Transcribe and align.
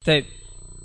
Baik. 0.00 0.32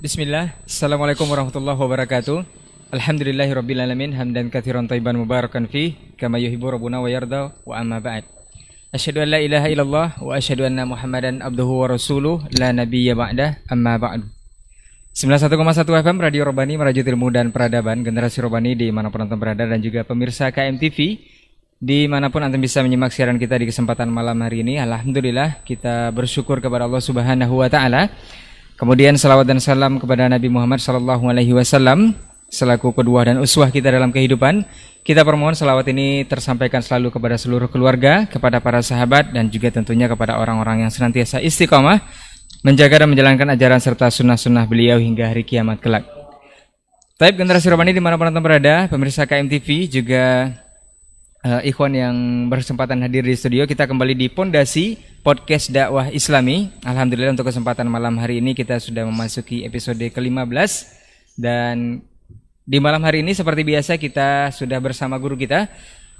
Bismillah. 0.03 0.59
Assalamualaikum 0.67 1.23
warahmatullahi 1.23 1.79
wabarakatuh. 1.79 2.43
Alhamdulillahirrabbilalamin 2.91 4.11
Hamdan 4.11 4.51
kathiran 4.51 4.91
taiban 4.91 5.15
mubarakan 5.15 5.71
fi 5.71 5.95
Kama 6.19 6.35
yuhibu 6.35 6.67
rabbuna 6.67 6.99
wa 6.99 7.07
yarda 7.07 7.55
Wa 7.63 7.79
amma 7.79 8.03
ba'd 8.03 8.27
Asyhadu 8.91 9.23
an 9.23 9.31
la 9.31 9.39
ilaha 9.39 9.71
illallah 9.71 10.07
Wa 10.19 10.35
asyhadu 10.35 10.67
anna 10.67 10.83
muhammadan 10.83 11.39
abduhu 11.39 11.87
wa 11.87 11.95
rasuluh 11.95 12.43
La 12.59 12.75
nabiyya 12.75 13.15
ba'dah 13.15 13.63
Amma 13.71 13.95
ba'du 13.95 14.27
91,1 15.15 15.63
FM 15.79 16.17
Radio 16.19 16.51
Robani 16.51 16.75
Merajut 16.75 17.07
Ilmu 17.07 17.31
dan 17.31 17.55
Peradaban 17.55 18.03
Generasi 18.03 18.43
Robani 18.43 18.75
di 18.75 18.91
mana 18.91 19.15
penonton 19.15 19.39
berada 19.39 19.63
Dan 19.63 19.79
juga 19.79 20.03
pemirsa 20.03 20.51
KMTV 20.51 20.97
Di 21.79 22.11
mana 22.11 22.27
pun 22.27 22.43
Anda 22.43 22.59
bisa 22.59 22.83
menyimak 22.83 23.15
siaran 23.15 23.39
kita 23.39 23.63
di 23.63 23.71
kesempatan 23.71 24.11
malam 24.11 24.35
hari 24.43 24.59
ini 24.59 24.75
Alhamdulillah 24.75 25.63
kita 25.63 26.11
bersyukur 26.11 26.59
kepada 26.59 26.83
Allah 26.83 26.99
subhanahu 26.99 27.63
wa 27.63 27.71
ta'ala 27.71 28.11
Kemudian 28.75 29.15
salawat 29.15 29.47
dan 29.47 29.63
salam 29.63 29.95
kepada 30.03 30.27
Nabi 30.27 30.51
Muhammad 30.51 30.83
sallallahu 30.83 31.31
alaihi 31.31 31.55
wasallam 31.55 32.11
selaku 32.51 32.91
kedua 32.91 33.23
dan 33.23 33.39
uswah 33.39 33.71
kita 33.71 33.87
dalam 33.87 34.11
kehidupan. 34.11 34.67
Kita 34.99 35.23
permohon 35.23 35.55
salawat 35.55 35.87
ini 35.95 36.27
tersampaikan 36.27 36.83
selalu 36.83 37.13
kepada 37.13 37.39
seluruh 37.39 37.71
keluarga, 37.71 38.27
kepada 38.27 38.59
para 38.59 38.83
sahabat 38.83 39.31
dan 39.31 39.47
juga 39.47 39.71
tentunya 39.71 40.11
kepada 40.11 40.35
orang-orang 40.41 40.83
yang 40.83 40.91
senantiasa 40.91 41.39
istiqomah 41.39 42.03
menjaga 42.65 43.05
dan 43.05 43.13
menjalankan 43.13 43.53
ajaran 43.53 43.79
serta 43.79 44.09
sunnah-sunnah 44.09 44.65
beliau 44.65 44.97
hingga 44.97 45.29
hari 45.29 45.45
kiamat 45.45 45.77
kelak. 45.79 46.03
Taib 47.15 47.39
generasi 47.39 47.71
Romani 47.71 47.95
di 47.95 48.03
mana 48.03 48.19
penonton 48.19 48.43
berada, 48.43 48.91
pemirsa 48.91 49.23
KMTV 49.23 49.87
juga 49.87 50.51
uh, 51.45 51.61
ikhwan 51.61 51.93
yang 51.93 52.15
berkesempatan 52.49 52.97
hadir 53.05 53.21
di 53.21 53.37
studio 53.37 53.69
kita 53.69 53.85
kembali 53.85 54.17
di 54.17 54.27
Pondasi 54.33 54.97
Podcast 55.21 55.69
Dakwah 55.69 56.09
Islami. 56.09 56.73
Alhamdulillah 56.81 57.37
untuk 57.37 57.45
kesempatan 57.45 57.85
malam 57.85 58.17
hari 58.17 58.41
ini 58.41 58.57
kita 58.57 58.81
sudah 58.81 59.05
memasuki 59.05 59.61
episode 59.61 60.01
ke-15 60.01 60.71
dan 61.37 62.01
di 62.65 62.81
malam 62.81 63.05
hari 63.05 63.21
ini 63.21 63.37
seperti 63.37 63.61
biasa 63.61 64.01
kita 64.01 64.49
sudah 64.49 64.81
bersama 64.81 65.21
guru 65.21 65.37
kita 65.37 65.69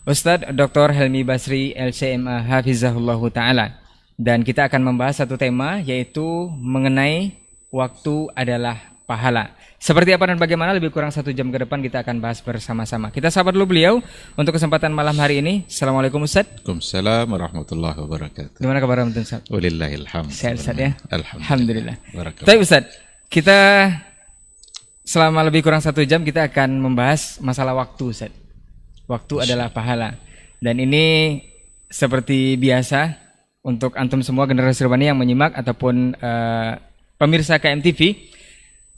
Ustadz 0.05 0.53
Dr. 0.53 0.93
Helmi 0.93 1.25
Basri 1.25 1.73
LCMA 1.73 2.45
Hafizahullah 2.45 3.17
Ta'ala 3.33 3.81
dan 4.21 4.45
kita 4.45 4.69
akan 4.69 4.93
membahas 4.93 5.25
satu 5.25 5.41
tema 5.41 5.81
yaitu 5.81 6.21
mengenai 6.61 7.33
waktu 7.73 8.29
adalah 8.37 8.77
pahala. 9.09 9.57
Seperti 9.85 10.17
apa 10.17 10.25
dan 10.25 10.41
bagaimana 10.41 10.73
lebih 10.73 10.89
kurang 10.89 11.13
satu 11.13 11.29
jam 11.29 11.53
ke 11.53 11.61
depan 11.61 11.77
kita 11.77 12.01
akan 12.01 12.17
bahas 12.17 12.41
bersama-sama. 12.41 13.13
Kita 13.13 13.29
sahabat 13.29 13.53
dulu 13.53 13.69
beliau 13.69 14.01
untuk 14.33 14.57
kesempatan 14.57 14.89
malam 14.89 15.13
hari 15.21 15.45
ini. 15.45 15.61
Assalamualaikum 15.69 16.25
Ustaz. 16.25 16.49
Waalaikumsalam 16.65 17.29
warahmatullahi 17.29 17.93
wabarakatuh. 17.93 18.65
Gimana 18.65 18.81
kabar 18.81 19.05
Ustaz? 19.05 19.45
Walillahilhamd. 19.45 20.33
Sehat 20.33 20.57
Ustaz 20.57 20.73
ya? 20.73 20.97
Alhamdulillah. 21.13 22.01
Alhamdulillah. 22.01 22.49
Tapi 22.49 22.57
Ustaz, 22.65 22.97
kita 23.29 23.93
selama 25.05 25.45
lebih 25.45 25.61
kurang 25.61 25.85
satu 25.85 26.01
jam 26.01 26.25
kita 26.25 26.49
akan 26.49 26.81
membahas 26.81 27.37
masalah 27.45 27.77
waktu 27.77 28.09
Ustaz. 28.09 28.33
Waktu 29.05 29.45
adalah 29.45 29.69
pahala. 29.69 30.17
Dan 30.57 30.81
ini 30.81 31.37
seperti 31.93 32.57
biasa 32.57 33.21
untuk 33.61 33.93
antum 34.01 34.25
semua 34.25 34.49
generasi 34.49 34.81
Rubani 34.81 35.13
yang 35.13 35.21
menyimak 35.21 35.53
ataupun 35.53 36.17
uh, 36.17 36.73
pemirsa 37.21 37.61
KMTV 37.61 38.33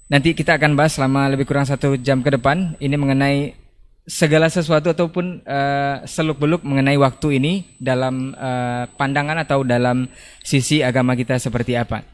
Nanti 0.08 0.31
kita 0.31 0.55
akan 0.55 0.80
bahas 0.80 0.95
selama 0.95 1.27
lebih 1.27 1.44
kurang 1.44 1.67
satu 1.67 2.00
jam 2.00 2.23
ke 2.23 2.31
depan 2.31 2.80
ini 2.80 2.95
mengenai 2.95 3.67
segala 4.08 4.47
sesuatu 4.47 4.88
ataupun 4.88 5.44
uh, 5.44 6.08
seluk-beluk 6.08 6.63
mengenai 6.63 6.95
waktu 6.95 7.44
ini 7.44 7.75
dalam 7.75 8.31
uh, 8.39 8.88
pandangan 8.95 9.44
atau 9.44 9.67
dalam 9.67 10.08
sisi 10.39 10.80
agama 10.80 11.11
kita 11.11 11.35
seperti 11.35 11.75
apa. 11.75 12.08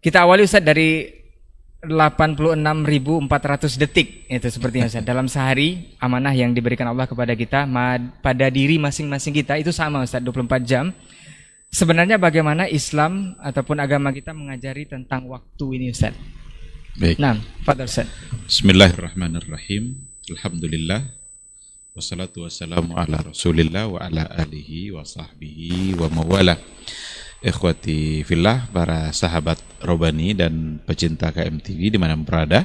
Kita 0.00 0.24
awali 0.24 0.48
Ustaz 0.48 0.64
dari 0.64 1.04
86.400 1.84 3.28
detik 3.76 4.24
itu 4.24 4.48
sepertinya 4.48 4.88
Ustaz. 4.88 5.04
Dalam 5.04 5.28
sehari 5.28 5.92
amanah 6.00 6.32
yang 6.32 6.56
diberikan 6.56 6.88
Allah 6.88 7.04
kepada 7.04 7.36
kita 7.36 7.68
pada 8.24 8.46
diri 8.48 8.80
masing-masing 8.80 9.36
kita 9.36 9.60
itu 9.60 9.68
sama 9.68 10.00
Ustaz 10.00 10.24
24 10.24 10.64
jam. 10.64 10.96
Sebenarnya 11.68 12.16
bagaimana 12.16 12.72
Islam 12.72 13.36
ataupun 13.36 13.84
agama 13.84 14.16
kita 14.16 14.32
mengajari 14.32 14.88
tentang 14.88 15.28
waktu 15.28 15.66
ini 15.76 15.92
Ustaz? 15.92 16.16
Baik. 16.94 17.18
Nah, 17.18 17.34
Fadal 17.66 17.90
Ustaz. 17.90 18.06
Bismillahirrahmanirrahim. 18.46 19.98
Alhamdulillah. 20.30 21.02
Wassalatu 21.90 22.46
wassalamu 22.46 22.94
ala 22.94 23.18
rasulillah 23.18 23.90
wa 23.90 23.98
ala 23.98 24.30
alihi 24.30 24.94
wa 24.94 25.02
sahbihi 25.02 25.98
wa 25.98 26.06
mawala. 26.06 26.54
Ikhwati 27.42 28.22
fillah, 28.22 28.70
para 28.70 29.10
sahabat 29.10 29.58
Robani 29.82 30.38
dan 30.38 30.78
pecinta 30.86 31.34
KMTV 31.34 31.90
di 31.90 31.98
mana 31.98 32.14
berada 32.14 32.62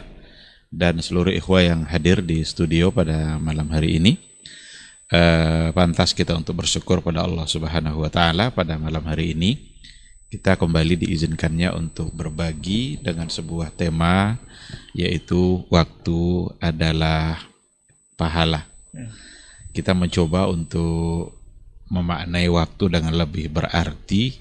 dan 0.70 1.02
seluruh 1.02 1.34
ikhwah 1.34 1.66
yang 1.66 1.90
hadir 1.90 2.22
di 2.22 2.46
studio 2.46 2.94
pada 2.94 3.42
malam 3.42 3.66
hari 3.74 3.98
ini. 3.98 4.14
Uh, 5.10 5.74
pantas 5.74 6.14
kita 6.14 6.38
untuk 6.38 6.62
bersyukur 6.62 7.02
pada 7.02 7.26
Allah 7.26 7.50
Subhanahu 7.50 8.06
wa 8.06 8.14
taala 8.14 8.54
pada 8.54 8.78
malam 8.78 9.02
hari 9.10 9.34
ini 9.34 9.58
kita 10.30 10.62
kembali 10.62 10.94
diizinkannya 11.06 11.74
untuk 11.74 12.14
berbagi 12.14 13.02
dengan 13.02 13.34
sebuah 13.34 13.74
tema 13.74 14.38
yaitu 14.94 15.66
waktu 15.74 16.54
adalah 16.62 17.42
pahala. 18.14 18.70
Kita 19.74 19.98
mencoba 19.98 20.46
untuk 20.46 21.34
memaknai 21.90 22.46
waktu 22.46 22.86
dengan 22.94 23.18
lebih 23.18 23.50
berarti 23.50 24.38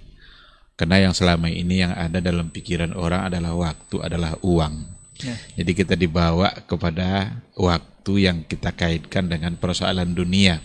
karena 0.76 1.08
yang 1.08 1.14
selama 1.16 1.48
ini 1.48 1.82
yang 1.82 1.96
ada 1.96 2.20
dalam 2.20 2.52
pikiran 2.52 2.92
orang 2.92 3.32
adalah 3.32 3.56
waktu 3.56 3.96
adalah 4.04 4.36
uang. 4.44 4.84
Ya. 5.18 5.34
Jadi 5.58 5.72
kita 5.74 5.98
dibawa 5.98 6.52
kepada 6.68 7.34
waktu 7.56 8.28
yang 8.28 8.44
kita 8.44 8.70
kaitkan 8.76 9.26
dengan 9.26 9.56
persoalan 9.58 10.14
dunia. 10.14 10.60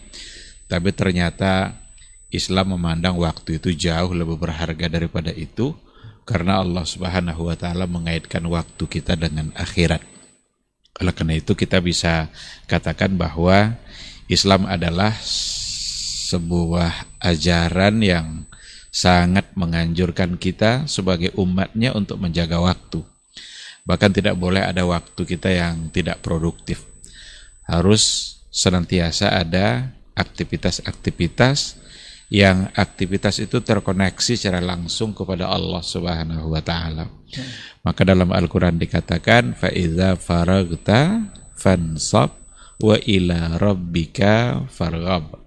Tapi 0.70 0.94
ternyata 0.94 1.74
Islam 2.34 2.74
memandang 2.74 3.14
waktu 3.22 3.62
itu 3.62 3.70
jauh 3.78 4.10
lebih 4.10 4.42
berharga 4.42 4.90
daripada 4.90 5.30
itu 5.30 5.78
karena 6.26 6.66
Allah 6.66 6.82
Subhanahu 6.82 7.46
wa 7.46 7.54
taala 7.54 7.86
mengaitkan 7.86 8.42
waktu 8.50 8.84
kita 8.90 9.14
dengan 9.14 9.54
akhirat. 9.54 10.02
Oleh 10.98 11.14
karena 11.14 11.38
itu 11.38 11.54
kita 11.54 11.78
bisa 11.78 12.34
katakan 12.66 13.14
bahwa 13.14 13.78
Islam 14.26 14.66
adalah 14.66 15.14
sebuah 16.34 17.22
ajaran 17.22 18.02
yang 18.02 18.28
sangat 18.90 19.54
menganjurkan 19.54 20.42
kita 20.42 20.90
sebagai 20.90 21.34
umatnya 21.38 21.94
untuk 21.94 22.18
menjaga 22.18 22.58
waktu. 22.58 23.06
Bahkan 23.86 24.12
tidak 24.16 24.42
boleh 24.42 24.66
ada 24.66 24.86
waktu 24.90 25.22
kita 25.22 25.54
yang 25.54 25.94
tidak 25.94 26.26
produktif. 26.26 26.82
Harus 27.70 28.38
senantiasa 28.54 29.34
ada 29.34 29.92
aktivitas-aktivitas 30.14 31.83
yang 32.34 32.74
aktivitas 32.74 33.38
itu 33.46 33.62
terkoneksi 33.62 34.34
secara 34.34 34.58
langsung 34.58 35.14
kepada 35.14 35.54
Allah 35.54 35.86
Subhanahu 35.86 36.50
wa 36.50 36.66
taala. 36.66 37.06
Maka 37.86 38.02
dalam 38.02 38.34
Al-Qur'an 38.34 38.82
dikatakan 38.82 39.54
fa 39.54 39.70
iza 39.70 40.18
faragta 40.18 41.30
fansab 41.54 42.34
wa 42.82 42.98
ila 43.06 43.62
rabbika 43.62 44.66
farghab. 44.66 45.46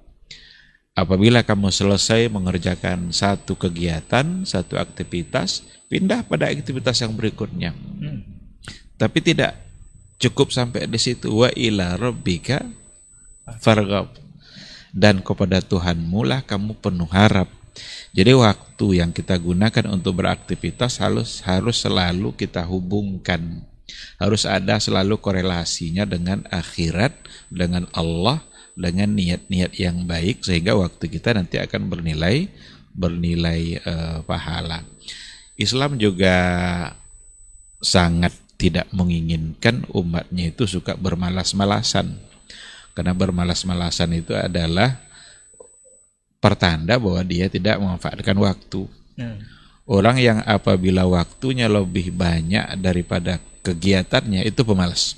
Apabila 0.95 1.43
kamu 1.43 1.75
selesai 1.75 2.31
mengerjakan 2.31 3.11
satu 3.11 3.59
kegiatan, 3.59 4.47
satu 4.47 4.79
aktivitas, 4.79 5.67
pindah 5.91 6.23
pada 6.23 6.47
aktivitas 6.55 7.03
yang 7.03 7.19
berikutnya. 7.19 7.75
Tapi 8.95 9.19
tidak 9.27 9.59
cukup 10.23 10.55
sampai 10.55 10.87
di 10.87 11.03
situ 11.03 11.35
wa 11.35 11.51
ila 11.51 11.99
rabbika 11.99 12.63
farghab 13.59 14.26
dan 14.97 15.21
kepada 15.21 15.61
Tuhanmu 15.61 16.25
lah 16.25 16.41
kamu 16.41 16.81
penuh 16.81 17.09
harap. 17.13 17.53
Jadi 18.17 18.33
waktu 18.33 19.05
yang 19.05 19.13
kita 19.13 19.37
gunakan 19.37 19.93
untuk 19.93 20.25
beraktivitas 20.25 20.97
harus 21.05 21.45
harus 21.45 21.85
selalu 21.85 22.33
kita 22.33 22.65
hubungkan. 22.65 23.61
Harus 24.17 24.49
ada 24.49 24.81
selalu 24.81 25.21
korelasinya 25.21 26.09
dengan 26.09 26.43
akhirat, 26.49 27.13
dengan 27.53 27.85
Allah, 27.93 28.41
dengan 28.73 29.13
niat-niat 29.13 29.77
yang 29.77 30.09
baik 30.09 30.41
sehingga 30.41 30.73
waktu 30.75 31.13
kita 31.13 31.37
nanti 31.37 31.61
akan 31.61 31.93
bernilai 31.93 32.49
bernilai 32.97 33.77
uh, 33.85 34.19
pahala. 34.25 34.81
Islam 35.61 36.01
juga 36.01 36.37
sangat 37.85 38.33
tidak 38.57 38.89
menginginkan 38.97 39.85
umatnya 39.93 40.49
itu 40.49 40.65
suka 40.65 40.97
bermalas-malasan 40.97 42.26
karena 42.97 43.13
bermalas-malasan 43.13 44.17
itu 44.17 44.33
adalah 44.33 44.97
pertanda 46.41 46.97
bahwa 46.97 47.21
dia 47.21 47.53
tidak 47.53 47.77
memanfaatkan 47.77 48.33
waktu. 48.41 48.89
Hmm. 49.21 49.45
Orang 49.85 50.17
yang 50.17 50.41
apabila 50.49 51.05
waktunya 51.05 51.69
lebih 51.69 52.11
banyak 52.11 52.81
daripada 52.81 53.39
kegiatannya 53.61 54.49
itu 54.49 54.65
pemalas. 54.65 55.15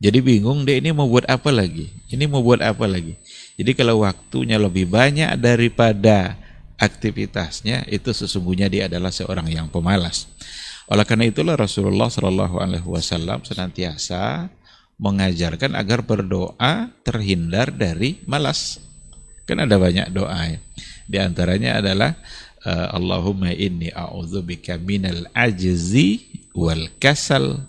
Jadi 0.00 0.18
bingung 0.22 0.64
deh 0.64 0.80
ini 0.80 0.94
mau 0.96 1.10
buat 1.10 1.28
apa 1.28 1.50
lagi? 1.52 1.90
Ini 2.08 2.24
mau 2.30 2.40
buat 2.40 2.62
apa 2.64 2.86
lagi? 2.88 3.18
Jadi 3.58 3.74
kalau 3.76 4.06
waktunya 4.06 4.56
lebih 4.56 4.86
banyak 4.86 5.34
daripada 5.36 6.38
aktivitasnya 6.78 7.84
itu 7.90 8.14
sesungguhnya 8.14 8.70
dia 8.70 8.86
adalah 8.86 9.10
seorang 9.10 9.50
yang 9.50 9.66
pemalas. 9.66 10.30
Oleh 10.88 11.04
karena 11.04 11.28
itulah 11.28 11.58
Rasulullah 11.58 12.08
Shallallahu 12.08 12.62
Alaihi 12.62 12.86
Wasallam 12.86 13.42
senantiasa 13.44 14.48
mengajarkan 14.98 15.78
agar 15.78 16.02
berdoa 16.02 16.90
terhindar 17.06 17.70
dari 17.70 18.18
malas. 18.26 18.82
Kan 19.46 19.62
ada 19.62 19.78
banyak 19.78 20.10
doa 20.12 20.58
ya. 20.58 20.58
Di 21.08 21.16
antaranya 21.22 21.80
adalah 21.80 22.18
uh, 22.66 22.92
Allahumma 22.92 23.54
inni 23.54 23.88
a'udzubika 23.88 24.76
minal 24.76 25.30
ajzi 25.32 26.28
wal 26.52 26.90
kasal. 27.00 27.64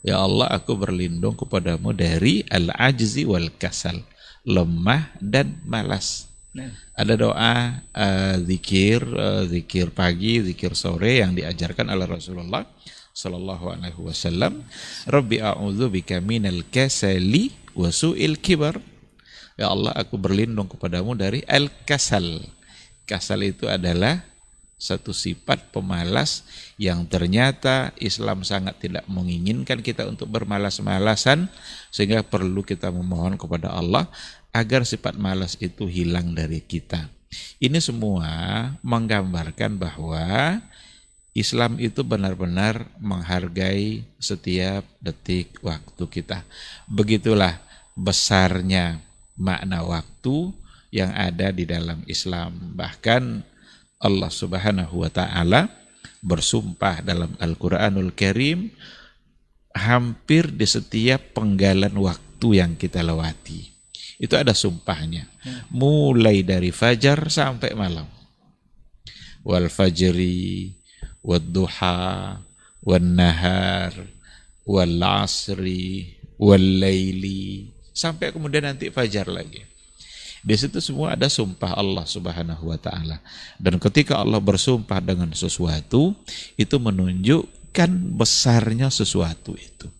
Ya 0.00 0.22
Allah, 0.22 0.48
aku 0.54 0.78
berlindung 0.78 1.34
kepadamu 1.34 1.90
dari 1.92 2.46
al-ajzi 2.48 3.26
wal 3.26 3.50
kasal, 3.58 3.98
lemah 4.46 5.10
dan 5.18 5.58
malas. 5.66 6.30
Nah. 6.54 6.72
Ada 6.96 7.14
doa 7.18 7.54
uh, 7.82 8.36
zikir, 8.46 9.04
uh, 9.04 9.44
zikir 9.44 9.92
pagi, 9.92 10.40
zikir 10.40 10.72
sore 10.72 11.20
yang 11.20 11.36
diajarkan 11.36 11.92
oleh 11.92 12.06
Rasulullah 12.08 12.64
sallallahu 13.18 13.74
alaihi 13.74 13.98
wasallam 13.98 14.62
Rabbi 15.10 15.42
a'udzu 15.42 15.90
bika 15.90 16.22
minal 16.22 16.62
kasali 16.70 17.50
wa 17.74 17.90
su'il 17.90 18.38
kibar 18.38 18.78
Ya 19.58 19.74
Allah 19.74 19.90
aku 19.98 20.14
berlindung 20.14 20.70
kepadamu 20.70 21.18
dari 21.18 21.42
al-kasal 21.50 22.46
Kasal 23.10 23.42
itu 23.42 23.66
adalah 23.66 24.22
satu 24.78 25.10
sifat 25.10 25.74
pemalas 25.74 26.46
yang 26.78 27.02
ternyata 27.10 27.90
Islam 27.98 28.46
sangat 28.46 28.78
tidak 28.78 29.02
menginginkan 29.10 29.82
kita 29.82 30.06
untuk 30.06 30.30
bermalas-malasan 30.30 31.50
sehingga 31.90 32.22
perlu 32.22 32.62
kita 32.62 32.94
memohon 32.94 33.34
kepada 33.34 33.74
Allah 33.74 34.06
agar 34.54 34.86
sifat 34.86 35.18
malas 35.18 35.58
itu 35.58 35.90
hilang 35.90 36.30
dari 36.30 36.62
kita. 36.62 37.10
Ini 37.58 37.82
semua 37.82 38.30
menggambarkan 38.86 39.82
bahwa 39.82 40.62
Islam 41.38 41.78
itu 41.78 42.02
benar-benar 42.02 42.90
menghargai 42.98 44.02
setiap 44.18 44.82
detik 44.98 45.62
waktu 45.62 46.04
kita. 46.10 46.42
Begitulah 46.90 47.62
besarnya 47.94 48.98
makna 49.38 49.86
waktu 49.86 50.50
yang 50.90 51.14
ada 51.14 51.54
di 51.54 51.64
dalam 51.64 52.02
Islam. 52.10 52.74
Bahkan 52.74 53.22
Allah 54.02 54.30
Subhanahu 54.30 55.06
wa 55.06 55.10
taala 55.10 55.70
bersumpah 56.22 57.02
dalam 57.02 57.34
Al-Qur'anul 57.38 58.14
Karim 58.14 58.70
hampir 59.74 60.50
di 60.50 60.66
setiap 60.66 61.38
penggalan 61.38 61.94
waktu 61.94 62.62
yang 62.62 62.74
kita 62.74 63.02
lewati. 63.02 63.70
Itu 64.18 64.34
ada 64.34 64.50
sumpahnya. 64.50 65.30
Mulai 65.70 66.42
dari 66.42 66.74
fajar 66.74 67.30
sampai 67.30 67.70
malam. 67.78 68.06
Wal 69.46 69.70
fajri 69.70 70.74
wadduha 71.28 72.40
wan 72.80 73.06
nahar 73.12 73.92
wal 74.64 74.96
asri 75.04 76.16
sampai 77.92 78.32
kemudian 78.32 78.64
nanti 78.64 78.88
fajar 78.88 79.28
lagi. 79.28 79.60
Di 80.38 80.54
situ 80.54 80.78
semua 80.78 81.18
ada 81.18 81.26
sumpah 81.26 81.74
Allah 81.74 82.06
Subhanahu 82.06 82.70
wa 82.70 82.78
taala. 82.78 83.18
Dan 83.58 83.82
ketika 83.82 84.22
Allah 84.22 84.38
bersumpah 84.38 85.02
dengan 85.02 85.34
sesuatu, 85.34 86.14
itu 86.54 86.76
menunjukkan 86.78 87.90
besarnya 88.14 88.86
sesuatu 88.88 89.58
itu. 89.58 89.90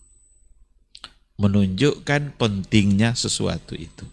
Menunjukkan 1.42 2.38
pentingnya 2.38 3.18
sesuatu 3.18 3.74
itu. 3.74 4.06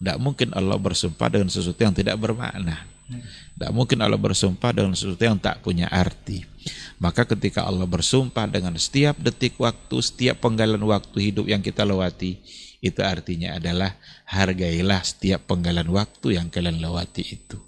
Tidak 0.00 0.16
mungkin 0.16 0.56
Allah 0.56 0.80
bersumpah 0.80 1.28
dengan 1.28 1.52
sesuatu 1.52 1.84
yang 1.84 1.92
tidak 1.92 2.16
bermakna. 2.16 2.88
Tidak 3.58 3.74
mungkin 3.74 3.98
Allah 4.06 4.14
bersumpah 4.14 4.70
dengan 4.70 4.94
sesuatu 4.94 5.18
yang 5.18 5.34
tak 5.34 5.66
punya 5.66 5.90
arti. 5.90 6.46
Maka 7.02 7.26
ketika 7.26 7.66
Allah 7.66 7.90
bersumpah 7.90 8.46
dengan 8.46 8.78
setiap 8.78 9.18
detik 9.18 9.58
waktu, 9.58 9.98
setiap 9.98 10.38
penggalan 10.46 10.78
waktu 10.78 11.34
hidup 11.34 11.50
yang 11.50 11.58
kita 11.58 11.82
lewati, 11.82 12.38
itu 12.78 13.02
artinya 13.02 13.58
adalah 13.58 13.98
hargailah 14.30 15.02
setiap 15.02 15.50
penggalan 15.50 15.90
waktu 15.90 16.38
yang 16.38 16.46
kalian 16.54 16.78
lewati 16.78 17.34
itu. 17.34 17.58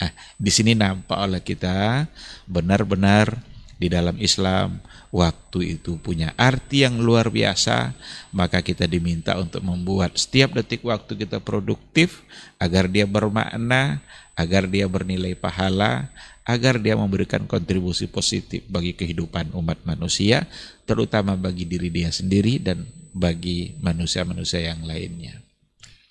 Nah, 0.00 0.08
di 0.40 0.48
sini 0.48 0.72
nampak 0.72 1.20
oleh 1.20 1.44
kita 1.44 2.08
benar-benar 2.48 3.44
di 3.76 3.92
dalam 3.92 4.16
Islam 4.16 4.80
waktu 5.14 5.78
itu 5.78 6.00
punya 6.00 6.32
arti 6.34 6.82
yang 6.82 6.98
luar 6.98 7.30
biasa, 7.30 7.94
maka 8.34 8.64
kita 8.64 8.88
diminta 8.88 9.38
untuk 9.38 9.62
membuat 9.62 10.18
setiap 10.18 10.56
detik 10.56 10.82
waktu 10.82 11.14
kita 11.14 11.38
produktif 11.38 12.24
agar 12.58 12.90
dia 12.90 13.06
bermakna, 13.06 14.02
agar 14.34 14.66
dia 14.66 14.86
bernilai 14.90 15.38
pahala, 15.38 16.10
agar 16.44 16.76
dia 16.82 16.98
memberikan 16.98 17.46
kontribusi 17.48 18.10
positif 18.10 18.66
bagi 18.68 18.92
kehidupan 18.92 19.54
umat 19.54 19.80
manusia, 19.86 20.44
terutama 20.84 21.38
bagi 21.38 21.64
diri 21.64 21.88
dia 21.88 22.10
sendiri 22.10 22.60
dan 22.60 22.84
bagi 23.14 23.78
manusia-manusia 23.78 24.74
yang 24.74 24.82
lainnya. 24.84 25.38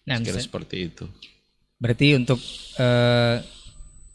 Nah, 0.08 0.20
Kira 0.24 0.40
seperti 0.40 0.92
itu. 0.92 1.06
Berarti 1.80 2.16
untuk 2.16 2.40
uh, 2.80 3.44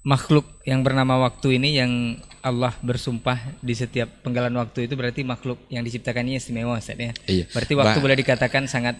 makhluk 0.08 0.48
yang 0.64 0.80
bernama 0.80 1.20
waktu 1.20 1.60
ini 1.60 1.76
yang 1.76 1.92
Allah 2.40 2.72
bersumpah 2.80 3.60
di 3.60 3.76
setiap 3.76 4.24
penggalan 4.24 4.54
waktu 4.56 4.88
itu 4.88 4.94
berarti 4.96 5.20
makhluk 5.20 5.60
yang 5.68 5.84
diciptakannya 5.84 6.40
istimewa 6.40 6.80
Ustaz 6.80 6.96
ya. 6.96 7.12
Iya. 7.28 7.44
Berarti 7.52 7.72
waktu 7.76 7.98
bah 8.00 8.04
boleh 8.04 8.16
dikatakan 8.16 8.64
sangat 8.70 8.96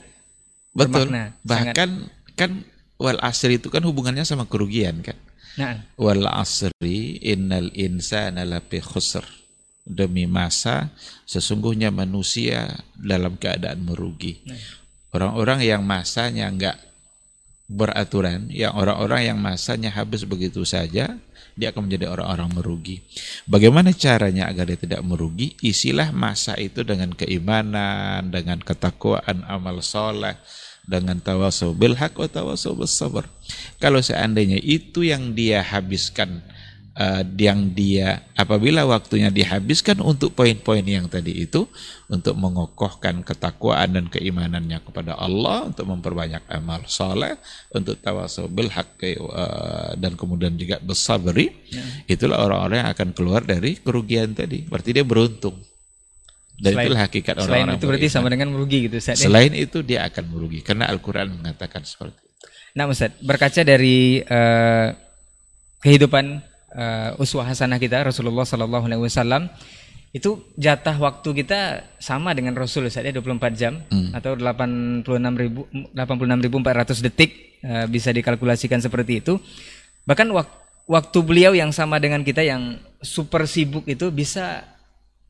betul. 0.76 1.08
bermakna. 1.08 1.32
Bahkan 1.49 1.88
sangat... 1.88 2.37
kan 2.37 2.50
wal 2.98 3.18
asri 3.22 3.56
itu 3.56 3.70
kan 3.70 3.80
hubungannya 3.86 4.26
sama 4.26 4.44
kerugian 4.44 5.00
kan. 5.00 5.16
Nah. 5.58 5.82
Wal 5.98 6.26
asri 6.26 7.18
innal 7.22 7.70
insana 7.72 8.44
lafi 8.44 8.82
khusr. 8.82 9.24
Demi 9.88 10.28
masa 10.28 10.92
sesungguhnya 11.24 11.88
manusia 11.88 12.68
dalam 12.92 13.40
keadaan 13.40 13.88
merugi. 13.88 14.44
Nah. 14.44 14.60
Orang-orang 15.16 15.64
yang 15.64 15.80
masanya 15.80 16.52
enggak 16.52 16.76
beraturan, 17.68 18.48
yang 18.52 18.76
orang-orang 18.76 19.32
yang 19.32 19.38
masanya 19.40 19.88
habis 19.92 20.24
begitu 20.28 20.64
saja, 20.68 21.16
dia 21.58 21.68
akan 21.74 21.90
menjadi 21.90 22.08
orang-orang 22.08 22.48
merugi. 22.54 22.96
Bagaimana 23.44 23.90
caranya 23.92 24.48
agar 24.48 24.72
dia 24.72 24.78
tidak 24.80 25.02
merugi? 25.04 25.58
Isilah 25.60 26.14
masa 26.14 26.56
itu 26.56 26.86
dengan 26.86 27.12
keimanan, 27.12 28.30
dengan 28.30 28.62
ketakwaan, 28.62 29.42
amal 29.44 29.82
soleh, 29.84 30.38
dengan 30.88 31.20
tawasau 31.20 31.76
bil 31.76 31.93
haq 31.93 32.17
wa 32.17 32.26
tawasau 32.26 32.73
bis 32.73 32.96
sabar. 32.96 33.29
Kalau 33.76 34.00
seandainya 34.00 34.56
itu 34.56 35.05
yang 35.05 35.37
dia 35.37 35.61
habiskan 35.61 36.40
uh, 36.99 37.23
yang 37.38 37.70
dia 37.76 38.26
apabila 38.35 38.88
waktunya 38.88 39.29
dihabiskan 39.29 40.02
untuk 40.02 40.35
poin-poin 40.35 40.82
yang 40.82 41.06
tadi 41.06 41.46
itu 41.46 41.69
untuk 42.11 42.35
mengokohkan 42.40 43.20
ketakwaan 43.20 44.01
dan 44.01 44.06
keimanannya 44.08 44.81
kepada 44.82 45.15
Allah 45.15 45.69
untuk 45.69 45.86
memperbanyak 45.93 46.43
amal 46.48 46.82
saleh 46.89 47.36
untuk 47.70 48.01
tawasau 48.01 48.48
bil 48.48 48.72
haq 48.72 48.98
uh, 49.20 49.93
dan 49.94 50.17
kemudian 50.19 50.56
juga 50.56 50.82
bersabri 50.82 51.55
ya. 51.70 51.84
itulah 52.10 52.43
orang-orang 52.43 52.89
yang 52.89 52.91
akan 52.96 53.08
keluar 53.12 53.44
dari 53.44 53.77
kerugian 53.79 54.34
tadi 54.34 54.67
berarti 54.67 54.91
dia 54.96 55.05
beruntung 55.06 55.68
dan 56.58 56.74
selain, 56.74 56.86
itulah 56.91 57.00
hakikat 57.06 57.34
orang-orang. 57.38 57.55
Selain 57.55 57.79
itu 57.79 57.84
berarti 57.86 58.08
sama 58.10 58.29
dengan 58.34 58.48
merugi 58.50 58.79
gitu 58.91 58.96
Ustaz. 58.98 59.22
Ya? 59.22 59.31
Selain 59.31 59.53
itu 59.55 59.79
dia 59.86 60.03
akan 60.10 60.24
merugi 60.27 60.58
karena 60.67 60.91
Al-Qur'an 60.91 61.31
mengatakan 61.31 61.86
seperti 61.86 62.19
itu. 62.19 62.46
Nah 62.74 62.84
Ustaz, 62.91 63.15
berkaca 63.22 63.62
dari 63.62 64.19
uh, 64.27 64.91
kehidupan 65.79 66.43
uh, 66.74 67.22
uswah 67.22 67.46
hasanah 67.46 67.79
kita 67.79 68.03
Rasulullah 68.03 68.43
sallallahu 68.43 68.91
alaihi 68.91 69.06
wasallam 69.06 69.46
itu 70.10 70.41
jatah 70.58 70.96
waktu 70.98 71.31
kita 71.44 71.84
sama 72.03 72.34
dengan 72.34 72.58
Rasul 72.58 72.91
Ustaz 72.91 73.06
ya 73.06 73.15
24 73.15 73.55
jam 73.55 73.84
hmm. 73.93 74.17
atau 74.17 74.34
86.000 74.34 75.94
86.400 75.94 77.06
detik 77.06 77.31
uh, 77.62 77.86
bisa 77.86 78.10
dikalkulasikan 78.10 78.82
seperti 78.82 79.22
itu. 79.22 79.38
Bahkan 80.08 80.27
wak 80.34 80.48
waktu 80.88 81.19
beliau 81.22 81.53
yang 81.53 81.70
sama 81.70 82.00
dengan 82.00 82.24
kita 82.24 82.41
yang 82.43 82.81
super 83.05 83.46
sibuk 83.46 83.84
itu 83.86 84.08
bisa 84.08 84.65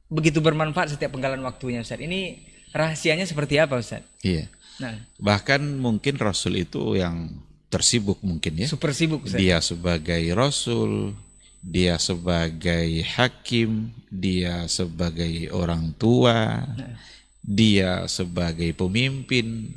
begitu 0.09 0.41
bermanfaat 0.41 0.97
setiap 0.97 1.15
penggalan 1.15 1.41
waktunya 1.45 1.85
Ustaz. 1.85 2.01
Ini 2.01 2.41
rahasianya 2.73 3.29
seperti 3.29 3.61
apa 3.61 3.81
Ustaz? 3.81 4.05
Iya. 4.25 4.49
Nah, 4.79 4.95
bahkan 5.21 5.61
mungkin 5.61 6.17
Rasul 6.17 6.65
itu 6.65 6.97
yang 6.97 7.29
tersibuk 7.69 8.21
mungkin 8.25 8.57
ya. 8.57 8.67
Super 8.69 8.97
sibuk 8.97 9.29
Ustaz. 9.29 9.39
Dia 9.39 9.61
sebagai 9.61 10.23
Rasul, 10.33 11.13
dia 11.61 12.01
sebagai 12.01 13.05
hakim, 13.05 13.93
dia 14.09 14.65
sebagai 14.67 15.53
orang 15.53 15.93
tua, 16.01 16.65
nah. 16.65 16.97
dia 17.45 18.09
sebagai 18.09 18.73
pemimpin. 18.73 19.73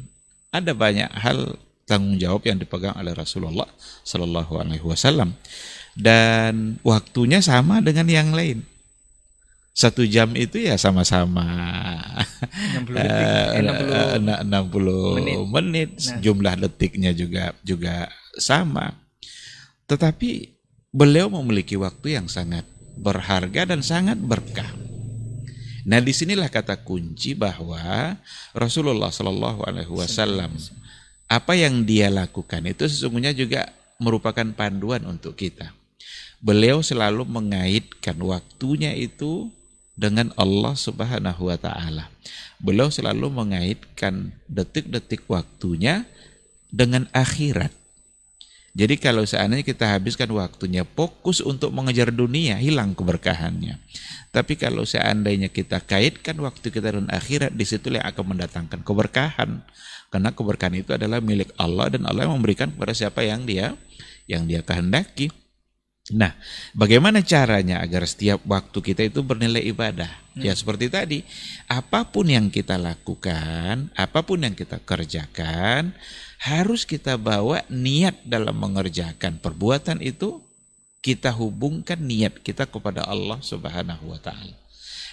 Ada 0.51 0.75
banyak 0.75 1.11
hal 1.15 1.55
tanggung 1.87 2.15
jawab 2.15 2.47
yang 2.47 2.59
dipegang 2.59 2.95
oleh 2.95 3.11
Rasulullah 3.11 3.67
Shallallahu 4.07 4.63
Alaihi 4.63 4.83
Wasallam 4.83 5.35
dan 5.91 6.79
waktunya 6.87 7.43
sama 7.43 7.83
dengan 7.83 8.07
yang 8.07 8.31
lain 8.31 8.63
satu 9.71 10.03
jam 10.03 10.35
itu 10.35 10.59
ya 10.59 10.75
sama-sama 10.75 11.47
60 12.83 12.91
detik, 12.95 13.27
eh, 13.27 14.19
60, 14.19 14.51
60 14.51 15.17
menit, 15.17 15.37
menit. 15.47 15.89
Nah. 15.95 16.19
jumlah 16.19 16.55
detiknya 16.67 17.11
juga 17.15 17.55
juga 17.63 18.11
sama. 18.35 18.91
Tetapi 19.87 20.51
beliau 20.91 21.31
memiliki 21.31 21.79
waktu 21.79 22.19
yang 22.19 22.27
sangat 22.27 22.67
berharga 22.99 23.71
dan 23.71 23.79
sangat 23.79 24.19
berkah. 24.19 24.69
Nah 25.87 25.97
di 25.97 26.13
sinilah 26.13 26.51
kata 26.51 26.83
kunci 26.83 27.33
bahwa 27.33 28.13
Rasulullah 28.53 29.09
Shallallahu 29.09 29.65
Alaihi 29.65 29.89
Wasallam 29.89 30.53
apa 31.31 31.55
yang 31.55 31.87
dia 31.87 32.11
lakukan 32.11 32.67
itu 32.67 32.85
sesungguhnya 32.85 33.31
juga 33.31 33.71
merupakan 33.97 34.45
panduan 34.51 35.07
untuk 35.07 35.39
kita. 35.39 35.71
Beliau 36.41 36.81
selalu 36.81 37.23
mengaitkan 37.23 38.17
waktunya 38.19 38.97
itu 38.97 39.49
dengan 40.01 40.33
Allah 40.33 40.73
Subhanahu 40.73 41.53
wa 41.53 41.57
taala. 41.61 42.09
Beliau 42.57 42.89
selalu 42.89 43.29
mengaitkan 43.29 44.33
detik-detik 44.49 45.29
waktunya 45.29 46.09
dengan 46.73 47.05
akhirat. 47.13 47.69
Jadi 48.71 48.97
kalau 48.97 49.27
seandainya 49.27 49.67
kita 49.67 49.83
habiskan 49.83 50.31
waktunya 50.31 50.87
fokus 50.87 51.43
untuk 51.43 51.75
mengejar 51.75 52.09
dunia, 52.09 52.55
hilang 52.57 52.95
keberkahannya. 52.95 53.77
Tapi 54.31 54.55
kalau 54.55 54.87
seandainya 54.87 55.51
kita 55.51 55.83
kaitkan 55.83 56.39
waktu 56.39 56.71
kita 56.71 56.95
dengan 56.95 57.11
akhirat, 57.11 57.51
di 57.51 57.67
situlah 57.67 57.99
yang 57.99 58.09
akan 58.15 58.25
mendatangkan 58.31 58.79
keberkahan. 58.81 59.59
Karena 60.07 60.31
keberkahan 60.31 60.75
itu 60.79 60.95
adalah 60.95 61.19
milik 61.19 61.51
Allah 61.59 61.91
dan 61.91 62.07
Allah 62.07 62.25
yang 62.25 62.39
memberikan 62.39 62.71
kepada 62.71 62.95
siapa 62.95 63.27
yang 63.27 63.43
dia 63.43 63.75
yang 64.31 64.47
dia 64.47 64.63
kehendaki. 64.63 65.27
Nah, 66.09 66.33
bagaimana 66.73 67.21
caranya 67.21 67.77
agar 67.77 68.09
setiap 68.09 68.41
waktu 68.49 68.81
kita 68.81 69.05
itu 69.05 69.21
bernilai 69.21 69.61
ibadah? 69.69 70.09
Hmm. 70.33 70.41
Ya 70.41 70.57
seperti 70.57 70.89
tadi, 70.89 71.21
apa 71.69 72.09
pun 72.09 72.25
yang 72.25 72.49
kita 72.49 72.81
lakukan, 72.81 73.93
apa 73.93 74.19
pun 74.25 74.41
yang 74.41 74.57
kita 74.57 74.81
kerjakan, 74.81 75.93
harus 76.41 76.89
kita 76.89 77.21
bawa 77.21 77.61
niat 77.69 78.17
dalam 78.25 78.57
mengerjakan 78.57 79.37
perbuatan 79.37 80.01
itu, 80.01 80.41
kita 81.05 81.29
hubungkan 81.37 82.01
niat 82.01 82.41
kita 82.41 82.65
kepada 82.65 83.05
Allah 83.05 83.37
Subhanahu 83.37 84.09
wa 84.09 84.17
taala. 84.17 84.57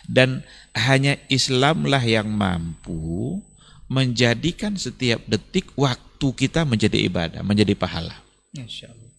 Dan 0.08 0.40
hanya 0.72 1.20
Islamlah 1.28 2.00
yang 2.00 2.32
mampu 2.32 3.44
menjadikan 3.92 4.72
setiap 4.80 5.20
detik 5.28 5.68
waktu 5.76 6.28
kita 6.32 6.64
menjadi 6.64 6.96
ibadah, 7.04 7.44
menjadi 7.44 7.76
pahala. 7.76 8.16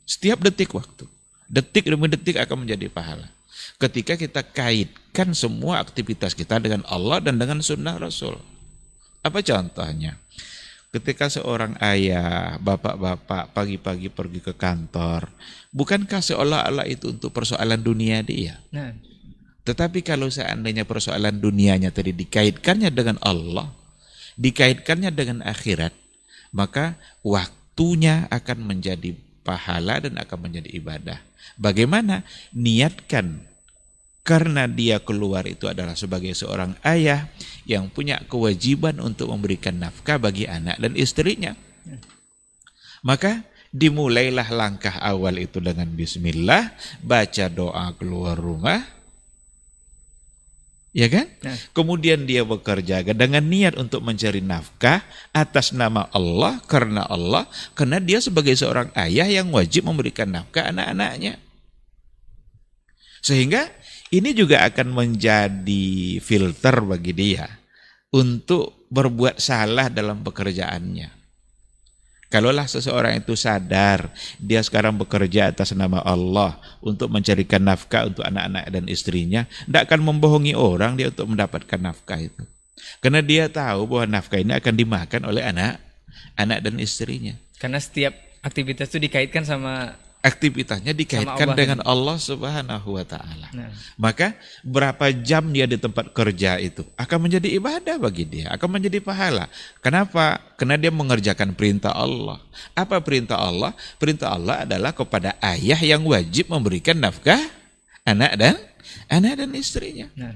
Setiap 0.10 0.42
detik 0.42 0.74
waktu. 0.74 1.06
Detik 1.50 1.90
demi 1.90 2.06
detik 2.06 2.38
akan 2.38 2.64
menjadi 2.64 2.86
pahala. 2.94 3.26
Ketika 3.82 4.14
kita 4.14 4.46
kaitkan 4.46 5.34
semua 5.34 5.82
aktivitas 5.82 6.38
kita 6.38 6.62
dengan 6.62 6.86
Allah 6.86 7.18
dan 7.20 7.42
dengan 7.42 7.60
sunnah 7.66 7.98
Rasul. 7.98 8.38
Apa 9.26 9.42
contohnya? 9.42 10.16
Ketika 10.90 11.30
seorang 11.30 11.78
ayah, 11.86 12.58
bapak-bapak 12.62 13.54
pagi-pagi 13.54 14.10
pergi 14.10 14.42
ke 14.42 14.54
kantor, 14.58 15.30
bukankah 15.70 16.22
seolah-olah 16.22 16.86
itu 16.90 17.14
untuk 17.14 17.30
persoalan 17.30 17.82
dunia 17.82 18.26
dia? 18.26 18.58
Nah. 18.74 18.94
Tetapi 19.70 20.02
kalau 20.02 20.34
seandainya 20.34 20.90
persoalan 20.90 21.38
dunianya 21.38 21.94
tadi 21.94 22.10
dikaitkannya 22.10 22.90
dengan 22.90 23.22
Allah, 23.22 23.70
dikaitkannya 24.34 25.14
dengan 25.14 25.46
akhirat, 25.46 25.94
maka 26.50 26.98
waktunya 27.22 28.26
akan 28.34 28.66
menjadi 28.66 29.14
pahala 29.42 30.04
dan 30.04 30.20
akan 30.20 30.38
menjadi 30.50 30.70
ibadah. 30.76 31.20
Bagaimana? 31.56 32.24
Niatkan 32.56 33.50
karena 34.30 34.70
dia 34.70 35.02
keluar 35.02 35.50
itu 35.50 35.66
adalah 35.66 35.98
sebagai 35.98 36.38
seorang 36.38 36.78
ayah 36.86 37.32
yang 37.66 37.90
punya 37.90 38.22
kewajiban 38.30 39.02
untuk 39.02 39.34
memberikan 39.34 39.82
nafkah 39.82 40.22
bagi 40.22 40.46
anak 40.46 40.78
dan 40.78 40.94
istrinya. 40.94 41.58
Maka 43.02 43.42
dimulailah 43.74 44.50
langkah 44.54 45.02
awal 45.02 45.40
itu 45.42 45.58
dengan 45.58 45.90
bismillah, 45.90 46.74
baca 47.02 47.46
doa 47.50 47.90
keluar 47.98 48.38
rumah, 48.38 48.86
ya 50.96 51.08
kan? 51.12 51.28
Nah. 51.46 51.58
Kemudian 51.76 52.26
dia 52.26 52.42
bekerja 52.46 53.04
dengan 53.04 53.44
niat 53.46 53.78
untuk 53.78 54.02
mencari 54.02 54.42
nafkah 54.42 55.04
atas 55.36 55.76
nama 55.76 56.08
Allah 56.16 56.62
karena 56.66 57.06
Allah, 57.06 57.46
karena 57.78 58.02
dia 58.02 58.24
sebagai 58.24 58.56
seorang 58.56 58.90
ayah 58.98 59.28
yang 59.28 59.54
wajib 59.54 59.86
memberikan 59.86 60.30
nafkah 60.30 60.70
anak-anaknya. 60.70 61.38
Sehingga 63.20 63.68
ini 64.10 64.32
juga 64.32 64.64
akan 64.66 64.96
menjadi 64.96 66.18
filter 66.24 66.82
bagi 66.82 67.14
dia 67.14 67.46
untuk 68.10 68.90
berbuat 68.90 69.38
salah 69.38 69.92
dalam 69.92 70.26
pekerjaannya. 70.26 71.19
Kalaulah 72.30 72.70
seseorang 72.70 73.18
itu 73.18 73.34
sadar 73.34 74.14
dia 74.38 74.62
sekarang 74.62 74.94
bekerja 74.94 75.50
atas 75.50 75.74
nama 75.74 75.98
Allah 76.06 76.62
untuk 76.78 77.10
mencarikan 77.10 77.58
nafkah 77.58 78.06
untuk 78.06 78.22
anak-anak 78.22 78.70
dan 78.70 78.86
istrinya, 78.86 79.50
tidak 79.66 79.90
akan 79.90 80.00
membohongi 80.06 80.54
orang 80.54 80.94
dia 80.94 81.10
untuk 81.10 81.26
mendapatkan 81.26 81.82
nafkah 81.82 82.22
itu. 82.22 82.46
Karena 83.02 83.26
dia 83.26 83.50
tahu 83.50 83.90
bahwa 83.90 84.06
nafkah 84.22 84.46
ini 84.46 84.54
akan 84.54 84.74
dimakan 84.78 85.22
oleh 85.26 85.42
anak, 85.42 85.82
anak 86.38 86.62
dan 86.62 86.78
istrinya. 86.78 87.34
Karena 87.58 87.82
setiap 87.82 88.14
aktivitas 88.46 88.94
itu 88.94 89.10
dikaitkan 89.10 89.42
sama 89.44 89.98
aktivitasnya 90.20 90.92
dikaitkan 90.92 91.56
Allah 91.56 91.58
dengan 91.58 91.80
Allah 91.88 92.18
Subhanahu 92.20 93.00
wa 93.00 93.06
taala. 93.08 93.48
Nah. 93.56 93.72
Maka 93.96 94.36
berapa 94.68 95.16
jam 95.16 95.48
dia 95.56 95.64
di 95.64 95.80
tempat 95.80 96.12
kerja 96.12 96.60
itu 96.60 96.84
akan 97.00 97.28
menjadi 97.28 97.48
ibadah 97.56 97.96
bagi 97.96 98.28
dia, 98.28 98.52
akan 98.52 98.80
menjadi 98.80 99.00
pahala. 99.00 99.48
Kenapa? 99.80 100.44
Karena 100.60 100.76
dia 100.76 100.92
mengerjakan 100.92 101.56
perintah 101.56 101.96
Allah. 101.96 102.44
Apa 102.76 103.00
perintah 103.00 103.40
Allah? 103.40 103.72
Perintah 103.96 104.36
Allah 104.36 104.68
adalah 104.68 104.92
kepada 104.92 105.40
ayah 105.40 105.80
yang 105.80 106.04
wajib 106.04 106.52
memberikan 106.52 107.00
nafkah 107.00 107.40
anak 108.04 108.36
dan 108.36 108.56
anak 109.08 109.40
dan 109.40 109.50
istrinya. 109.56 110.12
Nah. 110.20 110.36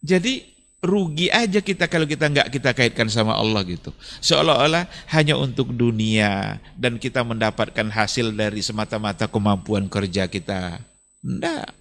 Jadi 0.00 0.57
rugi 0.78 1.26
aja 1.34 1.58
kita 1.58 1.90
kalau 1.90 2.06
kita 2.06 2.30
nggak 2.30 2.48
kita 2.54 2.70
kaitkan 2.70 3.10
sama 3.10 3.34
Allah 3.34 3.66
gitu. 3.66 3.90
Seolah-olah 4.22 4.86
hanya 5.10 5.34
untuk 5.34 5.74
dunia 5.74 6.62
dan 6.78 7.02
kita 7.02 7.26
mendapatkan 7.26 7.90
hasil 7.90 8.30
dari 8.34 8.62
semata-mata 8.62 9.26
kemampuan 9.26 9.90
kerja 9.90 10.30
kita. 10.30 10.78
Enggak. 11.22 11.74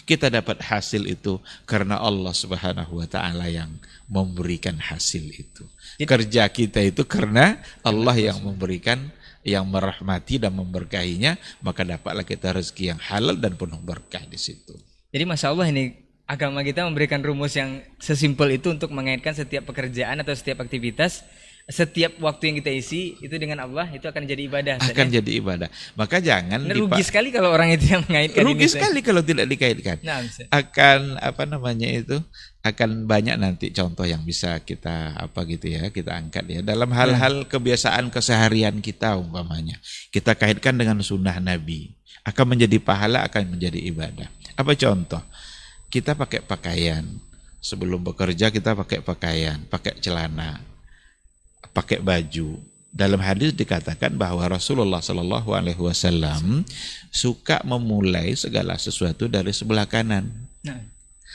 Kita 0.00 0.26
dapat 0.32 0.58
hasil 0.64 1.06
itu 1.06 1.38
karena 1.68 2.00
Allah 2.02 2.34
Subhanahu 2.34 2.98
wa 2.98 3.06
taala 3.06 3.46
yang 3.46 3.70
memberikan 4.10 4.74
hasil 4.74 5.22
itu. 5.30 5.62
Kerja 6.02 6.50
kita 6.50 6.82
itu 6.82 7.06
karena 7.06 7.62
Allah 7.86 8.18
yang 8.18 8.42
memberikan 8.42 8.98
yang 9.46 9.64
merahmati 9.70 10.36
dan 10.36 10.52
memberkahinya, 10.58 11.38
maka 11.62 11.86
dapatlah 11.86 12.26
kita 12.26 12.52
rezeki 12.52 12.96
yang 12.96 13.00
halal 13.00 13.38
dan 13.38 13.54
penuh 13.54 13.78
berkah 13.80 14.24
di 14.26 14.36
situ. 14.36 14.74
Jadi 15.14 15.24
masya 15.24 15.54
Allah 15.54 15.70
ini 15.70 16.09
agama 16.30 16.62
kita 16.62 16.86
memberikan 16.86 17.18
rumus 17.18 17.58
yang 17.58 17.82
sesimpel 17.98 18.54
itu 18.54 18.70
untuk 18.70 18.94
mengaitkan 18.94 19.34
setiap 19.34 19.66
pekerjaan 19.66 20.22
atau 20.22 20.30
setiap 20.30 20.62
aktivitas 20.62 21.26
setiap 21.70 22.18
waktu 22.18 22.50
yang 22.50 22.56
kita 22.58 22.72
isi 22.74 23.14
itu 23.22 23.30
dengan 23.38 23.62
Allah 23.62 23.86
itu 23.94 24.02
akan 24.02 24.26
jadi 24.26 24.42
ibadah 24.50 24.74
akan 24.82 25.06
ya? 25.06 25.22
jadi 25.22 25.30
ibadah. 25.38 25.68
Maka 25.94 26.18
jangan 26.18 26.66
nah, 26.66 26.74
rugi 26.74 27.02
sekali 27.06 27.30
kalau 27.30 27.54
orang 27.54 27.70
itu 27.70 27.94
yang 27.94 28.02
mengaitkan 28.10 28.42
rugi 28.42 28.66
ini, 28.66 28.74
sekali 28.74 28.98
kalau 29.06 29.22
tidak 29.22 29.46
dikaitkan. 29.46 30.02
Nah, 30.02 30.18
akan 30.50 31.22
apa 31.22 31.42
namanya 31.46 31.86
itu 31.86 32.18
akan 32.66 33.06
banyak 33.06 33.38
nanti 33.38 33.70
contoh 33.70 34.02
yang 34.02 34.26
bisa 34.26 34.58
kita 34.66 35.14
apa 35.14 35.46
gitu 35.46 35.70
ya 35.70 35.94
kita 35.94 36.10
angkat 36.10 36.44
ya. 36.50 36.60
Dalam 36.66 36.90
hal-hal 36.90 37.46
kebiasaan 37.46 38.10
keseharian 38.10 38.82
kita 38.82 39.14
umpamanya. 39.14 39.78
Kita 40.10 40.34
kaitkan 40.34 40.74
dengan 40.74 40.98
sunnah 41.06 41.38
Nabi. 41.38 41.94
Akan 42.26 42.50
menjadi 42.50 42.82
pahala 42.82 43.22
akan 43.30 43.56
menjadi 43.56 43.78
ibadah. 43.78 44.26
Apa 44.58 44.74
contoh 44.74 45.22
kita 45.90 46.14
pakai 46.14 46.40
pakaian. 46.46 47.04
Sebelum 47.60 48.00
bekerja 48.00 48.48
kita 48.48 48.72
pakai 48.72 49.04
pakaian, 49.04 49.60
pakai 49.68 50.00
celana, 50.00 50.64
pakai 51.76 52.00
baju. 52.00 52.56
Dalam 52.88 53.20
hadis 53.20 53.52
dikatakan 53.52 54.16
bahwa 54.16 54.40
Rasulullah 54.48 55.04
Shallallahu 55.04 55.52
Alaihi 55.52 55.76
Wasallam 55.76 56.64
suka 57.12 57.60
memulai 57.68 58.32
segala 58.32 58.80
sesuatu 58.80 59.28
dari 59.28 59.52
sebelah 59.52 59.84
kanan. 59.84 60.48
Nah. 60.64 60.80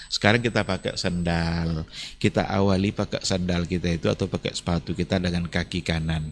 Sekarang 0.10 0.42
kita 0.42 0.62
pakai 0.66 0.98
sandal, 0.98 1.86
kita 2.22 2.46
awali 2.46 2.94
pakai 2.94 3.26
sandal 3.26 3.66
kita 3.66 3.90
itu 3.90 4.06
atau 4.10 4.30
pakai 4.30 4.54
sepatu 4.54 4.94
kita 4.94 5.18
dengan 5.18 5.46
kaki 5.50 5.82
kanan. 5.82 6.30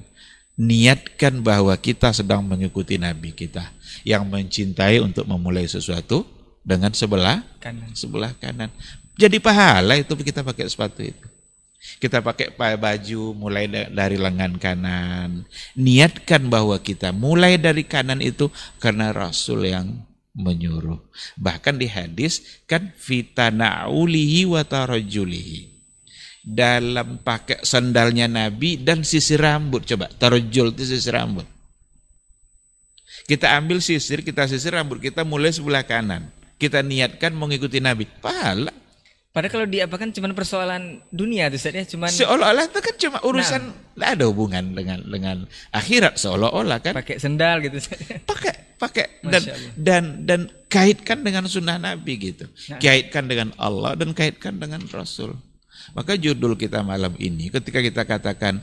Niatkan 0.58 1.42
bahwa 1.42 1.74
kita 1.78 2.14
sedang 2.14 2.46
mengikuti 2.46 3.02
Nabi 3.02 3.34
kita 3.34 3.74
yang 4.06 4.30
mencintai 4.30 5.02
untuk 5.02 5.26
memulai 5.26 5.66
sesuatu 5.66 6.43
dengan 6.64 6.96
sebelah 6.96 7.44
kanan. 7.60 7.92
Sebelah 7.94 8.32
kanan. 8.40 8.72
Jadi 9.20 9.38
pahala 9.38 10.00
itu 10.00 10.16
kita 10.18 10.42
pakai 10.42 10.66
sepatu 10.66 11.04
itu. 11.04 11.28
Kita 12.00 12.24
pakai 12.24 12.56
baju 12.56 13.36
mulai 13.36 13.68
dari 13.68 14.16
lengan 14.16 14.56
kanan. 14.56 15.44
Niatkan 15.76 16.48
bahwa 16.48 16.80
kita 16.80 17.12
mulai 17.12 17.60
dari 17.60 17.84
kanan 17.84 18.24
itu 18.24 18.48
karena 18.80 19.12
Rasul 19.12 19.68
yang 19.68 19.92
menyuruh. 20.32 20.98
Bahkan 21.36 21.76
di 21.78 21.92
hadis 21.92 22.64
kan 22.66 22.96
fitana'ulihi 22.96 24.48
wa 24.48 24.64
tarajulihi. 24.64 25.76
Dalam 26.44 27.20
pakai 27.24 27.64
sandalnya 27.68 28.32
Nabi 28.32 28.80
dan 28.80 29.04
sisir 29.04 29.44
rambut. 29.44 29.84
Coba 29.84 30.08
tarajul 30.08 30.72
itu 30.72 30.88
sisir 30.88 31.20
rambut. 31.20 31.48
Kita 33.28 33.56
ambil 33.60 33.80
sisir, 33.80 34.24
kita 34.24 34.48
sisir 34.48 34.76
rambut 34.76 35.00
kita 35.00 35.24
mulai 35.24 35.52
sebelah 35.52 35.84
kanan 35.88 36.28
kita 36.64 36.80
niatkan 36.80 37.36
mengikuti 37.36 37.84
Nabi, 37.84 38.08
pahala. 38.08 38.72
Padahal 39.34 39.50
kalau 39.50 39.66
diapakan 39.66 40.14
cuma 40.14 40.30
persoalan 40.30 41.02
dunia 41.10 41.50
tuh 41.50 41.58
ya, 41.58 41.82
cuman 41.90 42.06
Seolah-olah 42.14 42.70
itu 42.70 42.80
kan 42.86 42.96
cuma 43.02 43.18
urusan 43.26 43.62
tidak 43.98 44.10
ada 44.14 44.24
hubungan 44.30 44.78
dengan 44.78 45.02
dengan 45.10 45.38
akhirat 45.74 46.22
seolah-olah 46.22 46.78
kan. 46.86 46.94
pakai 46.94 47.18
sendal 47.18 47.66
gitu. 47.66 47.82
Pakai 48.30 48.78
pakai 48.78 49.06
dan 49.26 49.42
dan 49.74 50.04
dan 50.30 50.40
kaitkan 50.70 51.26
dengan 51.26 51.50
sunnah 51.50 51.82
Nabi 51.82 52.14
gitu. 52.22 52.46
Nah. 52.70 52.78
Kaitkan 52.78 53.26
dengan 53.26 53.50
Allah 53.58 53.98
dan 53.98 54.14
kaitkan 54.14 54.62
dengan 54.62 54.86
Rasul. 54.94 55.34
Maka 55.98 56.14
judul 56.14 56.54
kita 56.54 56.86
malam 56.86 57.18
ini 57.18 57.50
ketika 57.50 57.82
kita 57.82 58.06
katakan 58.06 58.62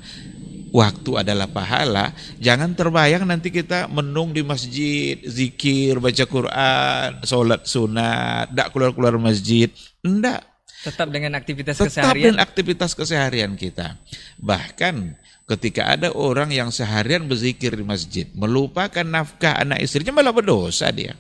waktu 0.71 1.27
adalah 1.27 1.51
pahala, 1.51 2.15
jangan 2.39 2.73
terbayang 2.75 3.27
nanti 3.27 3.51
kita 3.51 3.91
menung 3.91 4.31
di 4.31 4.43
masjid, 4.43 5.19
zikir, 5.27 5.99
baca 5.99 6.25
Quran, 6.27 7.09
sholat 7.27 7.67
sunat, 7.67 8.51
tidak 8.55 8.69
keluar-keluar 8.75 9.19
masjid. 9.19 9.69
Enggak, 10.01 10.47
Tetap 10.81 11.13
dengan 11.13 11.37
aktivitas 11.37 11.77
tetap 11.77 11.93
keseharian. 11.93 12.17
dengan 12.33 12.37
aktivitas 12.41 12.91
keseharian 12.97 13.53
kita. 13.53 14.01
Bahkan 14.41 15.13
ketika 15.45 15.93
ada 15.93 16.09
orang 16.17 16.49
yang 16.49 16.73
seharian 16.73 17.29
berzikir 17.29 17.77
di 17.77 17.85
masjid, 17.85 18.25
melupakan 18.33 19.05
nafkah 19.05 19.61
anak 19.61 19.85
istrinya 19.85 20.17
malah 20.17 20.33
berdosa 20.33 20.89
dia. 20.89 21.13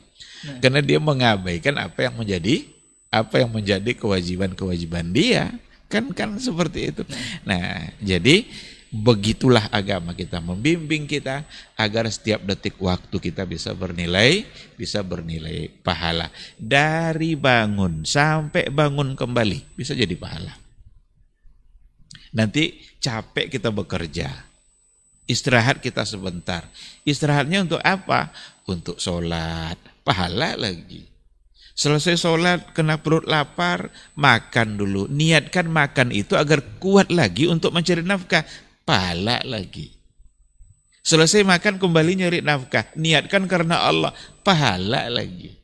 Karena 0.64 0.80
dia 0.80 0.96
mengabaikan 0.96 1.76
apa 1.76 2.08
yang 2.08 2.16
menjadi 2.16 2.64
apa 3.12 3.44
yang 3.44 3.52
menjadi 3.52 3.92
kewajiban-kewajiban 4.00 5.12
dia. 5.12 5.52
Kan 5.92 6.08
kan 6.16 6.40
seperti 6.40 6.94
itu. 6.96 7.02
Nah, 7.44 7.92
jadi 8.00 8.48
begitulah 8.90 9.70
agama 9.70 10.12
kita 10.18 10.42
membimbing 10.42 11.06
kita 11.06 11.46
agar 11.78 12.10
setiap 12.10 12.42
detik 12.42 12.74
waktu 12.82 13.16
kita 13.22 13.46
bisa 13.46 13.70
bernilai 13.70 14.42
bisa 14.74 15.00
bernilai 15.06 15.70
pahala. 15.82 16.28
Dari 16.58 17.38
bangun 17.38 18.02
sampai 18.02 18.68
bangun 18.68 19.14
kembali 19.14 19.78
bisa 19.78 19.94
jadi 19.94 20.14
pahala. 20.18 20.54
Nanti 22.30 22.78
capek 23.02 23.50
kita 23.50 23.74
bekerja 23.74 24.50
istirahat 25.30 25.78
kita 25.78 26.02
sebentar. 26.02 26.66
Istirahatnya 27.06 27.70
untuk 27.70 27.80
apa? 27.86 28.34
Untuk 28.66 28.98
sholat 28.98 29.78
pahala 30.02 30.58
lagi. 30.58 31.06
Selesai 31.78 32.18
sholat, 32.18 32.74
kena 32.76 33.00
perut 33.00 33.24
lapar, 33.24 33.88
makan 34.18 34.76
dulu. 34.76 35.06
Niatkan 35.08 35.70
makan 35.70 36.10
itu 36.12 36.34
agar 36.34 36.60
kuat 36.82 37.08
lagi 37.08 37.46
untuk 37.46 37.72
mencari 37.72 38.04
nafkah. 38.04 38.44
Pahala 38.90 39.38
lagi. 39.46 39.94
Selesai 41.06 41.46
makan 41.46 41.78
kembali 41.78 42.18
nyari 42.18 42.38
nafkah. 42.42 42.90
Niatkan 42.98 43.46
karena 43.46 43.86
Allah. 43.86 44.10
Pahala 44.42 45.06
lagi. 45.06 45.54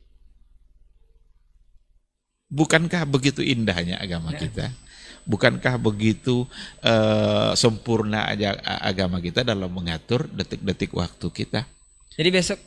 Bukankah 2.47 3.03
begitu 3.03 3.43
indahnya 3.43 3.99
agama 3.99 4.31
kita? 4.31 4.71
Bukankah 5.27 5.75
begitu 5.75 6.47
eh, 6.79 7.51
sempurna 7.59 8.31
aja 8.31 8.55
agama 8.79 9.19
kita 9.19 9.43
dalam 9.43 9.75
mengatur 9.75 10.31
detik-detik 10.31 10.95
waktu 10.95 11.27
kita? 11.27 11.67
Jadi 12.15 12.29
besok 12.31 12.63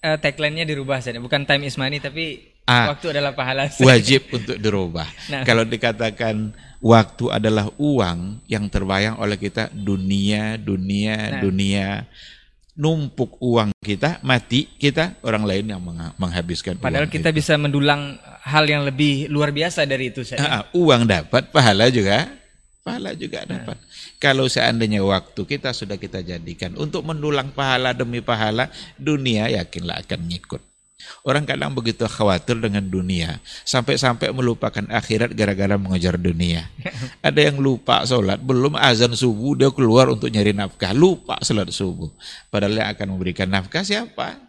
eh, 0.00 0.16
tagline-nya 0.16 0.64
dirubah 0.64 1.04
saja, 1.04 1.20
bukan 1.20 1.44
time 1.44 1.68
is 1.68 1.76
money 1.76 2.00
tapi 2.00 2.47
Ah. 2.68 2.92
waktu 2.92 3.16
adalah 3.16 3.32
pahala. 3.32 3.64
Ustaz. 3.64 3.80
wajib 3.80 4.28
untuk 4.28 4.60
dirubah. 4.60 5.08
Nah. 5.32 5.42
Kalau 5.42 5.64
dikatakan 5.64 6.52
waktu 6.78 7.24
adalah 7.32 7.72
uang 7.74 8.44
yang 8.44 8.68
terbayang 8.68 9.16
oleh 9.16 9.34
kita 9.34 9.72
dunia, 9.72 10.60
dunia, 10.60 11.16
Nah. 11.16 11.40
dunia, 11.40 12.04
numpuk 12.76 13.40
uang 13.40 13.74
kita, 13.80 14.20
mati 14.22 14.68
kita, 14.76 15.18
orang 15.24 15.42
lain 15.42 15.64
yang 15.66 15.80
mengha- 15.80 16.14
menghabiskan 16.14 16.78
Padahal 16.78 17.08
uang 17.08 17.16
kita 17.16 17.34
itu. 17.34 17.40
bisa 17.40 17.56
mendulang 17.56 18.14
hal 18.44 18.64
yang 18.64 18.84
lebih 18.84 19.26
luar 19.26 19.50
biasa 19.50 19.82
dari 19.82 20.12
itu. 20.12 20.22
Ah, 20.36 20.60
ah, 20.60 20.62
uang 20.70 21.02
dapat, 21.02 21.50
pahala 21.50 21.90
juga, 21.90 22.30
pahala 22.84 23.16
juga 23.18 23.42
dapat. 23.42 23.80
Kalau 24.18 24.46
seandainya 24.46 25.02
waktu 25.02 25.40
kita 25.42 25.72
sudah 25.72 25.96
kita 25.96 26.20
jadikan 26.20 26.76
untuk 26.76 27.02
mendulang 27.02 27.50
pahala 27.50 27.90
demi 27.90 28.20
pahala, 28.20 28.70
dunia 28.94 29.48
yakinlah 29.48 30.04
akan 30.04 30.20
ngikut. 30.28 30.62
Orang 31.22 31.46
kadang 31.46 31.74
begitu 31.74 32.02
khawatir 32.10 32.58
dengan 32.58 32.82
dunia 32.82 33.38
Sampai-sampai 33.62 34.34
melupakan 34.34 34.82
akhirat 34.90 35.30
gara-gara 35.30 35.78
mengejar 35.78 36.18
dunia 36.18 36.66
Ada 37.26 37.50
yang 37.50 37.62
lupa 37.62 38.02
sholat 38.02 38.42
Belum 38.42 38.74
azan 38.74 39.14
subuh 39.14 39.54
dia 39.54 39.70
keluar 39.70 40.10
untuk 40.10 40.26
nyari 40.26 40.50
nafkah 40.50 40.90
Lupa 40.90 41.38
sholat 41.42 41.70
subuh 41.70 42.10
Padahal 42.50 42.82
yang 42.82 42.88
akan 42.90 43.06
memberikan 43.14 43.46
nafkah 43.46 43.86
siapa? 43.86 44.48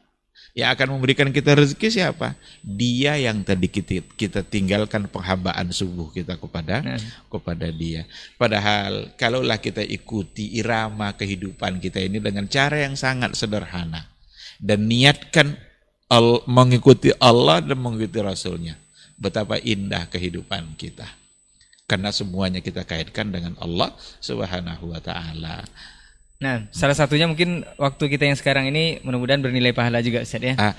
Yang 0.58 0.70
akan 0.76 0.88
memberikan 0.98 1.30
kita 1.30 1.54
rezeki 1.54 1.88
siapa? 1.94 2.34
Dia 2.66 3.16
yang 3.22 3.46
tadi 3.46 3.70
kita, 3.70 4.02
kita 4.18 4.42
tinggalkan 4.42 5.06
penghambaan 5.06 5.70
subuh 5.70 6.10
kita 6.10 6.42
kepada 6.42 6.82
Nah. 6.82 6.98
kepada 7.30 7.70
dia. 7.70 8.10
Padahal 8.34 9.14
kalaulah 9.14 9.62
kita 9.62 9.86
ikuti 9.86 10.58
irama 10.58 11.14
kehidupan 11.14 11.78
kita 11.78 12.02
ini 12.02 12.18
dengan 12.18 12.50
cara 12.50 12.82
yang 12.82 12.98
sangat 12.98 13.38
sederhana 13.38 14.10
dan 14.58 14.90
niatkan 14.90 15.54
al- 16.10 16.44
mengikuti 16.50 17.14
Allah 17.22 17.62
dan 17.62 17.78
mengikuti 17.78 18.20
Rasulnya, 18.20 18.76
betapa 19.16 19.62
indah 19.62 20.10
kehidupan 20.10 20.76
kita. 20.76 21.06
Karena 21.90 22.14
semuanya 22.14 22.62
kita 22.62 22.86
kaitkan 22.86 23.34
dengan 23.34 23.58
Allah 23.58 23.94
Subhanahu 24.22 24.94
wa 24.94 25.02
taala. 25.02 25.66
Nah, 26.40 26.70
salah 26.70 26.94
satunya 26.94 27.26
mungkin 27.26 27.66
waktu 27.82 28.04
kita 28.14 28.30
yang 28.30 28.38
sekarang 28.38 28.70
ini 28.70 29.02
mudah-mudahan 29.02 29.42
bernilai 29.42 29.74
pahala 29.74 30.00
juga 30.06 30.22
Ustaz 30.22 30.40
ya. 30.40 30.54
Ah, 30.56 30.78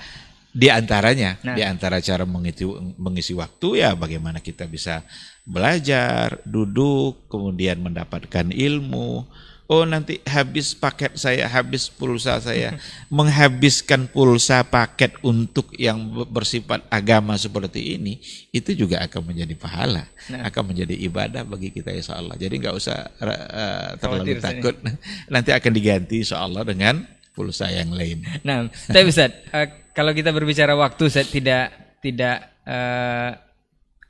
di 0.51 0.67
antaranya, 0.71 1.35
Nah. 1.43 1.55
di 1.55 1.63
antara 1.67 1.99
cara 1.99 2.23
mengisi, 2.23 2.63
mengisi 2.95 3.31
waktu 3.35 3.83
ya 3.83 3.91
bagaimana 3.95 4.39
kita 4.39 4.65
bisa 4.67 5.03
belajar, 5.43 6.39
duduk, 6.47 7.27
kemudian 7.27 7.79
mendapatkan 7.83 8.49
ilmu. 8.51 9.27
Oh 9.71 9.87
nanti 9.87 10.19
habis 10.27 10.75
paket 10.75 11.15
saya, 11.15 11.47
habis 11.47 11.87
pulsa 11.87 12.43
saya, 12.43 12.75
menghabiskan 13.07 14.03
pulsa 14.11 14.67
paket 14.67 15.15
untuk 15.23 15.71
yang 15.79 16.27
bersifat 16.27 16.83
agama 16.91 17.39
seperti 17.39 17.95
ini, 17.95 18.19
itu 18.51 18.75
juga 18.75 18.99
akan 19.07 19.31
menjadi 19.31 19.55
pahala, 19.55 20.03
Nah. 20.27 20.43
akan 20.51 20.75
menjadi 20.75 20.91
ibadah 21.07 21.47
bagi 21.47 21.71
kita 21.71 21.87
insya 21.95 22.19
Allah. 22.19 22.35
Jadi 22.35 22.59
nggak 22.59 22.75
usah 22.75 23.15
eh, 23.23 23.89
terlalu 23.95 24.35
Khawatir, 24.35 24.37
takut, 24.43 24.75
nanti 25.33 25.55
akan 25.55 25.71
diganti 25.71 26.15
insya 26.19 26.43
Allah 26.43 26.67
dengan 26.67 27.07
pulsa 27.31 27.71
yang 27.71 27.95
lain. 27.95 28.27
Nah, 28.43 28.67
tapi 28.91 29.07
Ustaz, 29.07 29.31
eh, 29.55 29.87
kalau 29.95 30.11
kita 30.11 30.35
berbicara 30.35 30.75
waktu 30.75 31.07
Ustaz 31.07 31.31
tidak 31.31 31.71
tidak 32.03 32.43
eh, 32.67 33.50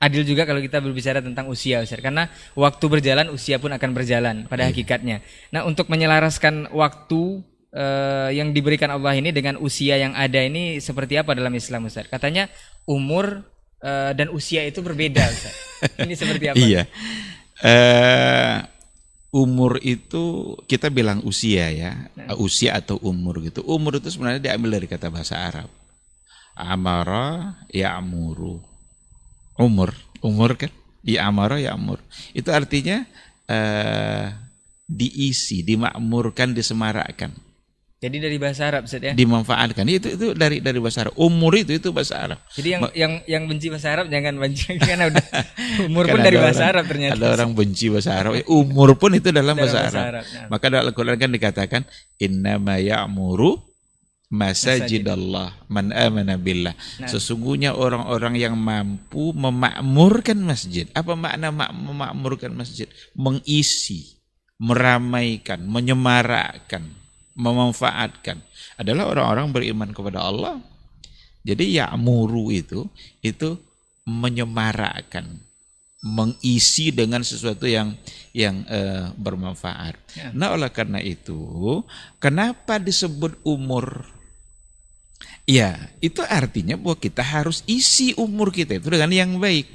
adil 0.02 0.26
juga 0.26 0.42
kalau 0.42 0.58
kita 0.58 0.82
berbicara 0.82 1.22
tentang 1.22 1.46
usia 1.46 1.78
Ustaz 1.78 2.02
karena 2.02 2.26
waktu 2.58 2.84
berjalan 2.90 3.30
usia 3.30 3.62
pun 3.62 3.70
akan 3.70 3.90
berjalan 3.94 4.36
pada 4.50 4.66
hakikatnya. 4.66 5.22
Nah, 5.54 5.62
untuk 5.62 5.86
menyelaraskan 5.86 6.74
waktu 6.74 7.46
eh, 7.70 8.34
yang 8.34 8.50
diberikan 8.50 8.90
Allah 8.90 9.14
ini 9.14 9.30
dengan 9.30 9.62
usia 9.62 9.94
yang 10.02 10.18
ada 10.18 10.42
ini 10.42 10.82
seperti 10.82 11.22
apa 11.22 11.38
dalam 11.38 11.54
Islam 11.54 11.86
Ustaz? 11.86 12.10
Katanya 12.10 12.50
umur 12.90 13.46
eh, 13.78 14.10
dan 14.18 14.34
usia 14.34 14.66
itu 14.66 14.82
berbeda 14.82 15.22
Ustaz. 15.22 15.54
ini 16.04 16.18
seperti 16.18 16.50
apa? 16.50 16.58
Iya. 16.58 16.82
Eh 17.62 18.58
umur 19.32 19.80
itu 19.80 20.54
kita 20.68 20.92
bilang 20.92 21.24
usia 21.24 21.72
ya, 21.72 21.92
usia 22.36 22.76
atau 22.76 23.00
umur 23.00 23.40
gitu. 23.40 23.64
Umur 23.64 23.96
itu 23.96 24.12
sebenarnya 24.12 24.52
diambil 24.52 24.76
dari 24.76 24.86
kata 24.90 25.08
bahasa 25.08 25.40
Arab. 25.40 25.72
Amara 26.52 27.56
ya'muru. 27.72 28.71
Umur, 29.56 29.92
umur 30.20 30.56
kan? 30.56 30.70
Ya 31.02 31.26
amara 31.26 31.58
ya'mur. 31.58 31.98
Itu 32.32 32.54
artinya 32.54 33.04
eh 33.46 34.30
diisi, 34.86 35.64
dimakmurkan, 35.64 36.52
disemarakkan, 36.52 37.32
Jadi 37.96 38.18
dari 38.18 38.34
bahasa 38.34 38.66
Arab 38.66 38.84
Ustaz 38.84 38.98
ya. 38.98 39.14
dimanfaatkan. 39.14 39.86
Itu 39.86 40.18
itu 40.18 40.26
dari 40.34 40.58
dari 40.58 40.82
bahasa 40.82 41.06
Arab. 41.06 41.14
Umur 41.16 41.54
itu 41.54 41.70
itu 41.70 41.94
bahasa 41.94 42.18
Arab. 42.18 42.38
Jadi 42.50 42.68
yang 42.74 42.82
yang 42.92 43.12
yang 43.30 43.42
benci 43.46 43.70
bahasa 43.70 43.94
Arab 43.94 44.10
jangan 44.10 44.34
benci 44.36 44.74
karena 44.82 45.06
udah 45.06 45.22
umur 45.86 46.10
pun 46.10 46.18
dari 46.18 46.34
bahasa 46.34 46.66
orang- 46.66 46.72
Arab 46.74 46.84
ternyata. 46.90 47.14
Ada 47.14 47.26
orang 47.38 47.50
benci 47.54 47.86
bahasa 47.94 48.10
Arab. 48.12 48.32
Eh, 48.36 48.44
Umur 48.50 48.98
pun 48.98 49.14
itu 49.14 49.30
dalam, 49.30 49.54
Dalam 49.54 49.56
bahasa, 49.56 49.78
bahasa 49.86 49.98
Arab. 50.02 50.10
Arab, 50.18 50.24
ya. 50.28 50.42
Maka 50.50 50.64
dalam 50.66 50.84
Al-Quran 50.90 51.16
kan 51.16 51.30
dikatakan 51.30 51.80
innama 52.18 52.74
ya'muru 52.82 53.62
masajidallah 54.32 55.68
man 55.68 55.92
amana 55.92 56.40
billah. 56.40 56.72
Nah. 56.96 57.04
Sesungguhnya 57.04 57.76
orang-orang 57.76 58.40
yang 58.40 58.56
mampu 58.56 59.36
memakmurkan 59.36 60.40
masjid. 60.40 60.88
Apa 60.96 61.12
makna 61.12 61.52
mak- 61.52 61.76
memakmurkan 61.76 62.56
masjid? 62.56 62.88
Mengisi, 63.12 64.16
meramaikan, 64.56 65.60
menyemarakkan, 65.60 66.88
memanfaatkan 67.36 68.40
adalah 68.80 69.12
orang-orang 69.12 69.52
beriman 69.52 69.92
kepada 69.92 70.24
Allah. 70.24 70.56
Jadi 71.44 71.76
ya'muru 71.76 72.48
itu 72.54 72.88
itu 73.20 73.58
menyemarakkan, 74.08 75.28
mengisi 76.00 76.88
dengan 76.88 77.20
sesuatu 77.20 77.68
yang 77.68 77.98
yang 78.32 78.64
eh, 78.70 79.12
bermanfaat. 79.12 79.94
Ya. 80.16 80.30
Nah, 80.32 80.56
oleh 80.56 80.70
karena 80.72 81.02
itu, 81.04 81.82
kenapa 82.16 82.80
disebut 82.80 83.44
umur? 83.44 84.08
Ya, 85.42 85.90
itu 85.98 86.22
artinya 86.22 86.78
bahwa 86.78 86.94
kita 86.94 87.22
harus 87.22 87.66
isi 87.66 88.14
umur 88.14 88.54
kita 88.54 88.78
itu 88.78 88.86
dengan 88.94 89.10
yang 89.10 89.42
baik. 89.42 89.66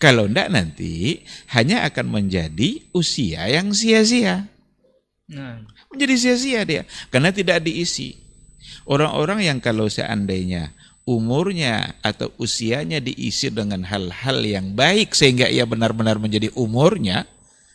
Kalau 0.00 0.24
enggak 0.24 0.48
nanti 0.48 1.20
hanya 1.52 1.84
akan 1.84 2.08
menjadi 2.08 2.80
usia 2.96 3.44
yang 3.52 3.76
sia-sia. 3.76 4.48
Nah, 5.28 5.60
Menjadi 5.90 6.14
sia-sia 6.16 6.62
dia 6.64 6.82
karena 7.10 7.34
tidak 7.34 7.66
diisi. 7.66 8.14
Orang-orang 8.86 9.44
yang 9.44 9.58
kalau 9.58 9.90
seandainya 9.90 10.70
umurnya 11.02 11.98
atau 12.06 12.30
usianya 12.38 13.02
diisi 13.02 13.50
dengan 13.50 13.82
hal-hal 13.82 14.38
yang 14.46 14.72
baik 14.78 15.12
sehingga 15.12 15.50
ia 15.50 15.66
benar-benar 15.66 16.22
menjadi 16.22 16.54
umurnya, 16.54 17.26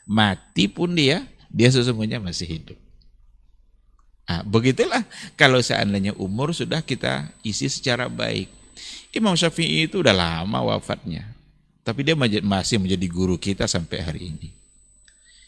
mati 0.07 0.71
pun 0.71 0.95
dia, 0.95 1.27
dia 1.51 1.67
sesungguhnya 1.67 2.23
masih 2.23 2.47
hidup. 2.47 2.77
Nah, 4.25 4.41
begitulah 4.41 5.05
kalau 5.37 5.61
seandainya 5.61 6.17
umur 6.17 6.49
sudah 6.49 6.81
kita 6.81 7.29
isi 7.45 7.69
secara 7.69 8.09
baik. 8.09 8.49
Imam 9.13 9.37
Syafi'i 9.37 9.87
itu 9.87 10.01
udah 10.01 10.11
lama 10.11 10.75
wafatnya. 10.75 11.29
Tapi 11.85 12.01
dia 12.01 12.17
masih 12.41 12.81
menjadi 12.81 13.05
guru 13.05 13.37
kita 13.37 13.69
sampai 13.69 14.01
hari 14.01 14.21
ini. 14.33 14.49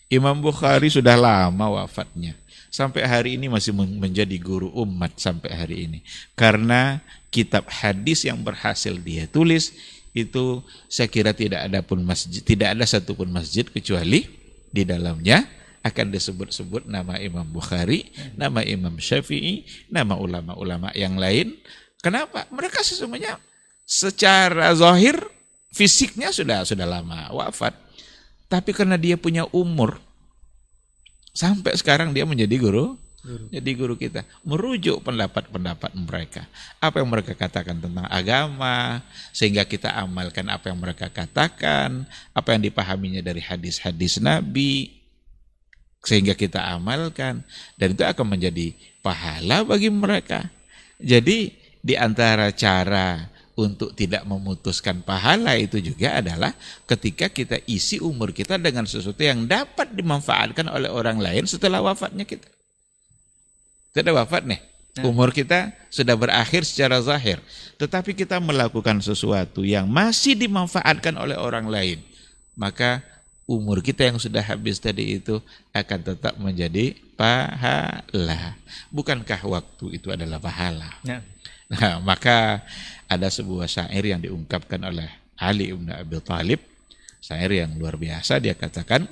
Imam 0.07 0.37
Bukhari 0.39 0.87
sudah 0.87 1.17
lama 1.17 1.81
wafatnya. 1.81 2.37
Sampai 2.69 3.03
hari 3.03 3.41
ini 3.41 3.49
masih 3.49 3.73
men- 3.73 3.97
menjadi 3.97 4.37
guru 4.37 4.69
umat 4.85 5.17
sampai 5.17 5.51
hari 5.51 5.77
ini. 5.89 5.99
Karena 6.37 7.01
kitab 7.33 7.67
hadis 7.67 8.23
yang 8.23 8.39
berhasil 8.39 8.93
dia 9.01 9.25
tulis 9.27 9.73
itu 10.15 10.61
saya 10.87 11.09
kira 11.09 11.33
tidak 11.33 11.67
ada 11.67 11.81
pun 11.83 11.99
masjid, 12.05 12.39
tidak 12.45 12.77
ada 12.77 12.85
satupun 12.85 13.33
masjid 13.33 13.65
kecuali 13.67 14.29
di 14.71 14.85
dalamnya 14.85 15.57
akan 15.88 16.12
disebut-sebut 16.12 16.86
nama 16.86 17.15
Imam 17.17 17.47
Bukhari, 17.47 18.12
nama 18.36 18.62
Imam 18.62 19.00
Syafi'i, 19.00 19.63
nama 19.88 20.19
ulama-ulama 20.19 20.91
yang 20.93 21.15
lain. 21.15 21.56
Kenapa? 22.04 22.45
Mereka 22.52 22.84
sesungguhnya 22.84 23.39
secara 23.88 24.76
zahir 24.76 25.15
fisiknya 25.71 26.36
sudah 26.36 26.67
sudah 26.67 26.86
lama 26.86 27.32
wafat. 27.32 27.73
Tapi 28.47 28.71
karena 28.71 28.95
dia 28.95 29.19
punya 29.19 29.43
umur 29.52 30.00
sampai 31.36 31.76
sekarang 31.76 32.15
dia 32.15 32.23
menjadi 32.23 32.56
guru, 32.58 32.95
jadi 33.52 33.76
guru 33.76 34.00
kita, 34.00 34.23
merujuk 34.47 35.04
pendapat-pendapat 35.04 35.91
mereka. 36.00 36.47
Apa 36.80 37.04
yang 37.04 37.12
mereka 37.12 37.36
katakan 37.36 37.76
tentang 37.76 38.08
agama 38.08 39.04
sehingga 39.36 39.67
kita 39.67 39.91
amalkan 40.00 40.47
apa 40.47 40.71
yang 40.71 40.80
mereka 40.80 41.12
katakan, 41.12 42.08
apa 42.32 42.50
yang 42.56 42.62
dipahaminya 42.71 43.19
dari 43.19 43.43
hadis-hadis 43.43 44.23
Nabi 44.23 44.96
sehingga 46.05 46.38
kita 46.38 46.62
amalkan 46.77 47.43
dan 47.75 47.88
itu 47.93 48.03
akan 48.05 48.38
menjadi 48.38 48.73
pahala 49.01 49.63
bagi 49.63 49.89
mereka. 49.91 50.47
Jadi 50.97 51.53
di 51.81 51.93
antara 51.95 52.49
cara 52.51 53.29
untuk 53.57 53.97
tidak 53.97 54.21
memutuskan 54.29 55.01
pahala 55.01 55.57
itu 55.57 55.81
juga 55.81 56.21
adalah 56.21 56.53
ketika 56.86 57.25
kita 57.25 57.57
isi 57.65 57.97
umur 57.97 58.29
kita 58.29 58.62
dengan 58.62 58.86
sesuatu 58.86 59.17
yang 59.17 59.49
dapat 59.49 59.97
dimanfaatkan 59.97 60.69
oleh 60.69 60.93
orang 60.93 61.17
lain 61.17 61.49
setelah 61.49 61.81
wafatnya 61.81 62.21
kita. 62.21 62.45
Sudah 63.97 64.13
wafat 64.13 64.45
nih. 64.45 64.62
Umur 65.01 65.29
kita 65.33 65.73
sudah 65.89 66.13
berakhir 66.13 66.65
secara 66.65 67.01
zahir. 67.01 67.41
Tetapi 67.81 68.13
kita 68.13 68.38
melakukan 68.41 69.01
sesuatu 69.01 69.65
yang 69.65 69.89
masih 69.89 70.38
dimanfaatkan 70.38 71.17
oleh 71.17 71.38
orang 71.38 71.65
lain. 71.69 72.01
Maka 72.57 73.01
umur 73.47 73.79
kita 73.79 74.12
yang 74.12 74.19
sudah 74.19 74.43
habis 74.43 74.77
tadi 74.77 75.17
itu 75.17 75.39
akan 75.71 75.99
tetap 76.03 76.36
menjadi 76.36 76.93
pahala. 77.15 78.60
Bukankah 78.91 79.39
waktu 79.47 79.97
itu 79.97 80.12
adalah 80.12 80.38
pahala? 80.38 80.91
nah. 81.07 81.23
Nah, 81.67 81.99
maka 81.99 82.63
ada 83.12 83.27
sebuah 83.27 83.67
syair 83.67 84.07
yang 84.07 84.23
diungkapkan 84.23 84.79
oleh 84.88 85.12
Ali 85.36 85.75
Ibn 85.75 85.99
Abi 85.99 86.15
Thalib, 86.23 86.63
syair 87.19 87.51
yang 87.51 87.75
luar 87.75 87.99
biasa 87.99 88.39
dia 88.39 88.55
katakan 88.55 89.03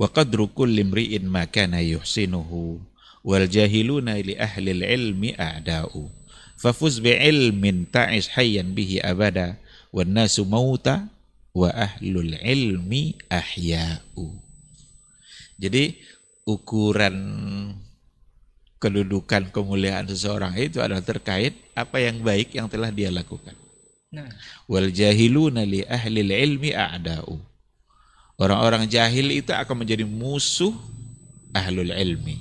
wa 0.00 0.08
qadru 0.08 0.48
kulli 0.48 0.86
imri'in 0.86 1.28
ma 1.28 1.44
kana 1.44 1.84
yuhsinuhu 1.84 2.80
wal 3.26 3.44
jahiluna 3.44 4.16
li 4.24 4.38
ahli 4.38 4.72
ilmi 4.72 5.36
a'da'u 5.36 6.08
fafuz 6.56 7.02
bi 7.02 7.12
ilmin 7.12 7.84
ta'ish 7.90 8.32
hayyan 8.32 8.72
bihi 8.72 9.04
abada 9.04 9.60
wan 9.92 10.08
nasu 10.08 10.46
mauta 10.48 11.10
wa 11.54 11.68
ahlul 11.72 12.34
ilmi 12.38 13.16
ahya'u 13.30 14.26
jadi 15.58 15.98
ukuran 16.46 17.16
kedudukan 18.78 19.50
kemuliaan 19.50 20.06
seseorang 20.06 20.54
itu 20.54 20.78
adalah 20.78 21.02
terkait 21.02 21.58
apa 21.74 21.98
yang 21.98 22.22
baik 22.22 22.54
yang 22.54 22.70
telah 22.70 22.94
dia 22.94 23.10
lakukan. 23.10 23.54
Nah, 24.08 24.30
Wal 24.70 24.94
jahiluna 24.94 25.66
li 25.66 25.84
ahli 25.84 26.24
ilmi 26.24 26.72
a'da'u. 26.72 27.36
Orang-orang 28.38 28.86
jahil 28.86 29.34
itu 29.34 29.50
akan 29.50 29.84
menjadi 29.84 30.06
musuh 30.06 30.72
ahlul 31.50 31.90
ilmi. 31.90 32.38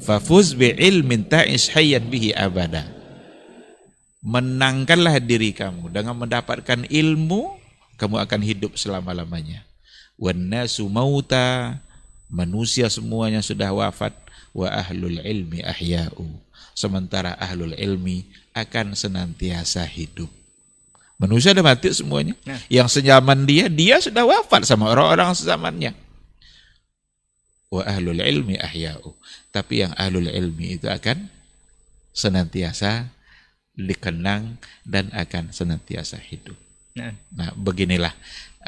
Fafuz 0.00 0.56
bi 0.56 0.72
ilmin 0.72 1.28
ta'ish 1.28 1.68
hayyan 1.76 2.08
bihi 2.08 2.32
abada. 2.32 2.88
Menangkanlah 4.24 5.20
diri 5.20 5.52
kamu 5.52 5.92
dengan 5.92 6.16
mendapatkan 6.16 6.88
ilmu, 6.88 7.59
kamu 8.00 8.16
akan 8.16 8.40
hidup 8.40 8.72
selama-lamanya. 8.80 9.60
Wan 10.16 10.40
nasu 10.48 10.88
mauta, 10.88 11.76
manusia 12.32 12.88
semuanya 12.88 13.44
sudah 13.44 13.68
wafat 13.76 14.16
wa 14.56 14.72
ahlul 14.72 15.20
ilmi 15.20 15.60
ahya'u. 15.60 16.24
Sementara 16.72 17.36
ahlul 17.36 17.76
ilmi 17.76 18.24
akan 18.56 18.96
senantiasa 18.96 19.84
hidup. 19.84 20.32
Manusia 21.20 21.52
sudah 21.52 21.60
mati 21.60 21.92
semuanya. 21.92 22.32
Nah. 22.48 22.56
Yang 22.72 22.88
sejaman 22.96 23.44
dia, 23.44 23.68
dia 23.68 24.00
sudah 24.00 24.24
wafat 24.24 24.64
sama 24.64 24.88
orang-orang 24.88 25.36
sezamannya. 25.36 25.92
Wa 27.68 27.84
ahlul 27.84 28.24
ilmi 28.24 28.56
ahya'u. 28.56 29.12
Tapi 29.52 29.84
yang 29.84 29.92
ahlul 30.00 30.32
ilmi 30.32 30.80
itu 30.80 30.88
akan 30.88 31.28
senantiasa 32.16 33.12
dikenang 33.76 34.56
dan 34.88 35.12
akan 35.12 35.52
senantiasa 35.52 36.16
hidup. 36.16 36.56
Nah. 36.94 37.12
Nah, 37.32 37.50
beginilah 37.54 38.14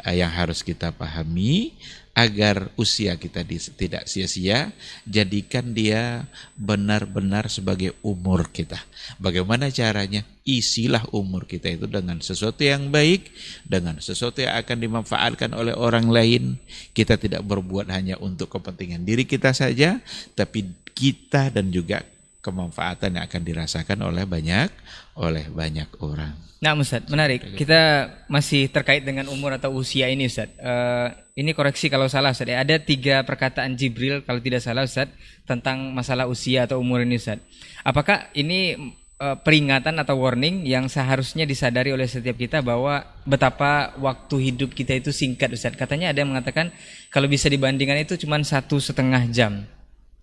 eh, 0.05 0.19
yang 0.21 0.31
harus 0.31 0.63
kita 0.63 0.91
pahami 0.95 1.75
agar 2.13 2.69
usia 2.77 3.17
kita 3.17 3.41
tidak 3.73 4.05
sia-sia, 4.05 4.69
jadikan 5.09 5.73
dia 5.73 6.29
benar-benar 6.53 7.49
sebagai 7.49 7.97
umur 8.05 8.53
kita. 8.53 8.77
Bagaimana 9.17 9.73
caranya? 9.73 10.21
Isilah 10.45 11.09
umur 11.09 11.49
kita 11.49 11.73
itu 11.73 11.89
dengan 11.89 12.21
sesuatu 12.21 12.61
yang 12.61 12.93
baik, 12.93 13.33
dengan 13.65 13.97
sesuatu 13.97 14.45
yang 14.45 14.53
akan 14.61 14.77
dimanfaatkan 14.77 15.57
oleh 15.57 15.73
orang 15.73 16.05
lain. 16.13 16.61
Kita 16.93 17.17
tidak 17.17 17.41
berbuat 17.49 17.89
hanya 17.89 18.21
untuk 18.21 18.53
kepentingan 18.53 19.01
diri 19.01 19.25
kita 19.25 19.49
saja, 19.49 19.97
tapi 20.37 20.69
kita 20.93 21.49
dan 21.49 21.73
juga 21.73 22.05
kemanfaatan 22.43 23.15
yang 23.15 23.23
akan 23.23 23.41
dirasakan 23.41 24.03
oleh 24.03 24.27
banyak 24.27 24.67
oleh 25.15 25.47
banyak 25.47 25.87
orang. 26.03 26.35
Nah, 26.63 26.79
Ustaz, 26.79 27.03
menarik. 27.11 27.59
Kita 27.59 28.07
masih 28.31 28.71
terkait 28.71 29.03
dengan 29.03 29.27
umur 29.27 29.51
atau 29.51 29.75
usia 29.75 30.07
ini, 30.07 30.31
Ustaz. 30.31 30.47
Eh, 30.55 31.07
ini 31.43 31.51
koreksi 31.51 31.91
kalau 31.91 32.07
salah, 32.07 32.31
Ustaz. 32.31 32.47
ya. 32.47 32.63
Ada 32.63 32.79
tiga 32.79 33.19
perkataan 33.27 33.75
Jibril, 33.75 34.23
kalau 34.23 34.39
tidak 34.39 34.63
salah, 34.63 34.87
Ustaz, 34.87 35.11
tentang 35.43 35.91
masalah 35.91 36.23
usia 36.23 36.63
atau 36.63 36.79
umur 36.79 37.03
ini, 37.03 37.19
Ustaz. 37.19 37.43
Apakah 37.83 38.31
ini 38.31 38.79
eh, 39.19 39.37
peringatan 39.43 39.99
atau 39.99 40.15
warning 40.23 40.63
yang 40.63 40.87
seharusnya 40.87 41.43
disadari 41.43 41.91
oleh 41.91 42.07
setiap 42.07 42.39
kita 42.39 42.63
bahwa 42.63 43.03
betapa 43.27 43.91
waktu 43.99 44.55
hidup 44.55 44.71
kita 44.71 44.95
itu 44.95 45.11
singkat, 45.11 45.51
Ustaz? 45.51 45.75
Katanya 45.75 46.15
ada 46.15 46.23
yang 46.23 46.31
mengatakan 46.31 46.71
kalau 47.11 47.27
bisa 47.27 47.51
dibandingkan 47.51 48.07
itu 48.07 48.15
cuma 48.15 48.39
satu 48.39 48.79
setengah 48.79 49.27
jam. 49.35 49.67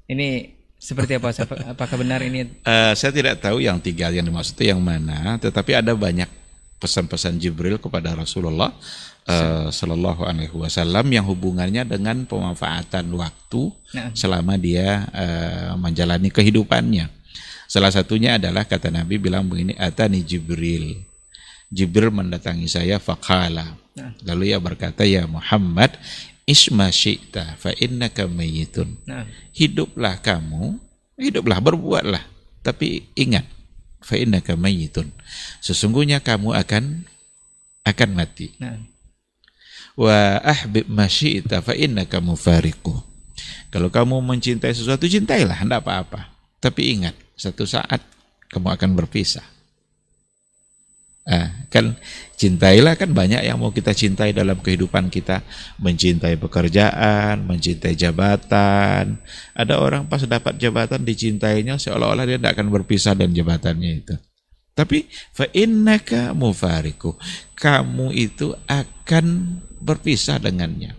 Ini 0.09 0.60
seperti 0.81 1.21
apa? 1.21 1.29
Apakah 1.77 1.97
benar 2.01 2.25
ini? 2.25 2.49
Eh, 2.65 2.93
saya 2.97 3.13
tidak 3.13 3.45
tahu 3.45 3.61
yang 3.61 3.77
tiga 3.79 4.09
yang 4.09 4.25
dimaksud 4.25 4.57
itu 4.57 4.73
yang 4.73 4.81
mana, 4.81 5.37
tetapi 5.37 5.77
ada 5.77 5.93
banyak 5.93 6.27
pesan-pesan 6.81 7.37
Jibril 7.37 7.77
kepada 7.77 8.17
Rasulullah 8.17 8.73
eh, 9.29 9.69
Sallallahu 9.69 10.25
Alaihi 10.25 10.57
Wasallam 10.57 11.05
yang 11.13 11.29
hubungannya 11.29 11.85
dengan 11.85 12.25
pemanfaatan 12.25 13.13
waktu 13.13 13.77
Nah. 13.91 14.15
selama 14.15 14.55
dia 14.57 15.11
eh, 15.13 15.75
menjalani 15.77 16.33
kehidupannya. 16.33 17.11
Salah 17.67 17.91
satunya 17.91 18.39
adalah 18.39 18.67
kata 18.67 18.89
Nabi 18.91 19.19
bilang 19.19 19.47
begini, 19.47 19.75
Atani 19.79 20.23
Jibril. 20.25 21.07
Jibril 21.71 22.11
mendatangi 22.11 22.67
saya 22.67 22.99
fakala. 22.99 23.79
Nah. 23.95 24.11
Lalu 24.27 24.51
ia 24.55 24.59
berkata, 24.59 25.07
ya 25.07 25.27
Muhammad, 25.27 25.95
isma 26.51 26.91
syi'ta 26.91 27.55
fa 27.55 27.71
innaka 27.79 28.27
mayyitun 28.27 28.99
Nah, 29.07 29.31
hiduplah 29.55 30.19
kamu, 30.19 30.83
hiduplah, 31.15 31.63
berbuatlah. 31.63 32.27
Tapi 32.67 33.07
ingat, 33.15 33.47
fa 34.03 34.19
innaka 34.19 34.59
mayyitun. 34.59 35.15
Sesungguhnya 35.63 36.19
kamu 36.21 36.53
akan 36.59 37.07
akan 37.87 38.11
mati. 38.13 38.53
nah, 38.59 38.83
Wa 39.95 40.43
ahbib 40.43 40.91
ma 40.91 41.07
syi'ta 41.07 41.63
fa 41.63 41.73
innaka 41.79 42.19
mufariquh. 42.19 43.07
Kalau 43.71 43.89
kamu 43.89 44.19
mencintai 44.19 44.75
sesuatu, 44.75 45.07
cintailah, 45.07 45.63
tidak 45.63 45.87
apa-apa. 45.87 46.35
Tapi 46.59 46.99
ingat, 46.99 47.15
satu 47.39 47.65
saat 47.65 48.03
kamu 48.51 48.75
akan 48.75 48.91
berpisah. 48.99 49.47
Ah, 51.31 51.55
kan 51.71 51.95
cintailah 52.35 52.99
kan 52.99 53.15
banyak 53.15 53.47
yang 53.47 53.63
mau 53.63 53.71
kita 53.71 53.95
cintai 53.95 54.35
dalam 54.35 54.59
kehidupan 54.59 55.15
kita. 55.15 55.47
Mencintai 55.79 56.35
pekerjaan 56.43 57.47
mencintai 57.47 57.95
jabatan. 57.95 59.23
Ada 59.55 59.79
orang 59.79 60.11
pas 60.11 60.27
dapat 60.27 60.59
jabatan 60.59 61.07
dicintainya 61.07 61.79
seolah-olah 61.79 62.27
dia 62.27 62.35
tidak 62.35 62.59
akan 62.59 62.75
berpisah 62.75 63.15
dan 63.15 63.31
jabatannya 63.31 64.03
itu. 64.03 64.19
Tapi 64.75 65.07
fa 65.31 65.47
innaka 65.55 66.35
mufariku 66.35 67.15
kamu 67.55 68.11
itu 68.11 68.51
akan 68.67 69.61
berpisah 69.79 70.43
dengannya. 70.43 70.99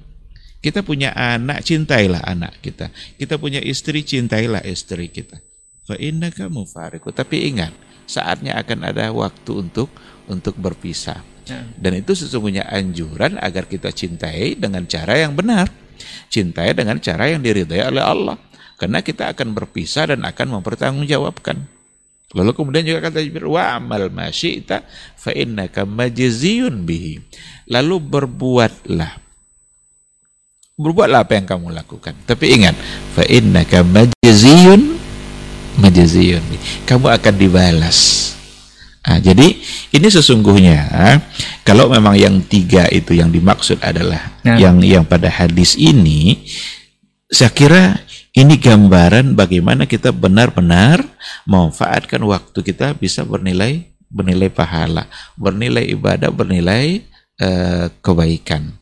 Kita 0.63 0.79
punya 0.79 1.11
anak 1.11 1.67
cintailah 1.67 2.23
anak 2.23 2.63
kita. 2.63 2.87
Kita 3.19 3.35
punya 3.35 3.59
istri 3.59 4.07
cintailah 4.07 4.63
istri 4.63 5.11
kita. 5.11 5.43
Fa 5.83 5.99
innaka 5.99 6.47
mufariku. 6.47 7.11
Tapi 7.11 7.51
ingat 7.51 7.73
saatnya 8.05 8.59
akan 8.59 8.79
ada 8.91 9.09
waktu 9.15 9.51
untuk 9.65 9.89
untuk 10.31 10.55
berpisah. 10.55 11.19
Ya. 11.45 11.67
Dan 11.75 11.99
itu 11.99 12.15
sesungguhnya 12.15 12.71
anjuran 12.71 13.35
agar 13.37 13.67
kita 13.67 13.91
cintai 13.91 14.55
dengan 14.55 14.87
cara 14.87 15.19
yang 15.19 15.35
benar. 15.35 15.67
Cintai 16.31 16.71
dengan 16.71 16.97
cara 17.03 17.27
yang 17.27 17.43
diridhai 17.43 17.83
oleh 17.91 18.01
Allah. 18.01 18.37
Karena 18.79 19.03
kita 19.05 19.35
akan 19.35 19.53
berpisah 19.53 20.09
dan 20.09 20.25
akan 20.25 20.57
mempertanggungjawabkan. 20.57 21.81
Lalu 22.31 22.51
kemudian 22.55 22.87
juga 22.87 23.11
kata 23.11 23.19
Jibril, 23.19 23.51
wa 23.51 23.75
amal 23.75 24.07
masyita 24.07 24.87
fa 25.19 25.35
innaka 25.35 25.83
majziyun 25.83 26.87
bihi. 26.87 27.19
Lalu 27.67 27.95
berbuatlah. 27.99 29.19
Berbuatlah 30.79 31.27
apa 31.27 31.37
yang 31.37 31.45
kamu 31.45 31.75
lakukan. 31.75 32.15
Tapi 32.25 32.45
ingat, 32.57 32.73
fa 33.13 33.27
innaka 33.27 33.83
majziyun 33.83 34.97
majziyun. 35.77 36.41
Kamu 36.87 37.11
akan 37.11 37.33
dibalas. 37.35 38.31
Nah, 39.01 39.17
jadi 39.17 39.57
ini 39.97 40.07
sesungguhnya 40.13 40.85
kalau 41.65 41.89
memang 41.89 42.13
yang 42.13 42.37
tiga 42.45 42.85
itu 42.93 43.17
yang 43.17 43.33
dimaksud 43.33 43.81
adalah 43.81 44.37
nah. 44.45 44.61
yang 44.61 44.77
yang 44.85 45.01
pada 45.01 45.25
hadis 45.25 45.73
ini, 45.73 46.45
saya 47.25 47.49
kira 47.49 47.97
ini 48.37 48.61
gambaran 48.61 49.33
bagaimana 49.33 49.89
kita 49.89 50.13
benar-benar 50.13 51.01
memanfaatkan 51.49 52.21
waktu 52.21 52.59
kita 52.61 52.93
bisa 52.93 53.25
bernilai 53.25 53.89
bernilai 54.11 54.51
pahala, 54.51 55.07
bernilai 55.39 55.87
ibadah, 55.87 56.29
bernilai 56.29 57.01
uh, 57.41 57.87
kebaikan. 58.03 58.75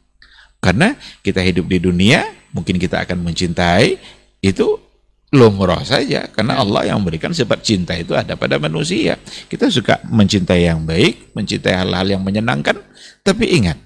Karena 0.60 1.00
kita 1.24 1.40
hidup 1.40 1.70
di 1.72 1.80
dunia, 1.80 2.28
mungkin 2.52 2.76
kita 2.76 3.08
akan 3.08 3.24
mencintai 3.24 3.96
itu 4.44 4.89
lumrah 5.34 5.86
saja 5.86 6.26
karena. 6.30 6.60
Allah 6.60 6.92
yang 6.92 7.00
memberikan 7.00 7.32
sifat 7.32 7.64
cinta 7.64 7.94
itu 7.96 8.18
ada 8.18 8.36
pada 8.36 8.60
manusia. 8.60 9.16
Kita 9.48 9.72
suka 9.72 10.02
mencintai 10.10 10.68
yang 10.68 10.84
baik, 10.84 11.32
mencintai 11.38 11.72
hal-hal 11.72 12.20
yang 12.20 12.24
menyenangkan, 12.26 12.76
tapi 13.24 13.48
ingat 13.56 13.78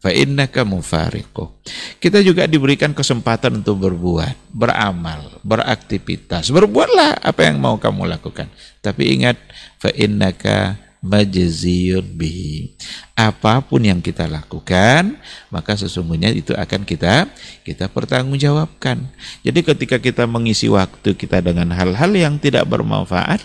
fa 0.00 0.10
innaka 0.10 0.64
mufariqu. 0.64 1.60
Kita 2.00 2.24
juga 2.24 2.48
diberikan 2.48 2.96
kesempatan 2.96 3.60
untuk 3.60 3.88
berbuat, 3.88 4.52
beramal, 4.52 5.40
beraktivitas. 5.44 6.48
Berbuatlah 6.50 7.20
apa 7.20 7.40
yang 7.46 7.60
mau 7.60 7.76
kamu 7.76 8.08
lakukan. 8.08 8.48
Tapi 8.80 9.20
ingat 9.20 9.36
fa 9.76 9.92
innaka 9.92 10.89
majziyun 11.00 12.04
bihi. 12.04 12.76
Apa 13.16 13.64
pun 13.64 13.80
yang 13.80 14.00
kita 14.04 14.28
lakukan, 14.28 15.16
maka 15.48 15.76
sesungguhnya 15.76 16.32
itu 16.32 16.52
akan 16.52 16.84
kita 16.84 17.28
kita 17.64 17.88
pertanggungjawabkan. 17.88 19.08
Jadi 19.44 19.60
ketika 19.64 19.96
kita 19.96 20.24
mengisi 20.28 20.68
waktu 20.68 21.16
kita 21.16 21.40
dengan 21.40 21.72
hal-hal 21.72 22.12
yang 22.12 22.36
tidak 22.36 22.68
bermanfaat, 22.68 23.40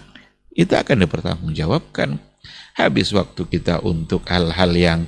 itu 0.56 0.72
akan 0.72 1.08
dipertanggungjawabkan. 1.08 2.20
Habis 2.76 3.16
waktu 3.16 3.48
kita 3.48 3.80
untuk 3.84 4.28
hal-hal 4.28 4.72
yang 4.76 5.02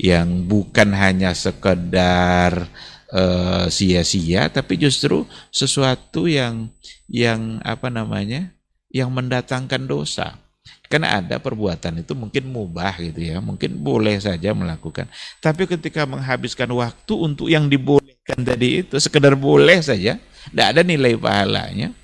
yang 0.00 0.48
bukan 0.48 0.96
hanya 0.96 1.36
sekedar 1.36 2.72
eh, 3.12 3.66
sia-sia, 3.68 4.48
uh, 4.48 4.52
tapi 4.52 4.80
justru 4.80 5.28
sesuatu 5.52 6.24
yang 6.24 6.72
yang 7.04 7.60
apa 7.60 7.92
namanya, 7.92 8.56
yang 8.88 9.12
mendatangkan 9.12 9.84
dosa. 9.84 10.40
Karena 10.90 11.22
ada 11.22 11.38
perbuatan 11.38 12.02
itu 12.02 12.18
mungkin 12.18 12.50
mubah 12.50 12.98
gitu 12.98 13.22
ya, 13.22 13.38
mungkin 13.38 13.78
boleh 13.78 14.18
saja 14.18 14.50
melakukan. 14.50 15.06
Tapi 15.38 15.70
ketika 15.70 16.02
menghabiskan 16.02 16.66
waktu 16.74 17.14
untuk 17.14 17.46
yang 17.46 17.70
dibolehkan 17.70 18.42
tadi 18.42 18.82
itu, 18.82 18.98
sekedar 18.98 19.38
boleh 19.38 19.78
saja, 19.78 20.18
tidak 20.50 20.66
ada 20.66 20.82
nilai 20.82 21.14
pahalanya, 21.14 21.94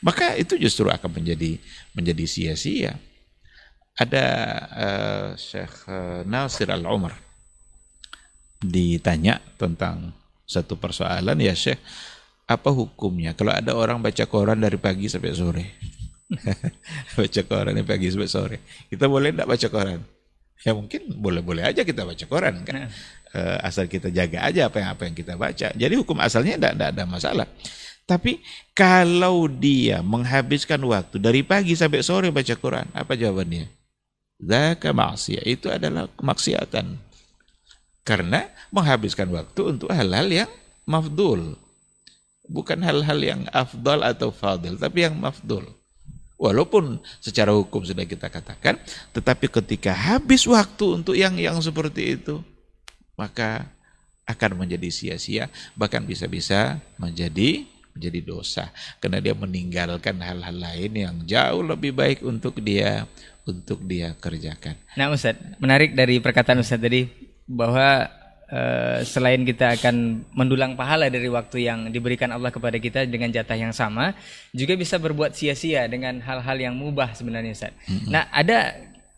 maka 0.00 0.32
itu 0.32 0.56
justru 0.56 0.88
akan 0.88 1.12
menjadi 1.12 1.60
menjadi 1.92 2.24
sia-sia. 2.24 2.96
Ada 3.96 4.24
uh, 4.76 5.28
Syekh 5.36 5.88
uh, 5.88 6.20
Nasir 6.24 6.68
Al-Umar 6.72 7.16
ditanya 8.60 9.40
tentang 9.60 10.16
satu 10.48 10.80
persoalan 10.80 11.36
ya 11.36 11.52
Syekh, 11.52 11.80
apa 12.48 12.70
hukumnya 12.72 13.36
kalau 13.36 13.52
ada 13.52 13.76
orang 13.76 14.00
baca 14.00 14.24
koran 14.24 14.62
dari 14.62 14.80
pagi 14.80 15.10
sampai 15.10 15.36
sore? 15.36 15.64
baca 17.16 17.42
koran 17.46 17.74
ini 17.76 17.86
pagi 17.86 18.10
sampai 18.10 18.30
sore. 18.30 18.56
Kita 18.90 19.06
boleh 19.06 19.30
tidak 19.30 19.46
baca 19.46 19.68
koran? 19.70 20.00
Ya 20.64 20.72
mungkin 20.72 21.12
boleh-boleh 21.20 21.62
aja 21.62 21.84
kita 21.84 22.02
baca 22.02 22.24
koran 22.26 22.64
kan. 22.66 22.90
Uh, 23.36 23.58
asal 23.60 23.84
kita 23.84 24.08
jaga 24.08 24.48
aja 24.48 24.66
apa 24.72 24.80
yang 24.80 24.90
apa 24.96 25.02
yang 25.06 25.14
kita 25.14 25.34
baca. 25.36 25.68
Jadi 25.74 25.94
hukum 25.94 26.16
asalnya 26.18 26.56
tidak 26.56 26.72
ada 26.96 27.04
masalah. 27.04 27.46
Tapi 28.06 28.38
kalau 28.70 29.50
dia 29.50 29.98
menghabiskan 29.98 30.78
waktu 30.86 31.18
dari 31.18 31.42
pagi 31.42 31.74
sampai 31.74 32.06
sore 32.06 32.30
baca 32.30 32.54
Quran, 32.54 32.86
apa 32.94 33.18
jawabannya? 33.18 33.66
Zaka 34.38 34.94
maksiat. 34.94 35.42
Itu 35.42 35.74
adalah 35.74 36.06
kemaksiatan. 36.14 37.02
Karena 38.06 38.46
menghabiskan 38.70 39.26
waktu 39.34 39.60
untuk 39.74 39.90
hal-hal 39.90 40.30
yang 40.30 40.50
mafdul. 40.86 41.58
Bukan 42.46 42.78
hal-hal 42.78 43.18
yang 43.18 43.42
afdal 43.50 44.06
atau 44.06 44.30
fadil, 44.30 44.78
tapi 44.78 45.02
yang 45.02 45.18
mafdul. 45.18 45.66
Walaupun 46.36 47.00
secara 47.18 47.56
hukum 47.56 47.80
sudah 47.80 48.04
kita 48.04 48.28
katakan, 48.28 48.76
tetapi 49.16 49.48
ketika 49.48 49.96
habis 49.96 50.44
waktu 50.44 51.00
untuk 51.00 51.16
yang 51.16 51.32
yang 51.40 51.56
seperti 51.64 52.20
itu, 52.20 52.44
maka 53.16 53.64
akan 54.28 54.60
menjadi 54.60 54.92
sia-sia, 54.92 55.48
bahkan 55.72 56.04
bisa-bisa 56.04 56.76
menjadi 57.00 57.64
menjadi 57.96 58.20
dosa 58.20 58.68
karena 59.00 59.24
dia 59.24 59.32
meninggalkan 59.32 60.20
hal-hal 60.20 60.52
lain 60.52 60.92
yang 60.92 61.16
jauh 61.24 61.64
lebih 61.64 61.96
baik 61.96 62.20
untuk 62.20 62.60
dia 62.60 63.08
untuk 63.48 63.80
dia 63.88 64.12
kerjakan. 64.20 64.76
Nah, 65.00 65.08
Ustaz, 65.08 65.40
menarik 65.56 65.96
dari 65.96 66.20
perkataan 66.20 66.60
Ustaz 66.60 66.76
tadi 66.76 67.08
bahwa 67.48 68.10
Uh, 68.46 69.02
selain 69.02 69.42
kita 69.42 69.74
akan 69.74 70.22
mendulang 70.30 70.78
pahala 70.78 71.10
dari 71.10 71.26
waktu 71.26 71.66
yang 71.66 71.90
diberikan 71.90 72.30
Allah 72.30 72.54
kepada 72.54 72.78
kita 72.78 73.02
dengan 73.02 73.26
jatah 73.34 73.58
yang 73.58 73.74
sama, 73.74 74.14
juga 74.54 74.78
bisa 74.78 75.02
berbuat 75.02 75.34
sia-sia 75.34 75.90
dengan 75.90 76.22
hal-hal 76.22 76.54
yang 76.54 76.78
mubah 76.78 77.10
sebenarnya 77.10 77.58
Ustaz. 77.58 77.74
Mm 77.90 77.96
-hmm. 77.98 78.10
Nah, 78.14 78.22
ada 78.30 78.58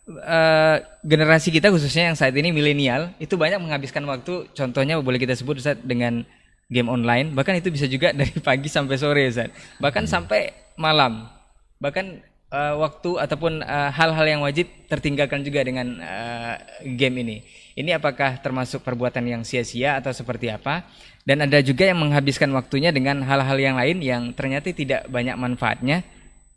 uh, 0.09 0.77
generasi 1.05 1.53
kita 1.53 1.69
khususnya 1.69 2.09
yang 2.09 2.17
saat 2.17 2.33
ini 2.33 2.49
milenial 2.49 3.13
itu 3.21 3.37
banyak 3.37 3.61
menghabiskan 3.61 4.01
waktu 4.09 4.49
contohnya 4.57 4.97
boleh 4.97 5.21
kita 5.21 5.37
sebut 5.37 5.61
Ustaz 5.61 5.77
dengan 5.85 6.25
game 6.65 6.89
online, 6.89 7.29
bahkan 7.37 7.53
itu 7.53 7.69
bisa 7.69 7.85
juga 7.85 8.09
dari 8.19 8.33
pagi 8.41 8.65
sampai 8.65 8.97
sore 8.97 9.29
Ustaz. 9.29 9.53
Bahkan 9.77 10.03
mm 10.03 10.09
-hmm. 10.09 10.15
sampai 10.25 10.41
malam. 10.73 11.29
Bahkan 11.77 12.05
uh, 12.53 12.75
waktu 12.81 13.09
ataupun 13.17 13.61
eh, 13.61 13.89
hal-hal 13.93 14.25
uh, 14.25 14.31
yang 14.31 14.41
wajib 14.43 14.67
tertinggalkan 14.89 15.45
juga 15.45 15.61
dengan 15.65 16.01
uh, 16.01 16.55
game 16.97 17.21
ini. 17.21 17.37
Ini 17.77 17.97
apakah 17.97 18.41
termasuk 18.41 18.81
perbuatan 18.81 19.25
yang 19.25 19.41
sia-sia 19.45 19.97
atau 19.97 20.09
seperti 20.13 20.49
apa? 20.49 20.87
Dan 21.25 21.45
ada 21.45 21.61
juga 21.61 21.85
yang 21.85 22.01
menghabiskan 22.01 22.49
waktunya 22.55 22.89
dengan 22.89 23.21
hal-hal 23.21 23.57
yang 23.59 23.75
lain 23.77 24.01
yang 24.01 24.33
ternyata 24.33 24.73
tidak 24.73 25.05
banyak 25.11 25.35
manfaatnya. 25.37 26.01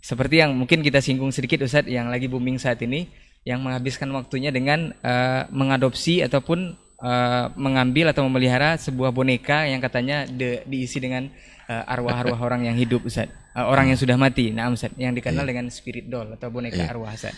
Seperti 0.03 0.43
yang 0.43 0.57
mungkin 0.57 0.83
kita 0.83 0.99
singgung 0.99 1.31
sedikit 1.31 1.63
Ustadz 1.63 1.91
yang 1.91 2.11
lagi 2.11 2.27
booming 2.27 2.59
saat 2.59 2.83
ini 2.83 3.07
yang 3.47 3.63
menghabiskan 3.63 4.11
waktunya 4.15 4.51
dengan 4.51 4.95
uh, 5.03 5.47
mengadopsi 5.51 6.23
ataupun 6.27 6.75
uh, 6.99 7.51
mengambil 7.55 8.11
atau 8.11 8.27
memelihara 8.27 8.79
sebuah 8.79 9.15
boneka 9.15 9.67
yang 9.67 9.79
katanya 9.79 10.27
de, 10.27 10.63
diisi 10.67 10.99
dengan 10.99 11.31
arwah-arwah 11.71 12.39
uh, 12.39 12.45
orang 12.51 12.67
yang 12.67 12.75
hidup 12.75 13.07
Ustaz 13.07 13.31
uh, 13.57 13.67
orang 13.69 13.93
yang 13.93 13.99
sudah 14.01 14.17
mati. 14.17 14.51
Nah, 14.51 14.73
Ustaz, 14.73 14.93
yang 14.97 15.13
dikenal 15.13 15.45
yeah. 15.45 15.51
dengan 15.51 15.67
spirit 15.69 16.09
doll 16.09 16.35
atau 16.35 16.49
boneka 16.49 16.81
yeah. 16.81 16.93
arwah 16.93 17.13
Ustaz. 17.13 17.37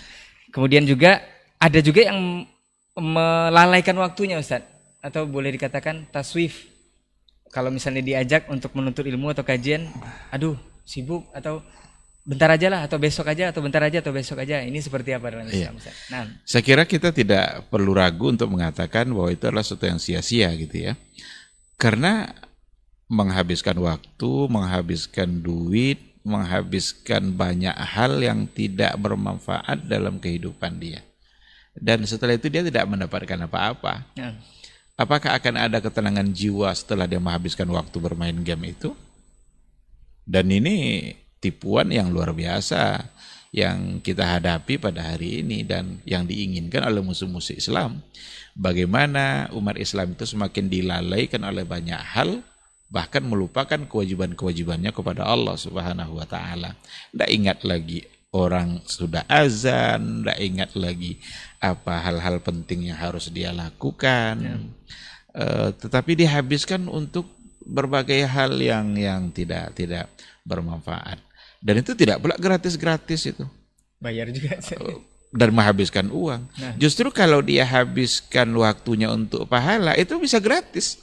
Kemudian 0.54 0.86
juga 0.86 1.22
ada 1.58 1.78
juga 1.82 2.06
yang 2.06 2.46
melalaikan 2.94 3.98
waktunya 3.98 4.38
Ustaz 4.38 4.62
atau 5.02 5.26
boleh 5.26 5.54
dikatakan 5.54 6.08
taswif. 6.08 6.70
Kalau 7.50 7.70
misalnya 7.70 8.02
diajak 8.02 8.50
untuk 8.50 8.74
menuntut 8.74 9.06
ilmu 9.06 9.30
atau 9.30 9.46
kajian, 9.46 9.86
aduh, 10.34 10.58
sibuk 10.82 11.22
atau 11.30 11.62
bentar 12.24 12.48
aja 12.50 12.72
lah 12.72 12.80
atau 12.88 12.96
besok 12.98 13.30
aja 13.30 13.52
atau 13.52 13.60
bentar 13.62 13.84
aja 13.84 14.02
atau 14.02 14.10
besok 14.10 14.42
aja. 14.42 14.58
Ini 14.64 14.80
seperti 14.82 15.14
apa 15.14 15.30
dalam 15.30 15.46
Islam 15.46 15.78
Ustaz? 15.78 15.94
Nah, 16.10 16.26
saya 16.42 16.62
kira 16.66 16.82
kita 16.82 17.14
tidak 17.14 17.70
perlu 17.70 17.94
ragu 17.94 18.34
untuk 18.34 18.50
mengatakan 18.50 19.06
bahwa 19.14 19.30
itu 19.30 19.44
adalah 19.46 19.62
sesuatu 19.62 19.86
yang 19.86 20.00
sia-sia 20.02 20.50
gitu 20.58 20.90
ya. 20.90 20.92
Karena 21.78 22.32
menghabiskan 23.06 23.78
waktu, 23.78 24.32
menghabiskan 24.50 25.44
duit, 25.44 26.00
menghabiskan 26.24 27.36
banyak 27.36 27.76
hal 27.76 28.18
yang 28.18 28.48
tidak 28.50 28.96
bermanfaat 28.96 29.84
dalam 29.86 30.18
kehidupan 30.18 30.80
dia. 30.80 31.04
Dan 31.74 32.06
setelah 32.06 32.38
itu 32.38 32.46
dia 32.46 32.62
tidak 32.62 32.86
mendapatkan 32.86 33.38
apa-apa. 33.50 34.06
Ya. 34.14 34.38
Apakah 34.94 35.34
akan 35.34 35.54
ada 35.58 35.82
ketenangan 35.82 36.30
jiwa 36.30 36.70
setelah 36.70 37.10
dia 37.10 37.18
menghabiskan 37.18 37.66
waktu 37.66 37.98
bermain 37.98 38.38
game 38.46 38.70
itu? 38.70 38.94
Dan 40.22 40.54
ini 40.54 41.10
tipuan 41.42 41.90
yang 41.90 42.14
luar 42.14 42.30
biasa 42.30 43.10
yang 43.54 44.02
kita 44.02 44.26
hadapi 44.38 44.78
pada 44.82 45.14
hari 45.14 45.42
ini 45.42 45.62
dan 45.62 46.02
yang 46.06 46.26
diinginkan 46.26 46.86
oleh 46.86 47.02
musuh-musuh 47.02 47.58
Islam. 47.58 48.02
Bagaimana 48.54 49.50
umat 49.54 49.78
Islam 49.78 50.14
itu 50.14 50.26
semakin 50.26 50.70
dilalaikan 50.70 51.42
oleh 51.42 51.66
banyak 51.66 51.98
hal 51.98 52.42
bahkan 52.86 53.26
melupakan 53.26 53.78
kewajiban-kewajibannya 53.90 54.94
kepada 54.94 55.26
Allah 55.26 55.58
Subhanahu 55.58 56.22
wa 56.22 56.26
taala. 56.26 56.78
Tidak 57.10 57.30
ingat 57.34 57.66
lagi 57.66 58.06
orang 58.34 58.82
sudah 58.86 59.26
azan, 59.30 60.22
tidak 60.22 60.38
ingat 60.38 60.70
lagi 60.74 61.18
apa 61.72 62.04
hal-hal 62.04 62.40
penting 62.44 62.92
yang 62.92 62.98
harus 62.98 63.32
dia 63.32 63.54
lakukan. 63.54 64.34
Ya. 64.36 64.56
Uh, 65.34 65.68
tetapi 65.74 66.14
dihabiskan 66.14 66.86
untuk 66.86 67.26
berbagai 67.64 68.22
hal 68.28 68.54
yang 68.60 68.92
yang 68.94 69.32
tidak 69.32 69.72
tidak 69.72 70.06
bermanfaat. 70.44 71.18
Dan 71.64 71.80
itu 71.80 71.96
tidak 71.96 72.20
pula 72.20 72.36
gratis-gratis 72.36 73.32
itu. 73.32 73.44
Bayar 73.98 74.28
juga. 74.28 74.60
Uh, 74.76 75.00
dan 75.34 75.50
menghabiskan 75.50 76.06
uang. 76.14 76.46
Nah. 76.54 76.78
Justru 76.78 77.10
kalau 77.10 77.42
dia 77.42 77.66
habiskan 77.66 78.54
waktunya 78.54 79.10
untuk 79.10 79.50
pahala 79.50 79.98
itu 79.98 80.14
bisa 80.22 80.38
gratis. 80.38 81.02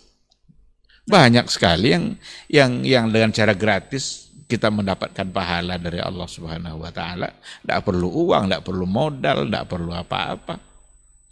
Banyak 1.04 1.52
sekali 1.52 1.92
yang 1.92 2.06
yang 2.48 2.72
yang 2.88 3.06
dengan 3.12 3.36
cara 3.36 3.52
gratis 3.52 4.31
kita 4.52 4.68
mendapatkan 4.68 5.24
pahala 5.32 5.80
dari 5.80 6.04
Allah 6.04 6.28
Subhanahu 6.28 6.84
wa 6.84 6.92
taala. 6.92 7.32
Tidak 7.64 7.80
perlu 7.88 8.12
uang, 8.12 8.52
tidak 8.52 8.64
perlu 8.68 8.84
modal, 8.84 9.48
tidak 9.48 9.66
perlu 9.72 9.96
apa-apa. 9.96 10.60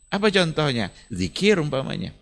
Apa 0.07 0.27
contohnya? 0.31 0.87
Zikir 1.11 1.59
umpamanya. 1.59 2.15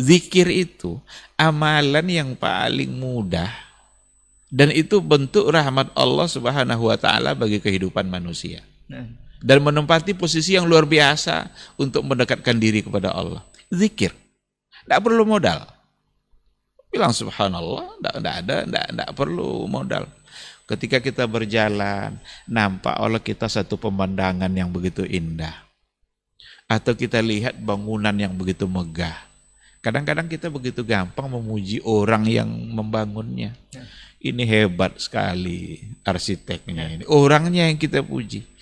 Zikir 0.00 0.48
itu 0.48 0.96
amalan 1.36 2.08
yang 2.08 2.30
paling 2.32 2.88
mudah 2.96 3.52
dan 4.54 4.70
itu 4.70 5.02
bentuk 5.02 5.50
rahmat 5.50 5.90
Allah 5.98 6.30
Subhanahu 6.30 6.86
wa 6.86 6.94
taala 6.94 7.34
bagi 7.34 7.58
kehidupan 7.58 8.06
manusia. 8.06 8.62
Nah. 8.86 9.10
Dan 9.44 9.60
menempati 9.60 10.16
posisi 10.16 10.56
yang 10.56 10.64
luar 10.64 10.88
biasa 10.88 11.50
untuk 11.76 12.06
mendekatkan 12.06 12.56
diri 12.56 12.80
kepada 12.80 13.12
Allah. 13.12 13.44
Zikir. 13.68 14.14
Tidak 14.14 15.00
perlu 15.02 15.26
modal. 15.26 15.73
Bilang 16.94 17.10
subhanallah, 17.10 17.98
tidak 17.98 18.34
ada, 18.46 18.56
tidak 18.70 19.10
perlu 19.18 19.66
modal. 19.66 20.06
Ketika 20.62 21.02
kita 21.02 21.26
berjalan, 21.26 22.22
nampak 22.46 22.94
oleh 23.02 23.18
kita 23.18 23.50
satu 23.50 23.74
pemandangan 23.74 24.48
yang 24.54 24.70
begitu 24.70 25.02
indah. 25.02 25.66
Atau 26.70 26.94
kita 26.94 27.18
lihat 27.18 27.58
bangunan 27.58 28.14
yang 28.14 28.30
begitu 28.32 28.70
megah. 28.70 29.26
Kadang-kadang 29.82 30.30
kita 30.30 30.48
begitu 30.48 30.86
gampang 30.86 31.28
memuji 31.28 31.82
orang 31.82 32.24
yang 32.30 32.48
membangunnya. 32.48 33.52
Ya. 33.74 33.82
Ini 34.24 34.40
hebat 34.46 34.96
sekali 34.96 35.84
arsiteknya 36.06 36.96
ini. 36.96 37.04
Orangnya 37.10 37.68
yang 37.68 37.76
kita 37.76 38.00
puji. 38.00 38.53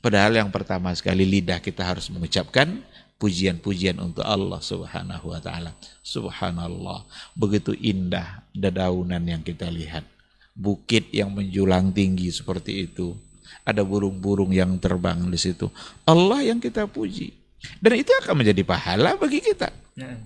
Padahal 0.00 0.32
yang 0.32 0.48
pertama 0.48 0.92
sekali 0.96 1.28
lidah 1.28 1.60
kita 1.60 1.84
harus 1.84 2.08
mengucapkan 2.08 2.80
pujian-pujian 3.20 4.00
untuk 4.00 4.24
Allah 4.24 4.58
Subhanahu 4.64 5.28
wa 5.28 5.40
taala. 5.44 5.76
Subhanallah, 6.00 7.04
begitu 7.36 7.76
indah 7.76 8.40
dedaunan 8.56 9.20
yang 9.20 9.44
kita 9.44 9.68
lihat. 9.68 10.08
Bukit 10.56 11.12
yang 11.12 11.36
menjulang 11.36 11.92
tinggi 11.92 12.32
seperti 12.32 12.88
itu. 12.88 13.12
Ada 13.60 13.84
burung-burung 13.84 14.50
yang 14.56 14.80
terbang 14.80 15.20
di 15.28 15.36
situ. 15.36 15.68
Allah 16.08 16.40
yang 16.48 16.58
kita 16.58 16.88
puji. 16.88 17.36
Dan 17.76 18.00
itu 18.00 18.08
akan 18.24 18.40
menjadi 18.40 18.64
pahala 18.64 19.20
bagi 19.20 19.44
kita. 19.44 19.68
Ya. 20.00 20.16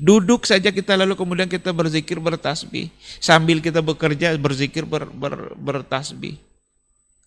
Duduk 0.00 0.48
saja 0.48 0.72
kita 0.72 0.96
lalu 0.96 1.12
kemudian 1.12 1.44
kita 1.44 1.76
berzikir 1.76 2.16
bertasbih. 2.16 2.88
Sambil 3.20 3.60
kita 3.60 3.84
bekerja 3.84 4.32
berzikir 4.40 4.88
ber, 4.88 5.12
ber, 5.12 5.52
bertasbih. 5.60 6.40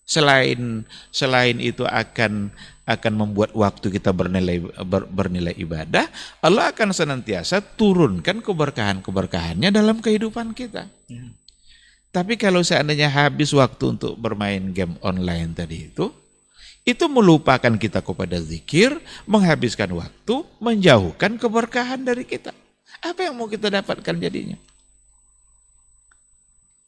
Selain 0.05 0.85
selain 1.09 1.57
itu 1.57 1.81
akan 1.81 2.53
akan 2.85 3.13
membuat 3.17 3.57
waktu 3.57 3.89
kita 3.97 4.13
bernilai 4.13 4.61
ber, 4.85 5.09
bernilai 5.09 5.57
ibadah, 5.57 6.05
Allah 6.45 6.69
akan 6.69 6.93
senantiasa 6.93 7.57
turunkan 7.73 8.45
keberkahan-keberkahannya 8.45 9.73
dalam 9.73 9.97
kehidupan 10.05 10.53
kita. 10.53 10.85
Ya. 11.09 11.25
Tapi 12.13 12.37
kalau 12.37 12.61
seandainya 12.61 13.09
habis 13.09 13.51
waktu 13.51 13.97
untuk 13.97 14.13
bermain 14.15 14.71
game 14.71 14.95
online 15.01 15.51
tadi 15.51 15.89
itu, 15.89 16.13
itu 16.85 17.05
melupakan 17.09 17.73
kita 17.75 18.05
kepada 18.05 18.37
zikir, 18.37 18.93
menghabiskan 19.25 19.89
waktu, 19.97 20.45
menjauhkan 20.61 21.41
keberkahan 21.41 22.05
dari 22.05 22.23
kita. 22.23 22.53
Apa 23.01 23.25
yang 23.25 23.35
mau 23.35 23.49
kita 23.49 23.73
dapatkan 23.73 24.15
jadinya? 24.21 24.55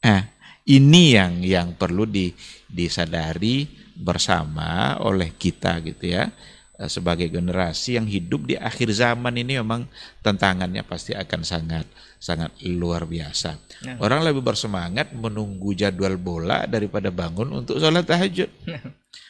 Nah, 0.06 0.22
ini 0.64 1.18
yang 1.18 1.42
yang 1.42 1.68
perlu 1.74 2.06
di, 2.06 2.30
disadari 2.68 3.66
bersama 3.98 5.00
oleh 5.02 5.34
kita 5.34 5.80
gitu 5.82 6.14
ya 6.14 6.30
eh, 6.78 6.86
sebagai 6.86 7.26
generasi 7.32 7.98
yang 7.98 8.06
hidup 8.06 8.46
di 8.46 8.54
akhir 8.54 8.92
zaman 8.94 9.34
ini 9.40 9.58
memang 9.58 9.88
tantangannya 10.22 10.84
pasti 10.86 11.16
akan 11.16 11.40
sangat 11.42 11.88
sangat 12.18 12.50
luar 12.66 13.06
biasa. 13.06 13.56
Ya. 13.86 13.94
Orang 14.02 14.26
lebih 14.26 14.42
bersemangat 14.42 15.14
menunggu 15.14 15.72
jadwal 15.72 16.18
bola 16.18 16.66
daripada 16.66 17.08
bangun 17.14 17.64
untuk 17.64 17.78
sholat 17.78 18.04
tahajud. 18.04 18.50
Ya. 18.66 18.80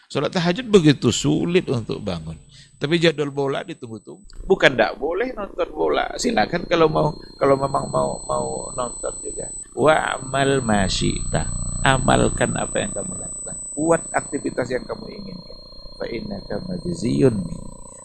Sholat 0.08 0.32
tahajud 0.32 0.66
begitu 0.72 1.12
sulit 1.12 1.68
untuk 1.68 2.00
bangun. 2.00 2.40
Tapi 2.78 2.96
jadwal 2.96 3.34
bola 3.34 3.60
ditunggu-tunggu. 3.66 4.46
Bukan 4.48 4.78
tidak 4.78 4.96
boleh 4.96 5.34
nonton 5.34 5.68
bola. 5.74 6.14
Silakan 6.16 6.64
kalau 6.64 6.88
mau 6.88 7.10
kalau 7.36 7.58
memang 7.58 7.90
mau 7.90 8.22
mau 8.24 8.72
nonton 8.72 9.12
juga. 9.20 9.50
Wa 9.78 10.18
amal 10.18 10.58
masyita. 10.58 11.46
Amalkan 11.86 12.58
apa 12.58 12.82
yang 12.82 12.90
kamu 12.90 13.14
lakukan. 13.14 13.56
Buat 13.78 14.02
aktivitas 14.10 14.74
yang 14.74 14.82
kamu 14.82 15.06
inginkan. 15.22 15.56
Fa 15.94 16.06
innaka 16.10 16.58
majziyun. 16.66 17.46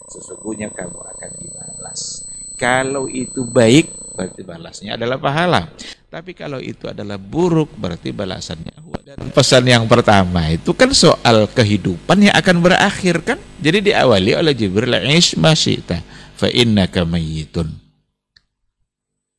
Sesungguhnya 0.06 0.70
kamu 0.70 0.94
akan 0.94 1.30
dibalas. 1.42 2.22
Kalau 2.54 3.10
itu 3.10 3.42
baik, 3.42 4.14
berarti 4.14 4.46
balasnya 4.46 4.94
adalah 4.94 5.18
pahala. 5.18 5.66
Tapi 6.06 6.38
kalau 6.38 6.62
itu 6.62 6.86
adalah 6.86 7.18
buruk, 7.18 7.74
berarti 7.74 8.14
balasannya 8.14 8.84
dan 9.04 9.30
pesan 9.30 9.68
yang 9.68 9.84
pertama 9.84 10.48
itu 10.48 10.72
kan 10.72 10.88
soal 10.96 11.44
kehidupan 11.52 12.24
yang 12.24 12.34
akan 12.40 12.64
berakhir 12.64 13.20
kan. 13.20 13.38
Jadi 13.60 13.92
diawali 13.92 14.32
oleh 14.32 14.56
Jibril 14.56 14.96
Ish 14.96 15.36
masyita 15.36 16.00
fa 16.34 16.48
innaka 16.48 17.04
mayyitun. 17.04 17.68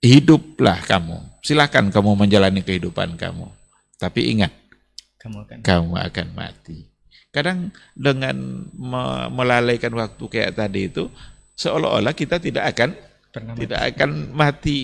Hiduplah 0.05 0.85
kamu. 0.85 1.24
Silakan 1.45 1.93
kamu 1.93 2.17
menjalani 2.17 2.65
kehidupan 2.65 3.21
kamu. 3.21 3.45
Tapi 4.01 4.33
ingat 4.33 4.49
kamu 5.21 5.37
akan 5.45 5.57
kamu 5.61 5.93
akan 6.09 6.27
mati. 6.33 6.89
Kadang 7.29 7.69
dengan 7.93 8.65
melalaikan 9.29 9.93
waktu 9.93 10.23
kayak 10.25 10.57
tadi 10.57 10.89
itu 10.89 11.05
seolah-olah 11.53 12.17
kita 12.17 12.41
tidak 12.41 12.73
akan 12.73 12.97
Pernah 13.29 13.53
tidak 13.53 13.77
mati. 13.77 13.89
akan 13.93 14.09
mati. 14.33 14.79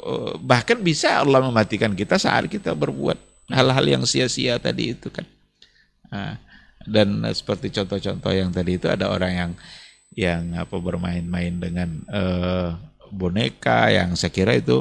Oh, 0.00 0.40
bahkan 0.40 0.80
bisa 0.80 1.20
Allah 1.20 1.44
mematikan 1.44 1.92
kita 1.92 2.16
saat 2.16 2.48
kita 2.48 2.72
berbuat 2.72 3.20
hal-hal 3.52 3.84
yang 3.84 4.04
sia-sia 4.08 4.56
tadi 4.56 4.96
itu 4.96 5.12
kan. 5.12 5.28
Nah, 6.08 6.40
dan 6.88 7.20
seperti 7.36 7.68
contoh-contoh 7.74 8.32
yang 8.32 8.48
tadi 8.48 8.80
itu 8.80 8.88
ada 8.88 9.12
orang 9.12 9.32
yang 9.36 9.52
yang 10.16 10.42
apa 10.56 10.80
bermain-main 10.80 11.60
dengan 11.60 12.00
uh, 12.08 12.72
boneka 13.12 13.92
yang 13.92 14.16
saya 14.16 14.32
kira 14.32 14.56
itu 14.56 14.80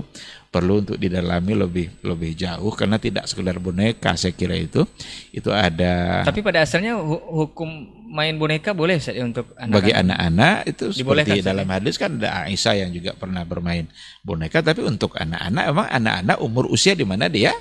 perlu 0.56 0.80
untuk 0.88 0.96
didalami 0.96 1.52
lebih 1.52 1.88
lebih 2.00 2.32
jauh 2.32 2.72
karena 2.72 2.96
tidak 2.96 3.28
sekedar 3.28 3.60
boneka 3.60 4.16
saya 4.16 4.32
kira 4.32 4.56
itu 4.56 4.88
itu 5.36 5.52
ada 5.52 6.24
tapi 6.24 6.40
pada 6.40 6.64
asalnya 6.64 6.96
hukum 6.96 7.68
main 8.08 8.40
boneka 8.40 8.72
boleh 8.72 8.96
saja 9.04 9.20
untuk 9.28 9.52
anak-anak 9.60 9.76
bagi 9.76 9.92
anak-anak 9.92 10.56
itu 10.72 10.84
seperti 10.96 11.44
dalam 11.44 11.68
hadis 11.68 12.00
kan 12.00 12.16
ada 12.16 12.48
Aisyah 12.48 12.88
yang 12.88 12.96
juga 12.96 13.12
pernah 13.20 13.44
bermain 13.44 13.84
boneka 14.24 14.64
tapi 14.64 14.88
untuk 14.88 15.20
anak-anak 15.20 15.64
emang 15.68 15.88
anak-anak 15.92 16.38
umur 16.40 16.72
usia 16.72 16.96
di 16.96 17.04
mana 17.04 17.28
dia 17.28 17.52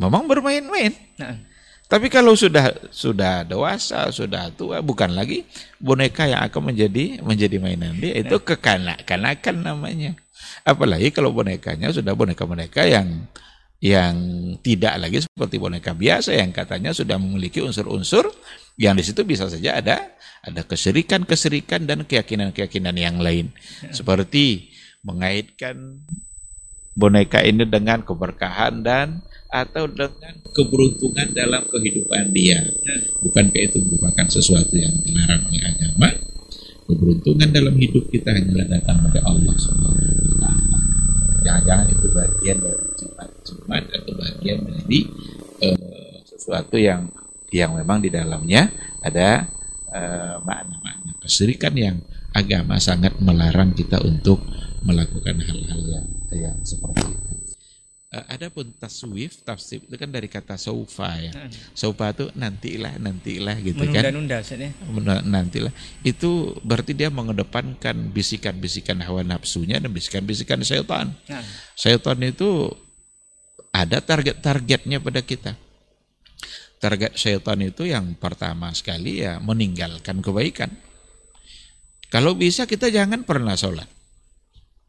memang 0.00 0.24
bermain-main. 0.24 0.96
Nah. 1.20 1.49
Tapi 1.90 2.06
kalau 2.06 2.38
sudah 2.38 2.70
sudah 2.94 3.42
dewasa, 3.42 4.14
sudah 4.14 4.54
tua, 4.54 4.78
bukan 4.78 5.10
lagi 5.10 5.42
boneka 5.82 6.30
yang 6.30 6.46
akan 6.46 6.70
menjadi 6.70 7.18
menjadi 7.18 7.58
mainan 7.58 7.98
dia 7.98 8.14
itu 8.14 8.38
nah. 8.38 8.46
kekanak-kanakan 8.46 9.56
namanya. 9.58 10.14
Apalagi 10.62 11.10
kalau 11.10 11.34
bonekanya 11.34 11.90
sudah 11.90 12.14
boneka-boneka 12.14 12.86
yang 12.86 13.26
yang 13.82 14.14
tidak 14.62 15.02
lagi 15.02 15.18
seperti 15.26 15.58
boneka 15.58 15.90
biasa 15.90 16.36
yang 16.36 16.54
katanya 16.54 16.94
sudah 16.94 17.18
memiliki 17.18 17.58
unsur-unsur 17.58 18.28
yang 18.78 18.94
di 18.94 19.02
situ 19.02 19.26
bisa 19.26 19.50
saja 19.50 19.82
ada 19.82 20.14
ada 20.46 20.62
keserikan-keserikan 20.62 21.90
dan 21.90 22.06
keyakinan-keyakinan 22.06 22.94
yang 22.94 23.18
lain. 23.18 23.50
Ya. 23.82 23.98
Seperti 23.98 24.70
mengaitkan 25.02 26.06
boneka 26.94 27.42
ini 27.42 27.66
dengan 27.66 28.06
keberkahan 28.06 28.86
dan 28.86 29.26
atau 29.50 29.90
dengan 29.90 30.34
keberuntungan 30.54 31.34
dalam 31.34 31.66
kehidupan 31.66 32.30
dia. 32.30 32.62
Bukankah 33.18 33.62
itu 33.66 33.82
merupakan 33.82 34.26
sesuatu 34.30 34.78
yang 34.78 34.94
dilarang 35.02 35.42
oleh 35.50 35.62
agama? 35.66 36.08
Keberuntungan 36.86 37.50
dalam 37.50 37.74
hidup 37.78 38.10
kita 38.10 38.34
hanyalah 38.34 38.66
datang 38.66 39.10
dari 39.10 39.20
Allah 39.22 39.54
wa 39.54 39.62
taala. 40.42 40.78
Jangan-jangan 41.40 41.86
itu 41.90 42.06
bagian 42.14 42.58
dari 42.62 42.86
Jumat-Jumat 42.98 43.84
atau 43.90 44.12
bagian 44.18 44.58
dari 44.66 45.00
uh, 45.66 46.14
sesuatu 46.26 46.76
yang 46.78 47.10
yang 47.50 47.74
memang 47.74 47.98
di 47.98 48.10
dalamnya 48.10 48.70
ada 49.02 49.50
uh, 49.90 50.38
makna-makna 50.46 51.18
kesirikan 51.18 51.74
yang 51.74 51.96
agama 52.30 52.78
sangat 52.78 53.18
melarang 53.18 53.74
kita 53.74 53.98
untuk 54.02 54.38
melakukan 54.86 55.42
hal-hal 55.42 55.82
yang 55.82 56.06
yang 56.30 56.56
seperti 56.62 57.10
itu. 57.10 57.49
Ada 58.10 58.50
pun 58.50 58.66
taswif, 58.74 59.38
tafsir 59.46 59.86
itu 59.86 59.94
kan 59.94 60.10
dari 60.10 60.26
kata 60.26 60.58
saufa 60.58 61.14
ya. 61.14 61.30
Hmm. 61.30 61.46
Saufa 61.78 62.10
itu 62.10 62.26
nantilah, 62.34 62.98
nantilah 62.98 63.54
gitu 63.62 63.86
kan. 63.86 64.10
Menunda-nunda 64.10 65.22
nantilah. 65.22 65.70
Itu 66.02 66.58
berarti 66.66 66.98
dia 66.98 67.06
mengedepankan 67.06 68.10
bisikan-bisikan 68.10 68.98
hawa 69.06 69.22
nafsunya 69.22 69.78
dan 69.78 69.94
bisikan-bisikan 69.94 70.58
syaitan. 70.66 71.14
Hmm. 71.30 71.44
Syaitan 71.78 72.18
itu 72.26 72.74
ada 73.70 74.02
target-targetnya 74.02 74.98
pada 74.98 75.22
kita. 75.22 75.54
Target 76.82 77.14
syaitan 77.14 77.62
itu 77.62 77.86
yang 77.86 78.18
pertama 78.18 78.74
sekali 78.74 79.22
ya 79.22 79.38
meninggalkan 79.38 80.18
kebaikan. 80.18 80.74
Kalau 82.10 82.34
bisa 82.34 82.66
kita 82.66 82.90
jangan 82.90 83.22
pernah 83.22 83.54
sholat. 83.54 83.99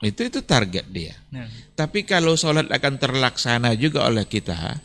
Itu 0.02 0.26
itu 0.26 0.42
target 0.42 0.86
dia. 0.90 1.14
Nah. 1.30 1.46
Tapi 1.78 2.02
kalau 2.04 2.34
sholat 2.34 2.66
akan 2.74 2.98
terlaksana 2.98 3.78
juga 3.78 4.10
oleh 4.10 4.26
kita, 4.26 4.82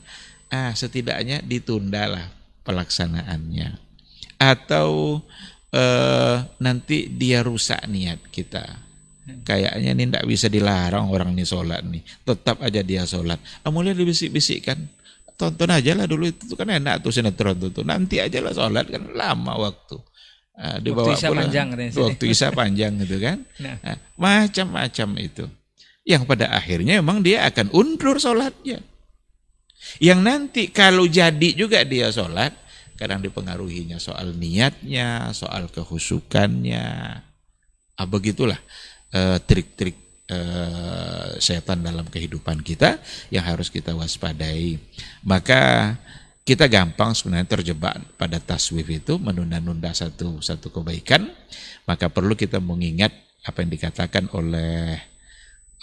ah 0.53 0.73
setidaknya 0.77 1.41
ditundalah 1.41 2.29
pelaksanaannya. 2.69 3.81
Atau 4.37 5.21
eh, 5.73 6.37
nanti 6.61 7.09
dia 7.09 7.41
rusak 7.41 7.89
niat 7.89 8.29
kita. 8.29 8.65
Hmm. 9.27 9.43
Kayaknya 9.43 9.91
ini 9.97 10.05
tidak 10.07 10.27
bisa 10.29 10.47
dilarang 10.53 11.09
orang 11.09 11.33
ini 11.33 11.49
sholat 11.49 11.81
nih. 11.83 12.05
Tetap 12.23 12.61
aja 12.61 12.81
dia 12.85 13.09
sholat. 13.09 13.41
Ah, 13.65 13.73
mulai 13.73 13.97
dibisik-bisikkan. 13.97 14.79
Tonton 15.37 15.69
aja 15.69 15.93
lah 15.93 16.09
dulu 16.09 16.33
itu 16.33 16.57
kan 16.57 16.69
enak 16.69 17.05
tuh 17.05 17.13
sinetron 17.13 17.57
tuh. 17.73 17.85
Nanti 17.85 18.21
aja 18.21 18.41
lah 18.41 18.53
sholat 18.53 18.89
kan 18.89 19.03
lama 19.17 19.57
waktu. 19.57 19.97
Uh, 20.57 20.81
dibawa 20.81 21.13
waktu 21.13 21.21
isya 21.21 21.29
pulang, 21.29 21.41
panjang 21.45 21.67
waktu 22.01 22.25
isya 22.33 22.49
panjang 22.49 22.93
gitu 23.05 23.17
kan? 23.21 23.39
Nah. 23.65 23.77
nah, 23.85 23.97
macam-macam 24.17 25.09
itu. 25.21 25.45
Yang 26.07 26.23
pada 26.25 26.49
akhirnya 26.49 26.97
memang 27.05 27.21
dia 27.21 27.45
akan 27.45 27.69
undur 27.77 28.17
sholatnya. 28.17 28.81
Yang 30.01 30.21
nanti 30.25 30.63
kalau 30.73 31.05
jadi 31.05 31.53
juga 31.53 31.85
dia 31.85 32.09
sholat 32.09 32.57
kadang 32.97 33.21
dipengaruhinya 33.21 34.01
soal 34.01 34.33
niatnya 34.33 35.31
soal 35.37 35.69
kehusukannya. 35.69 36.87
Ah, 37.97 38.09
begitulah 38.09 38.61
uh, 39.13 39.37
trik-trik 39.45 39.97
uh, 40.29 41.37
setan 41.41 41.85
dalam 41.85 42.05
kehidupan 42.09 42.61
kita 42.61 43.01
yang 43.29 43.45
harus 43.45 43.69
kita 43.69 43.93
waspadai. 43.93 44.81
Maka 45.25 45.97
kita 46.47 46.71
gampang 46.71 47.11
sebenarnya 47.11 47.59
terjebak 47.59 47.99
pada 48.15 48.39
taswif 48.39 48.87
itu 48.87 49.19
menunda-nunda 49.19 49.91
satu 49.91 50.39
satu 50.39 50.71
kebaikan. 50.71 51.27
Maka 51.91 52.07
perlu 52.07 52.39
kita 52.39 52.63
mengingat 52.63 53.11
apa 53.43 53.67
yang 53.67 53.71
dikatakan 53.75 54.31
oleh 54.31 54.95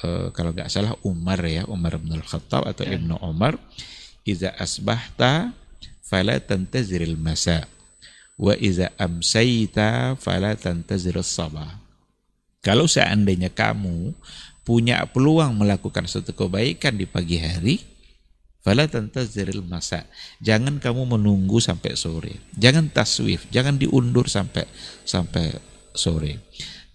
uh, 0.08 0.32
kalau 0.32 0.56
nggak 0.56 0.72
salah 0.72 0.96
Umar 1.04 1.44
ya 1.44 1.68
Umar 1.68 2.00
bin 2.00 2.16
Khattab 2.24 2.64
atau 2.64 2.88
ya. 2.88 2.96
Ibnu 2.96 3.20
Umar 3.20 3.60
iza 4.24 4.56
asbahta 4.56 5.52
fala 6.00 6.40
tantaziril 6.40 7.20
masa. 7.20 7.68
Wa 8.40 8.56
iza 8.56 8.88
amsayta 8.96 10.16
fala 10.16 10.56
tantaziril 10.56 11.28
sabah. 11.28 11.76
Kalau 12.64 12.88
seandainya 12.88 13.52
kamu 13.52 14.16
punya 14.64 15.04
peluang 15.12 15.60
melakukan 15.60 16.08
satu 16.08 16.32
kebaikan 16.32 16.96
di 16.96 17.04
pagi 17.04 17.36
hari 17.36 17.84
Fala 18.64 18.88
tantaziril 18.88 19.60
masa. 19.68 20.08
Jangan 20.40 20.80
kamu 20.80 21.20
menunggu 21.20 21.60
sampai 21.60 22.00
sore. 22.00 22.40
Jangan 22.56 22.88
taswif, 22.88 23.44
jangan 23.52 23.76
diundur 23.76 24.32
sampai 24.32 24.64
sampai 25.04 25.52
sore. 25.92 26.40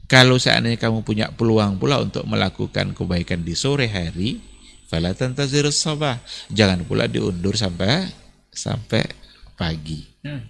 Kalau 0.08 0.40
seandainya 0.40 0.80
kamu 0.80 1.04
punya 1.04 1.28
peluang 1.28 1.76
pula 1.76 2.00
untuk 2.00 2.24
melakukan 2.24 2.96
kebaikan 2.96 3.44
di 3.44 3.52
sore 3.52 3.84
hari, 3.84 4.40
fala 4.88 5.12
tantaziril 5.12 5.68
sabah. 5.68 6.16
Jangan 6.48 6.88
pula 6.88 7.04
diundur 7.04 7.52
sampai 7.52 8.08
sampai 8.48 9.04
pagi. 9.52 10.08
Hmm. 10.24 10.48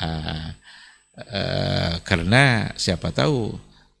Uh, 0.00 0.48
uh, 1.20 1.94
karena 2.08 2.72
siapa 2.80 3.12
tahu 3.12 3.52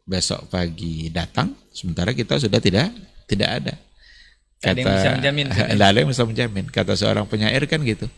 besok 0.08 0.48
pagi 0.48 1.12
datang 1.12 1.52
sementara 1.70 2.16
kita 2.16 2.40
sudah 2.40 2.56
tidak 2.56 2.88
tidak 3.28 3.50
ada. 3.60 3.74
Kata, 4.64 4.72
ada 4.72 4.80
yang 4.80 4.94
bisa 4.96 5.10
menjamin. 5.12 5.46
Tidak 5.52 5.86
ada 5.92 5.98
yang 6.00 6.10
bisa 6.10 6.24
menjamin. 6.24 6.64
Kata 6.72 6.92
seorang 6.96 7.28
penyair 7.28 7.62
kan 7.68 7.84
gitu. 7.84 8.08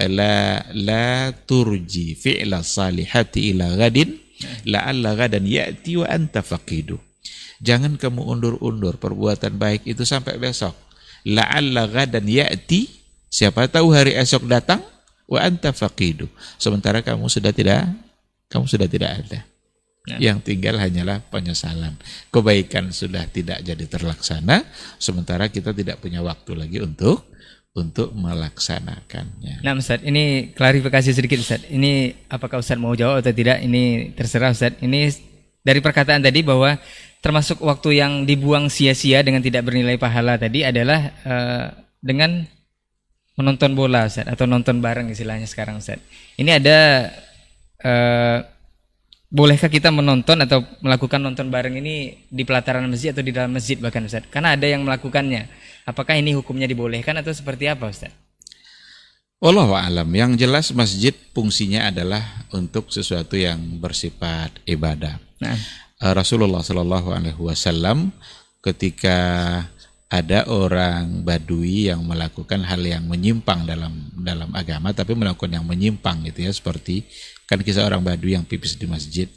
La 0.00 0.64
la 0.72 1.36
turji 1.44 2.16
fi'la 2.16 2.64
salihati 2.64 3.52
ila 3.52 3.76
gadin 3.76 4.16
alla 4.72 5.12
gadan 5.14 5.44
ya'ti 5.44 6.00
wa 6.00 6.06
anta 6.08 6.40
faqidu. 6.40 6.96
Jangan 7.62 8.00
kamu 8.00 8.24
undur-undur 8.24 8.98
perbuatan 8.98 9.54
baik 9.60 9.86
itu 9.86 10.02
sampai 10.02 10.40
besok. 10.40 10.74
alla 11.28 11.86
gadan 11.86 12.26
ya'ti 12.26 12.88
siapa 13.28 13.68
tahu 13.70 13.94
hari 13.94 14.16
esok 14.16 14.48
datang 14.48 14.82
wa 15.28 15.38
anta 15.44 15.70
faqidu. 15.70 16.26
Sementara 16.58 17.04
kamu 17.04 17.28
sudah 17.28 17.52
tidak 17.54 17.86
kamu 18.50 18.64
sudah 18.66 18.88
tidak 18.88 19.10
ada. 19.22 19.51
Ya. 20.02 20.18
Yang 20.18 20.50
tinggal 20.50 20.82
hanyalah 20.82 21.22
penyesalan. 21.30 21.94
Kebaikan 22.34 22.90
sudah 22.90 23.22
tidak 23.30 23.62
jadi 23.62 23.86
terlaksana, 23.86 24.66
sementara 24.98 25.46
kita 25.46 25.70
tidak 25.70 26.02
punya 26.02 26.18
waktu 26.18 26.58
lagi 26.58 26.82
untuk 26.82 27.22
untuk 27.72 28.12
melaksanakannya. 28.12 29.64
Nah, 29.64 29.72
Ustaz, 29.78 30.04
ini 30.04 30.52
klarifikasi 30.52 31.08
sedikit 31.14 31.40
Ustaz. 31.40 31.64
Ini 31.70 32.12
apakah 32.28 32.60
Ustaz 32.60 32.76
mau 32.76 32.92
jawab 32.92 33.24
atau 33.24 33.32
tidak? 33.32 33.64
Ini 33.64 34.12
terserah 34.12 34.52
Ustaz. 34.52 34.76
Ini 34.82 35.08
dari 35.64 35.80
perkataan 35.80 36.20
tadi 36.20 36.44
bahwa 36.44 36.76
termasuk 37.24 37.62
waktu 37.62 38.02
yang 38.02 38.26
dibuang 38.26 38.68
sia-sia 38.68 39.22
dengan 39.22 39.40
tidak 39.40 39.64
bernilai 39.64 39.96
pahala 39.96 40.36
tadi 40.36 40.66
adalah 40.66 41.00
uh, 41.22 41.66
dengan 42.02 42.44
menonton 43.38 43.72
bola 43.72 44.04
Ustaz 44.04 44.28
atau 44.28 44.44
nonton 44.44 44.84
bareng 44.84 45.08
istilahnya 45.08 45.48
sekarang 45.48 45.80
Ustaz. 45.80 46.02
Ini 46.36 46.60
ada 46.60 46.78
uh, 47.80 48.38
bolehkah 49.32 49.72
kita 49.72 49.88
menonton 49.88 50.44
atau 50.44 50.60
melakukan 50.84 51.16
nonton 51.16 51.48
bareng 51.48 51.80
ini 51.80 52.28
di 52.28 52.44
pelataran 52.44 52.84
masjid 52.84 53.16
atau 53.16 53.24
di 53.24 53.32
dalam 53.32 53.56
masjid 53.56 53.80
bahkan 53.80 54.04
Ustaz? 54.04 54.28
Karena 54.28 54.52
ada 54.52 54.68
yang 54.68 54.84
melakukannya. 54.84 55.48
Apakah 55.88 56.20
ini 56.20 56.36
hukumnya 56.36 56.68
dibolehkan 56.68 57.16
atau 57.16 57.32
seperti 57.32 57.66
apa 57.72 57.88
Ustaz? 57.88 58.12
Allah 59.42 59.66
alam. 59.88 60.06
Yang 60.12 60.46
jelas 60.46 60.66
masjid 60.76 61.16
fungsinya 61.32 61.88
adalah 61.88 62.22
untuk 62.52 62.92
sesuatu 62.92 63.34
yang 63.34 63.58
bersifat 63.80 64.62
ibadah. 64.68 65.16
Nah. 65.40 65.56
Eh, 65.98 66.12
Rasulullah 66.12 66.60
Shallallahu 66.60 67.08
Alaihi 67.10 67.40
Wasallam 67.40 68.12
ketika 68.62 69.18
ada 70.12 70.44
orang 70.44 71.24
Badui 71.24 71.88
yang 71.88 72.04
melakukan 72.04 72.68
hal 72.68 72.84
yang 72.84 73.08
menyimpang 73.08 73.64
dalam 73.64 74.12
dalam 74.12 74.52
agama 74.52 74.92
tapi 74.92 75.16
melakukan 75.16 75.56
yang 75.56 75.64
menyimpang 75.64 76.20
gitu 76.28 76.46
ya 76.46 76.52
seperti 76.52 77.08
kan 77.52 77.60
kisah 77.60 77.84
orang 77.84 78.00
Badui 78.00 78.32
yang 78.32 78.48
pipis 78.48 78.80
di 78.80 78.88
masjid 78.88 79.28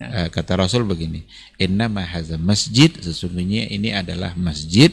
ya. 0.00 0.24
uh, 0.24 0.28
kata 0.32 0.64
Rasul 0.64 0.88
begini 0.88 1.28
inna 1.60 1.92
mahaza 1.92 2.40
masjid 2.40 2.88
sesungguhnya 2.88 3.68
ini 3.68 3.92
adalah 3.92 4.32
masjid 4.32 4.88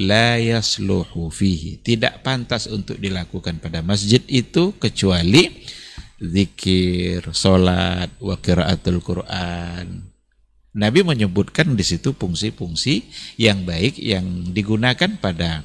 la 0.00 0.40
yasluhu 0.40 1.28
fihi 1.28 1.76
tidak 1.84 2.24
pantas 2.24 2.64
untuk 2.72 2.96
dilakukan 2.96 3.60
pada 3.60 3.84
masjid 3.84 4.24
itu 4.32 4.72
kecuali 4.80 5.60
zikir, 6.24 7.20
salat, 7.36 8.08
wa 8.16 8.40
qiraatul 8.40 9.04
Quran 9.04 10.08
Nabi 10.74 11.06
menyebutkan 11.06 11.76
di 11.76 11.84
situ 11.84 12.16
fungsi-fungsi 12.16 13.06
yang 13.36 13.62
baik 13.62 14.00
yang 14.00 14.24
digunakan 14.50 15.06
pada 15.20 15.62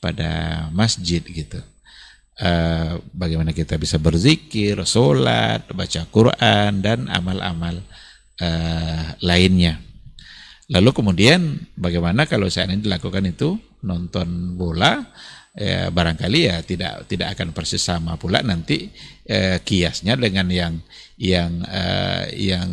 pada 0.00 0.30
masjid 0.70 1.20
gitu. 1.20 1.60
Uh, 2.36 3.00
bagaimana 3.16 3.56
kita 3.56 3.80
bisa 3.80 3.96
berzikir, 3.96 4.76
sholat, 4.84 5.64
baca 5.72 6.04
Quran 6.12 6.84
dan 6.84 7.08
amal-amal 7.08 7.80
uh, 8.44 9.16
lainnya. 9.24 9.80
Lalu 10.68 10.90
kemudian 10.92 11.64
bagaimana 11.78 12.28
kalau 12.28 12.50
saya 12.52 12.68
ini 12.68 12.84
dilakukan 12.84 13.24
itu 13.24 13.56
nonton 13.86 14.58
bola 14.58 14.98
ya, 15.56 15.88
barangkali 15.88 16.40
ya 16.42 16.60
tidak 16.66 17.08
tidak 17.08 17.38
akan 17.38 17.54
persis 17.56 17.80
sama 17.80 18.20
pula 18.20 18.44
nanti 18.44 18.92
eh, 19.24 19.62
kiasnya 19.64 20.18
dengan 20.20 20.46
yang 20.52 20.74
yang 21.16 21.64
eh, 21.64 22.24
yang 22.52 22.68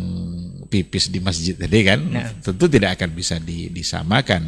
pipis 0.68 1.14
di 1.14 1.24
masjid 1.24 1.56
tadi 1.56 1.80
kan 1.86 2.00
nah. 2.02 2.34
tentu 2.44 2.68
tidak 2.68 3.00
akan 3.00 3.10
bisa 3.16 3.40
di, 3.40 3.72
disamakan 3.72 4.44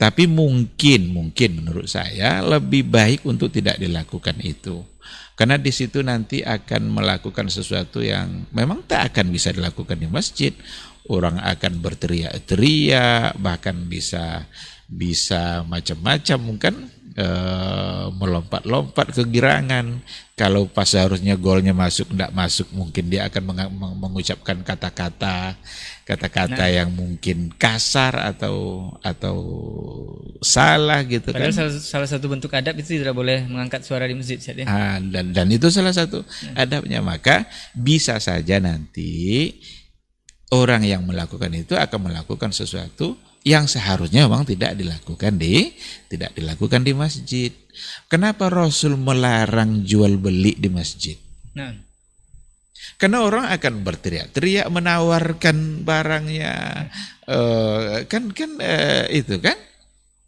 Tapi 0.00 0.24
mungkin, 0.24 1.12
mungkin 1.12 1.60
menurut 1.60 1.84
saya 1.84 2.40
lebih 2.40 2.88
baik 2.88 3.28
untuk 3.28 3.52
tidak 3.52 3.76
dilakukan 3.76 4.40
itu. 4.40 4.80
Karena 5.36 5.60
di 5.60 5.68
situ 5.68 6.00
nanti 6.00 6.40
akan 6.40 6.88
melakukan 6.88 7.52
sesuatu 7.52 8.00
yang 8.00 8.48
memang 8.48 8.80
tak 8.88 9.12
akan 9.12 9.28
bisa 9.28 9.52
dilakukan 9.52 10.00
di 10.00 10.08
masjid. 10.08 10.56
Orang 11.04 11.36
akan 11.36 11.84
berteriak-teriak, 11.84 13.36
bahkan 13.44 13.76
bisa 13.92 14.48
bisa 14.88 15.68
macam-macam 15.68 16.38
mungkin 16.40 16.74
Eh, 17.10 18.06
melompat-lompat 18.16 19.12
kegirangan. 19.12 19.98
Kalau 20.38 20.70
pas 20.70 20.86
seharusnya 20.86 21.34
golnya 21.34 21.74
masuk 21.74 22.14
tidak 22.14 22.30
masuk, 22.30 22.70
mungkin 22.70 23.10
dia 23.10 23.26
akan 23.26 23.66
mengucapkan 23.98 24.62
kata-kata 24.62 25.58
kata-kata 26.10 26.66
nah. 26.66 26.70
yang 26.70 26.90
mungkin 26.90 27.54
kasar 27.54 28.18
atau 28.18 28.90
atau 28.98 29.38
salah 30.42 31.06
gitu 31.06 31.30
Padahal 31.30 31.54
kan. 31.54 31.70
Salah, 31.70 31.74
salah 31.78 32.08
satu 32.10 32.26
bentuk 32.26 32.50
adab 32.50 32.74
itu 32.82 32.98
tidak 32.98 33.14
boleh 33.14 33.46
mengangkat 33.46 33.86
suara 33.86 34.10
di 34.10 34.18
masjid. 34.18 34.42
Ya? 34.42 34.66
Ah, 34.66 34.98
dan 34.98 35.30
dan 35.30 35.46
itu 35.54 35.70
salah 35.70 35.94
satu 35.94 36.26
nah. 36.26 36.66
adabnya. 36.66 36.98
Maka 36.98 37.46
bisa 37.78 38.18
saja 38.18 38.58
nanti 38.58 39.54
orang 40.50 40.82
yang 40.82 41.06
melakukan 41.06 41.54
itu 41.54 41.78
akan 41.78 42.10
melakukan 42.10 42.50
sesuatu 42.50 43.14
yang 43.46 43.70
seharusnya 43.70 44.26
memang 44.26 44.44
tidak 44.44 44.74
dilakukan 44.76 45.38
di 45.38 45.70
tidak 46.10 46.34
dilakukan 46.34 46.82
di 46.82 46.92
masjid. 46.92 47.54
Kenapa 48.10 48.50
Rasul 48.50 48.98
melarang 48.98 49.86
jual 49.86 50.18
beli 50.18 50.58
di 50.58 50.68
masjid? 50.68 51.16
Nah. 51.54 51.89
Karena 53.00 53.24
orang 53.24 53.48
akan 53.48 53.80
berteriak-teriak 53.80 54.68
menawarkan 54.68 55.88
barangnya, 55.88 56.52
uh, 57.24 58.04
kan 58.04 58.28
kan 58.28 58.60
uh, 58.60 59.08
itu 59.08 59.40
kan, 59.40 59.56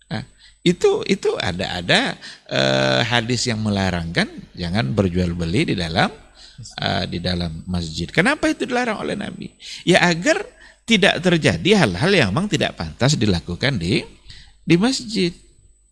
nah, 0.09 0.25
itu 0.65 1.05
itu 1.05 1.37
ada 1.37 1.85
ada 1.85 2.17
uh, 2.49 3.05
hadis 3.05 3.45
yang 3.45 3.61
melarang 3.61 4.09
kan, 4.17 4.25
jangan 4.57 4.89
berjual 4.97 5.37
beli 5.37 5.69
di 5.69 5.77
dalam 5.77 6.09
uh, 6.81 7.05
di 7.05 7.21
dalam 7.21 7.61
masjid. 7.69 8.09
Kenapa 8.09 8.49
itu 8.49 8.65
dilarang 8.65 9.05
oleh 9.05 9.21
Nabi? 9.21 9.53
Ya 9.85 10.01
agar 10.09 10.41
tidak 10.89 11.21
terjadi 11.21 11.85
hal-hal 11.85 12.09
yang 12.09 12.29
memang 12.33 12.49
tidak 12.49 12.73
pantas 12.81 13.21
dilakukan 13.21 13.77
di 13.77 14.01
di 14.65 14.81
masjid. 14.81 15.37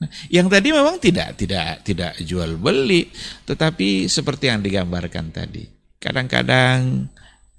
Nah, 0.00 0.08
yang 0.32 0.48
tadi 0.48 0.72
memang 0.72 0.96
tidak 0.96 1.36
tidak 1.36 1.84
tidak 1.84 2.16
jual 2.24 2.56
beli, 2.56 3.12
tetapi 3.44 4.08
seperti 4.08 4.48
yang 4.48 4.64
digambarkan 4.64 5.28
tadi, 5.28 5.68
kadang-kadang 6.00 7.06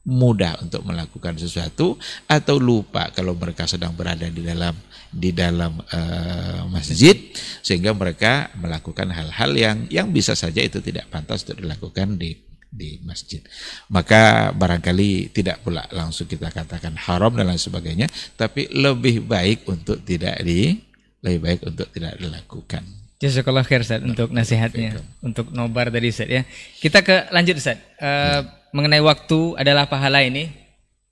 mudah 0.02 0.58
untuk 0.66 0.82
melakukan 0.82 1.38
sesuatu 1.38 1.94
atau 2.26 2.58
lupa 2.58 3.14
kalau 3.14 3.38
mereka 3.38 3.70
sedang 3.70 3.94
berada 3.94 4.26
di 4.26 4.42
dalam 4.42 4.74
di 5.14 5.30
dalam 5.30 5.78
uh, 5.78 6.66
masjid 6.74 7.14
sehingga 7.62 7.94
mereka 7.94 8.50
melakukan 8.58 9.14
hal-hal 9.14 9.52
yang 9.54 9.78
yang 9.94 10.08
bisa 10.10 10.34
saja 10.34 10.58
itu 10.58 10.82
tidak 10.82 11.06
pantas 11.14 11.46
untuk 11.46 11.62
dilakukan 11.62 12.18
di 12.18 12.34
di 12.72 12.98
masjid. 13.04 13.44
Maka 13.92 14.56
barangkali 14.56 15.36
tidak 15.36 15.62
pula 15.62 15.86
langsung 15.92 16.26
kita 16.26 16.50
katakan 16.50 16.96
haram 16.96 17.36
dan 17.36 17.52
lain 17.52 17.60
sebagainya, 17.60 18.08
tapi 18.40 18.72
lebih 18.72 19.28
baik 19.28 19.68
untuk 19.68 20.00
tidak 20.08 20.40
di 20.42 20.80
lebih 21.22 21.40
baik 21.44 21.60
untuk 21.68 21.92
tidak 21.92 22.18
dilakukan. 22.18 23.01
Jazakallah 23.22 23.62
khair 23.62 23.86
Ustaz 23.86 24.02
untuk 24.02 24.34
nasihatnya, 24.34 24.98
untuk 25.22 25.54
nobar 25.54 25.94
tadi 25.94 26.10
Ustaz 26.10 26.26
ya. 26.26 26.42
Kita 26.82 27.06
ke 27.06 27.30
lanjut 27.30 27.62
Ustaz. 27.62 27.78
Uh, 28.02 28.42
hmm. 28.42 28.44
mengenai 28.74 29.02
waktu 29.06 29.62
adalah 29.62 29.86
pahala 29.86 30.26
ini, 30.26 30.50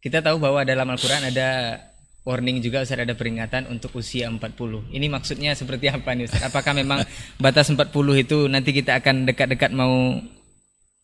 kita 0.01 0.25
tahu 0.25 0.41
bahwa 0.41 0.65
dalam 0.65 0.89
Al-Qur'an 0.89 1.29
ada 1.29 1.77
warning 2.25 2.65
juga 2.65 2.81
Ustaz 2.81 2.97
ada 2.97 3.13
peringatan 3.13 3.69
untuk 3.69 3.93
usia 4.01 4.25
40. 4.25 4.41
Ini 4.89 5.05
maksudnya 5.05 5.53
seperti 5.53 5.93
apa 5.93 6.17
nih 6.17 6.25
Ustaz? 6.25 6.49
Apakah 6.49 6.73
memang 6.73 7.05
batas 7.37 7.69
40 7.69 7.93
itu 8.17 8.49
nanti 8.49 8.73
kita 8.73 8.97
akan 8.97 9.29
dekat-dekat 9.29 9.69
mau 9.69 10.17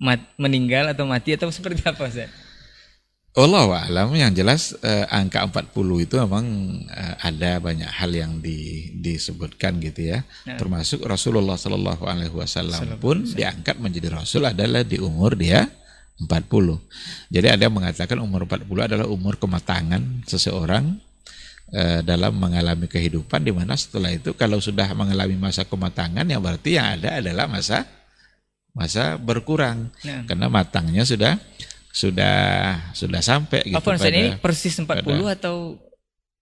mat, 0.02 0.26
meninggal 0.42 0.90
atau 0.90 1.06
mati 1.06 1.38
atau 1.38 1.54
seperti 1.54 1.86
apa 1.86 2.10
Ustaz? 2.10 2.34
Allah 3.36 3.92
alam 3.92 4.16
yang 4.16 4.32
jelas 4.32 4.80
eh, 4.80 5.04
angka 5.12 5.44
40 5.44 6.08
itu 6.08 6.16
memang 6.24 6.46
eh, 6.88 7.16
ada 7.20 7.60
banyak 7.60 7.92
hal 7.92 8.16
yang 8.16 8.40
di, 8.40 8.88
disebutkan 8.96 9.76
gitu 9.84 10.16
ya. 10.16 10.24
Nah. 10.48 10.56
Termasuk 10.56 11.04
Rasulullah 11.04 11.60
Shallallahu 11.60 12.08
alaihi 12.08 12.32
wasallam 12.32 12.96
pun 12.96 13.28
diangkat 13.28 13.76
menjadi 13.84 14.16
rasul 14.16 14.48
adalah 14.48 14.88
di 14.88 15.04
umur 15.04 15.36
dia 15.36 15.68
40. 16.16 16.32
Jadi 17.28 17.48
ada 17.52 17.68
yang 17.68 17.76
mengatakan 17.76 18.24
umur 18.24 18.48
40 18.48 18.88
adalah 18.88 19.08
umur 19.12 19.36
kematangan 19.36 20.24
seseorang 20.24 20.96
eh, 21.76 22.00
dalam 22.08 22.40
mengalami 22.40 22.88
kehidupan 22.88 23.44
di 23.44 23.52
mana 23.52 23.76
setelah 23.76 24.16
itu 24.16 24.32
kalau 24.40 24.64
sudah 24.64 24.96
mengalami 24.96 25.36
masa 25.36 25.68
kematangan 25.68 26.24
yang 26.24 26.40
berarti 26.40 26.80
yang 26.80 26.88
ada 26.88 27.20
adalah 27.20 27.52
masa 27.52 27.84
masa 28.72 29.20
berkurang 29.20 29.92
nah. 30.08 30.24
karena 30.24 30.48
matangnya 30.48 31.04
sudah 31.04 31.36
sudah 31.96 32.38
sudah 32.92 33.24
sampai 33.24 33.64
gitu. 33.72 33.80
Apa 33.80 33.96
pada, 33.96 34.12
ini 34.12 34.36
persis 34.36 34.76
40 34.76 35.00
pada, 35.00 35.32
atau 35.32 35.80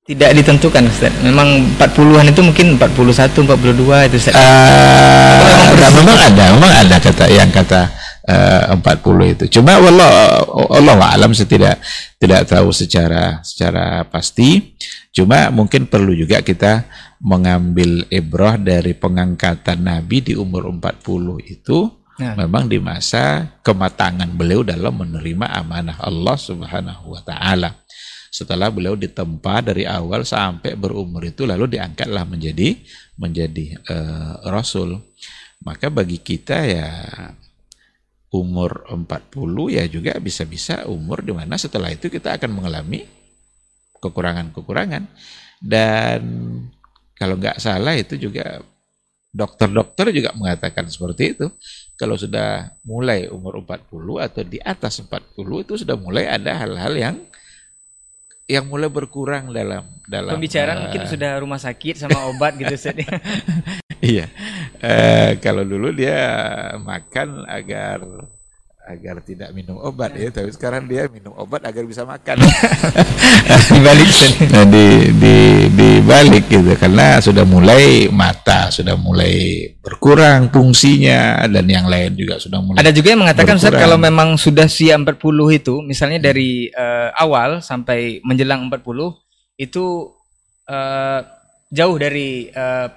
tidak 0.09 0.33
ditentukan 0.33 0.89
Ustaz. 0.89 1.13
Memang 1.21 1.77
40-an 1.77 2.25
itu 2.33 2.41
mungkin 2.41 2.75
41, 2.81 3.37
42 3.45 4.09
itu 4.09 4.17
Ustaz. 4.17 4.33
Uh, 4.33 5.37
memang, 5.77 5.93
memang 6.01 6.17
ada, 6.17 6.43
memang 6.57 6.71
ada 6.73 6.95
kata 6.97 7.25
yang 7.29 7.53
kata 7.53 7.81
uh, 8.25 8.81
40 8.81 9.33
itu. 9.37 9.45
Cuma 9.61 9.77
Allah 9.77 10.41
Allah 10.73 10.97
alam 11.13 11.37
saya 11.37 11.45
tidak 11.45 11.75
tidak 12.17 12.49
tahu 12.49 12.73
secara 12.73 13.45
secara 13.45 14.09
pasti. 14.09 14.73
Cuma 15.13 15.53
mungkin 15.53 15.85
perlu 15.85 16.17
juga 16.17 16.41
kita 16.41 16.89
mengambil 17.21 18.09
ibrah 18.09 18.57
dari 18.57 18.97
pengangkatan 18.97 19.85
Nabi 19.85 20.25
di 20.25 20.33
umur 20.33 20.65
40 20.65 21.45
itu 21.45 22.02
Ya. 22.21 22.37
Memang 22.37 22.69
di 22.69 22.77
masa 22.77 23.49
kematangan 23.65 24.29
beliau 24.37 24.61
dalam 24.61 24.93
menerima 24.93 25.49
amanah 25.49 25.97
Allah 25.97 26.37
Subhanahu 26.37 27.09
wa 27.09 27.21
taala. 27.25 27.73
Setelah 28.29 28.69
beliau 28.69 28.93
ditempa 28.93 29.65
dari 29.65 29.85
awal 29.85 30.25
sampai 30.25 30.77
berumur 30.77 31.25
itu 31.25 31.45
lalu 31.45 31.77
diangkatlah 31.77 32.25
menjadi 32.25 32.77
menjadi 33.17 33.77
uh, 33.89 34.45
rasul. 34.49 35.01
Maka 35.65 35.89
bagi 35.89 36.21
kita 36.21 36.57
ya 36.69 36.89
umur 38.33 38.85
40 38.89 39.77
ya 39.77 39.83
juga 39.89 40.17
bisa-bisa 40.17 40.85
umur 40.89 41.21
di 41.21 41.33
mana 41.33 41.57
setelah 41.57 41.93
itu 41.93 42.09
kita 42.09 42.37
akan 42.37 42.49
mengalami 42.49 43.05
kekurangan-kekurangan 44.01 45.05
dan 45.61 46.21
kalau 47.13 47.37
nggak 47.37 47.61
salah 47.61 47.93
itu 47.93 48.17
juga 48.17 48.59
Dokter-dokter 49.33 50.13
juga 50.13 50.29
mengatakan 50.37 50.85
seperti 50.85 51.33
itu. 51.33 51.49
Kalau 51.93 52.17
sudah 52.17 52.73
mulai 52.83 53.29
umur 53.29 53.61
40 53.61 54.17
atau 54.17 54.41
di 54.41 54.57
atas 54.59 54.99
40 55.03 55.37
itu 55.63 55.73
sudah 55.85 55.95
mulai 55.95 56.25
ada 56.25 56.51
hal-hal 56.57 56.93
yang 56.97 57.15
yang 58.43 58.67
mulai 58.67 58.91
berkurang 58.91 59.55
dalam 59.55 59.87
dalam 60.03 60.35
pembicaraan 60.35 60.75
uh, 60.75 60.81
mungkin 60.87 61.07
sudah 61.07 61.39
rumah 61.39 61.61
sakit 61.63 61.95
sama 61.95 62.27
obat 62.27 62.59
gitu 62.59 62.75
iya. 64.03 64.27
Uh, 64.83 65.39
kalau 65.39 65.63
dulu 65.63 65.95
dia 65.95 66.19
makan 66.83 67.47
agar 67.47 68.03
agar 68.83 69.23
tidak 69.23 69.55
minum 69.55 69.79
obat 69.79 70.11
ya 70.11 70.27
tapi 70.27 70.51
sekarang 70.51 70.83
dia 70.91 71.07
minum 71.07 71.31
obat 71.39 71.63
agar 71.63 71.87
bisa 71.87 72.03
makan. 72.03 72.35
Dibalik 73.71 74.11
nah, 74.51 74.65
di 74.67 74.87
di 75.15 75.35
dibalik 75.71 76.45
gitu 76.51 76.75
karena 76.75 77.23
sudah 77.23 77.47
mulai 77.47 78.11
mata 78.11 78.67
sudah 78.67 78.99
mulai 78.99 79.67
berkurang 79.79 80.51
fungsinya 80.51 81.47
dan 81.47 81.65
yang 81.67 81.87
lain 81.87 82.15
juga 82.15 82.39
sudah 82.39 82.59
mulai 82.59 82.83
ada 82.83 82.91
juga 82.91 83.15
yang 83.15 83.23
mengatakan 83.23 83.55
Ustaz 83.55 83.71
kalau 83.71 83.95
memang 83.95 84.35
sudah 84.35 84.67
siap 84.67 85.15
40 85.15 85.59
itu 85.59 85.79
misalnya 85.79 86.19
dari 86.19 86.67
uh, 86.75 87.15
awal 87.15 87.63
sampai 87.63 88.19
menjelang 88.27 88.67
40 88.67 88.83
itu 89.63 90.11
uh, 90.67 91.19
jauh 91.71 91.95
dari 91.95 92.51
uh, 92.51 92.87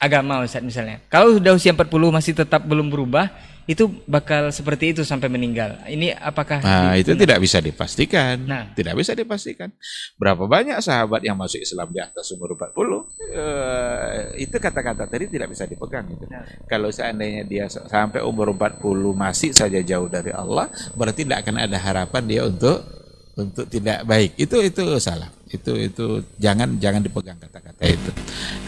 agama 0.00 0.44
Ustaz 0.44 0.60
misalnya. 0.60 1.00
Kalau 1.08 1.36
sudah 1.36 1.52
usia 1.56 1.72
40 1.72 1.88
masih 2.12 2.32
tetap 2.36 2.64
belum 2.64 2.88
berubah 2.92 3.53
itu 3.64 3.88
bakal 4.04 4.52
seperti 4.52 4.92
itu 4.92 5.02
sampai 5.02 5.32
meninggal. 5.32 5.80
Ini 5.88 6.12
apakah 6.20 6.60
Nah, 6.60 6.96
itu 7.00 7.16
tidak 7.16 7.40
bisa 7.40 7.64
dipastikan. 7.64 8.36
Nah, 8.44 8.72
tidak 8.76 8.94
bisa 9.00 9.16
dipastikan. 9.16 9.72
Berapa 10.20 10.44
banyak 10.44 10.76
sahabat 10.84 11.24
yang 11.24 11.36
masuk 11.36 11.64
Islam 11.64 11.88
di 11.88 12.00
atas 12.00 12.28
umur 12.36 12.56
40? 12.56 13.08
Eh, 13.32 14.44
itu 14.44 14.56
kata-kata 14.60 15.08
tadi 15.08 15.32
tidak 15.32 15.48
bisa 15.52 15.64
dipegang 15.64 16.04
itu. 16.12 16.28
Nah. 16.28 16.44
Kalau 16.68 16.92
seandainya 16.92 17.48
dia 17.48 17.66
sampai 17.72 18.20
umur 18.20 18.52
40 18.52 19.16
masih 19.16 19.56
saja 19.56 19.80
jauh 19.80 20.12
dari 20.12 20.32
Allah, 20.32 20.68
berarti 20.92 21.24
tidak 21.24 21.48
akan 21.48 21.56
ada 21.64 21.78
harapan 21.80 22.22
dia 22.28 22.42
untuk 22.44 23.03
untuk 23.34 23.66
tidak 23.66 24.06
baik. 24.06 24.38
Itu 24.38 24.62
itu 24.62 24.82
salah. 25.02 25.30
Itu 25.50 25.74
itu 25.74 26.22
jangan 26.38 26.78
jangan 26.78 27.02
dipegang 27.02 27.38
kata-kata 27.38 27.82
itu. 27.86 28.10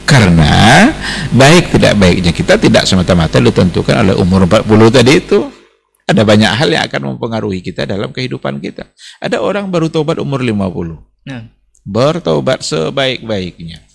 Karena 0.06 0.90
baik 1.34 1.74
tidak 1.78 1.94
baiknya 1.98 2.32
kita 2.34 2.58
tidak 2.58 2.86
semata-mata 2.86 3.38
ditentukan 3.38 3.94
oleh 4.06 4.14
umur 4.18 4.46
40 4.46 4.66
tadi 4.90 5.12
itu. 5.18 5.40
Ada 6.06 6.22
banyak 6.22 6.52
hal 6.54 6.68
yang 6.70 6.84
akan 6.86 7.02
mempengaruhi 7.14 7.66
kita 7.66 7.82
dalam 7.82 8.14
kehidupan 8.14 8.62
kita. 8.62 8.94
Ada 9.18 9.42
orang 9.42 9.66
baru 9.74 9.90
tobat 9.90 10.22
umur 10.22 10.38
50. 10.38 11.26
Nah. 11.26 11.50
Bertobat 11.86 12.66
sebaik-baiknya. 12.66 13.85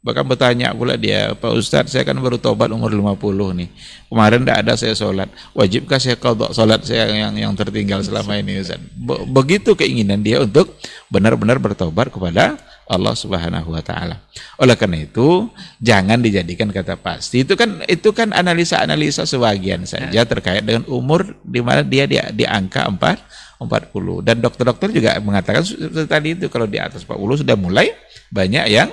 Bahkan 0.00 0.24
bertanya 0.24 0.72
pula 0.72 0.96
dia, 0.96 1.36
Pak 1.36 1.52
Ustadz 1.60 1.92
saya 1.92 2.08
kan 2.08 2.16
baru 2.16 2.40
tobat 2.40 2.72
umur 2.72 2.88
50 2.88 3.20
nih. 3.52 3.68
Kemarin 4.08 4.48
tidak 4.48 4.56
ada 4.64 4.72
saya 4.72 4.96
sholat. 4.96 5.28
Wajibkah 5.52 6.00
saya 6.00 6.16
kodok 6.16 6.56
sholat 6.56 6.80
saya 6.88 7.04
yang 7.12 7.36
yang 7.36 7.52
tertinggal 7.52 8.00
selama 8.00 8.40
ini 8.40 8.64
Ustaz? 8.64 8.80
Begitu 9.28 9.76
keinginan 9.76 10.24
dia 10.24 10.40
untuk 10.40 10.72
benar-benar 11.12 11.60
bertobat 11.60 12.08
kepada 12.08 12.56
Allah 12.88 13.12
Subhanahu 13.12 13.76
wa 13.76 13.84
taala. 13.84 14.24
Oleh 14.56 14.72
karena 14.72 15.04
itu, 15.04 15.52
jangan 15.84 16.16
dijadikan 16.24 16.72
kata 16.72 16.96
pasti. 16.96 17.44
Itu 17.44 17.60
kan 17.60 17.84
itu 17.84 18.16
kan 18.16 18.32
analisa-analisa 18.32 19.28
sebagian 19.28 19.84
saja 19.84 20.24
terkait 20.24 20.64
dengan 20.64 20.88
umur 20.88 21.36
di 21.44 21.60
mana 21.60 21.84
dia 21.84 22.08
di, 22.08 22.16
di 22.32 22.48
angka 22.48 22.88
4 22.88 23.60
40 23.60 24.24
dan 24.24 24.40
dokter-dokter 24.40 24.88
juga 24.88 25.20
mengatakan 25.20 25.60
tadi 26.08 26.32
itu 26.32 26.48
kalau 26.48 26.64
di 26.64 26.80
atas 26.80 27.04
40 27.04 27.44
sudah 27.44 27.56
mulai 27.60 27.92
banyak 28.32 28.64
yang 28.72 28.88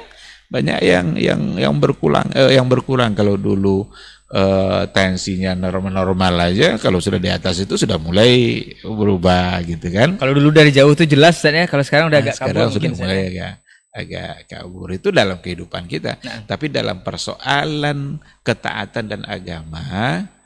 banyak 0.47 0.79
yang 0.79 1.07
yang 1.19 1.41
yang 1.59 1.75
berkurang 1.77 2.31
eh, 2.31 2.55
yang 2.55 2.67
berkurang. 2.71 3.11
Kalau 3.15 3.35
dulu 3.35 3.87
eh, 4.31 4.83
tensinya 4.95 5.55
normal-normal 5.55 6.53
aja 6.53 6.79
kalau 6.79 7.03
sudah 7.03 7.19
di 7.19 7.27
atas 7.27 7.63
itu 7.63 7.75
sudah 7.75 7.99
mulai 7.99 8.63
berubah 8.83 9.59
gitu 9.67 9.91
kan. 9.91 10.15
Kalau 10.15 10.33
dulu 10.35 10.49
dari 10.55 10.71
jauh 10.71 10.95
tuh 10.95 11.07
jelas 11.07 11.39
ya. 11.43 11.67
Kalau 11.67 11.83
sekarang 11.83 12.07
udah 12.07 12.19
nah, 12.19 12.25
agak 12.31 12.35
sekarang 12.39 12.67
kabur 12.71 12.75
sudah 12.79 12.91
mulai 12.95 13.19
agak 13.31 13.53
agak 13.97 14.35
kabur. 14.47 14.87
Itu 14.95 15.07
dalam 15.11 15.37
kehidupan 15.43 15.83
kita. 15.89 16.21
Nah. 16.23 16.47
tapi 16.47 16.71
dalam 16.71 17.03
persoalan 17.03 18.21
ketaatan 18.45 19.05
dan 19.09 19.21
agama 19.27 20.36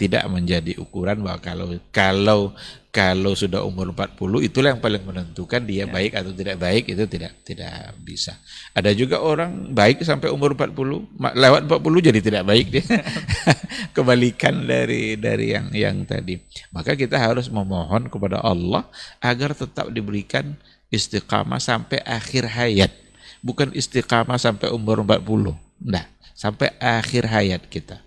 tidak 0.00 0.24
menjadi 0.32 0.80
ukuran 0.80 1.20
bahwa 1.20 1.36
kalau 1.44 1.66
kalau 1.92 2.40
kalau 2.90 3.38
sudah 3.38 3.62
umur 3.62 3.94
40 3.94 4.48
itulah 4.48 4.74
yang 4.74 4.82
paling 4.82 5.04
menentukan 5.04 5.62
dia 5.62 5.84
ya. 5.84 5.86
baik 5.86 6.16
atau 6.16 6.32
tidak 6.34 6.56
baik 6.58 6.90
itu 6.90 7.04
tidak 7.06 7.36
tidak 7.46 7.94
bisa. 8.02 8.34
Ada 8.72 8.96
juga 8.96 9.20
orang 9.20 9.70
baik 9.70 10.02
sampai 10.02 10.32
umur 10.32 10.56
40 10.58 11.20
lewat 11.36 11.60
40 11.68 12.08
jadi 12.10 12.20
tidak 12.24 12.42
baik 12.48 12.66
dia. 12.72 12.82
Kebalikan 13.96 14.66
dari 14.66 15.14
dari 15.20 15.54
yang 15.54 15.68
yang 15.70 15.96
tadi. 16.08 16.40
Maka 16.74 16.96
kita 16.96 17.20
harus 17.20 17.46
memohon 17.52 18.08
kepada 18.10 18.42
Allah 18.42 18.88
agar 19.22 19.52
tetap 19.54 19.92
diberikan 19.92 20.56
istiqamah 20.90 21.62
sampai 21.62 22.02
akhir 22.02 22.50
hayat. 22.50 22.90
Bukan 23.44 23.70
istiqamah 23.70 24.40
sampai 24.40 24.72
umur 24.74 25.06
40. 25.06 25.54
Nah, 25.86 26.04
sampai 26.34 26.74
akhir 26.82 27.30
hayat 27.30 27.62
kita. 27.70 28.02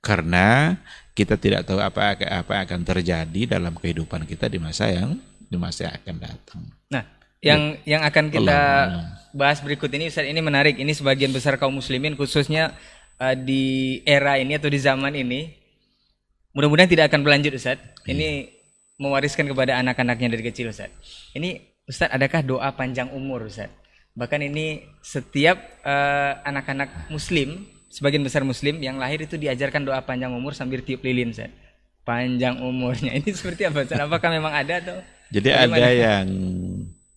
Karena 0.00 0.80
kita 1.20 1.36
tidak 1.36 1.68
tahu 1.68 1.76
apa 1.84 2.16
apa 2.16 2.64
akan 2.64 2.80
terjadi 2.80 3.60
dalam 3.60 3.76
kehidupan 3.76 4.24
kita 4.24 4.48
di 4.48 4.56
masa 4.56 4.88
yang 4.88 5.20
di 5.36 5.56
masa 5.60 5.92
yang 5.92 5.94
akan 6.00 6.16
datang. 6.16 6.62
Nah, 6.88 7.04
yang 7.44 7.76
ya. 7.84 7.96
yang 7.96 8.02
akan 8.08 8.24
kita 8.32 8.60
Allah. 8.88 9.04
bahas 9.36 9.60
berikut 9.60 9.92
ini 9.92 10.08
Ustaz 10.08 10.24
ini 10.24 10.40
menarik. 10.40 10.80
Ini 10.80 10.92
sebagian 10.96 11.28
besar 11.28 11.60
kaum 11.60 11.76
muslimin 11.76 12.16
khususnya 12.16 12.72
uh, 13.20 13.36
di 13.36 14.00
era 14.08 14.40
ini 14.40 14.56
atau 14.56 14.72
di 14.72 14.80
zaman 14.80 15.12
ini 15.12 15.52
mudah-mudahan 16.56 16.88
tidak 16.88 17.12
akan 17.12 17.20
berlanjut 17.20 17.52
Ustaz. 17.52 17.76
Ya. 18.08 18.16
Ini 18.16 18.28
mewariskan 18.96 19.44
kepada 19.44 19.76
anak-anaknya 19.76 20.32
dari 20.32 20.44
kecil 20.48 20.72
Ustaz. 20.72 20.88
Ini 21.36 21.60
Ustaz 21.84 22.08
adakah 22.08 22.40
doa 22.40 22.72
panjang 22.72 23.12
umur 23.12 23.44
Ustaz? 23.44 23.68
Bahkan 24.16 24.40
ini 24.42 24.88
setiap 25.04 25.60
uh, 25.86 26.42
anak-anak 26.42 27.12
muslim 27.12 27.69
sebagian 27.90 28.22
besar 28.22 28.46
muslim 28.46 28.78
yang 28.78 28.96
lahir 28.96 29.26
itu 29.26 29.34
diajarkan 29.34 29.82
doa 29.82 30.00
panjang 30.06 30.30
umur 30.30 30.54
sambil 30.54 30.80
tiup 30.80 31.02
lilin 31.02 31.34
Ustaz. 31.34 31.50
Panjang 32.06 32.62
umurnya. 32.62 33.12
Ini 33.18 33.30
seperti 33.34 33.66
apa 33.66 33.84
Ustaz? 33.84 33.98
Apakah 33.98 34.30
memang 34.30 34.54
ada 34.54 34.78
atau 34.78 34.96
Jadi 35.34 35.50
bagaimana? 35.50 35.76
ada 35.76 35.90
yang 35.90 36.26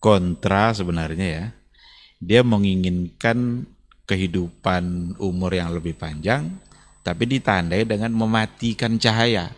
kontra 0.01 0.73
sebenarnya 0.73 1.27
ya. 1.29 1.45
Dia 2.19 2.41
menginginkan 2.41 3.69
kehidupan 4.03 5.15
umur 5.21 5.51
yang 5.55 5.71
lebih 5.71 5.95
panjang 5.95 6.49
tapi 7.03 7.27
ditandai 7.27 7.85
dengan 7.87 8.11
mematikan 8.11 8.97
cahaya. 8.97 9.53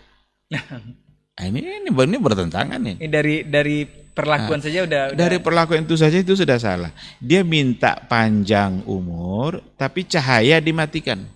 Nah, 1.36 1.52
ini 1.52 1.60
ini 1.68 1.92
ini 1.92 2.16
bertentangan 2.16 2.80
nih. 2.80 2.96
Ini 2.96 3.10
dari 3.12 3.36
dari 3.44 3.84
perlakuan 4.16 4.64
nah, 4.64 4.66
saja 4.66 4.80
udah, 4.88 5.02
dari 5.12 5.38
perlakuan 5.44 5.84
itu 5.84 6.00
saja 6.00 6.16
itu 6.16 6.34
sudah 6.34 6.56
salah. 6.56 6.92
Dia 7.20 7.44
minta 7.44 8.00
panjang 8.08 8.82
umur 8.88 9.60
tapi 9.76 10.08
cahaya 10.08 10.64
dimatikan. 10.64 11.36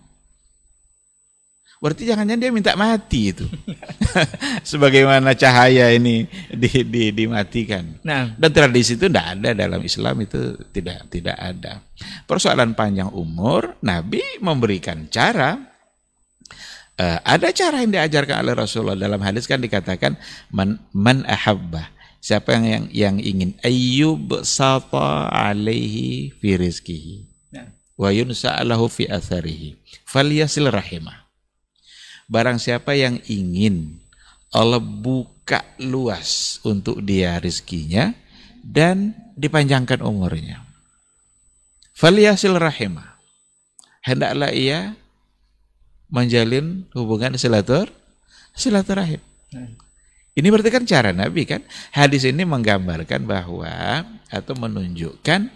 Berarti 1.80 2.12
jangan-jangan 2.12 2.44
dia 2.44 2.52
minta 2.52 2.76
mati 2.76 3.32
itu. 3.32 3.48
Sebagaimana 4.72 5.32
cahaya 5.36 5.92
ini 5.96 6.28
di, 6.52 6.84
di, 6.84 7.04
dimatikan. 7.16 8.04
Nah. 8.04 8.36
Dan 8.36 8.52
tradisi 8.52 9.00
itu 9.00 9.08
tidak 9.08 9.40
ada 9.40 9.56
dalam 9.56 9.80
Islam 9.84 10.16
itu 10.24 10.60
tidak 10.76 11.08
tidak 11.08 11.38
ada. 11.40 11.80
Persoalan 12.28 12.76
panjang 12.76 13.12
umur, 13.16 13.80
Nabi 13.84 14.24
memberikan 14.44 15.08
cara. 15.08 15.56
Uh, 17.00 17.16
ada 17.24 17.48
cara 17.56 17.80
yang 17.80 17.96
diajarkan 17.96 18.44
oleh 18.44 18.60
Rasulullah 18.60 19.00
dalam 19.00 19.24
hadis 19.24 19.48
kan 19.48 19.64
dikatakan 19.64 20.20
man, 20.52 20.84
man 20.92 21.24
ahabbah 21.24 21.88
Siapa 22.20 22.52
yang 22.52 22.64
yang, 22.68 22.86
yang 22.92 23.16
ingin 23.24 23.52
ayyub 23.64 24.44
sata 24.44 25.32
alaihi 25.32 26.36
fi 26.36 26.60
rizkihi 26.60 27.16
ya. 27.56 27.72
wa 27.96 28.12
yunsa'alahu 28.12 28.92
fi 28.92 29.08
atharihi 29.08 29.80
falyasil 30.04 30.68
rahimah. 30.68 31.16
Barang 32.30 32.60
siapa 32.60 32.94
yang 32.94 33.24
ingin 33.26 34.04
Allah 34.52 34.84
buka 34.84 35.64
luas 35.80 36.60
untuk 36.68 37.02
dia 37.02 37.40
rizkinya 37.40 38.14
dan 38.62 39.16
dipanjangkan 39.40 40.04
umurnya. 40.04 40.62
Falyasil 41.96 42.60
rahimah. 42.60 43.18
Hendaklah 44.04 44.52
ia 44.52 44.96
menjalin 46.10 46.90
hubungan 46.94 47.38
silatur 47.40 47.92
silaturahim. 48.58 49.22
Hmm. 49.54 49.89
Ini 50.40 50.48
berarti 50.48 50.72
kan 50.72 50.88
cara 50.88 51.12
Nabi 51.12 51.44
kan. 51.44 51.60
Hadis 51.92 52.24
ini 52.24 52.48
menggambarkan 52.48 53.28
bahwa 53.28 54.08
atau 54.32 54.56
menunjukkan 54.56 55.52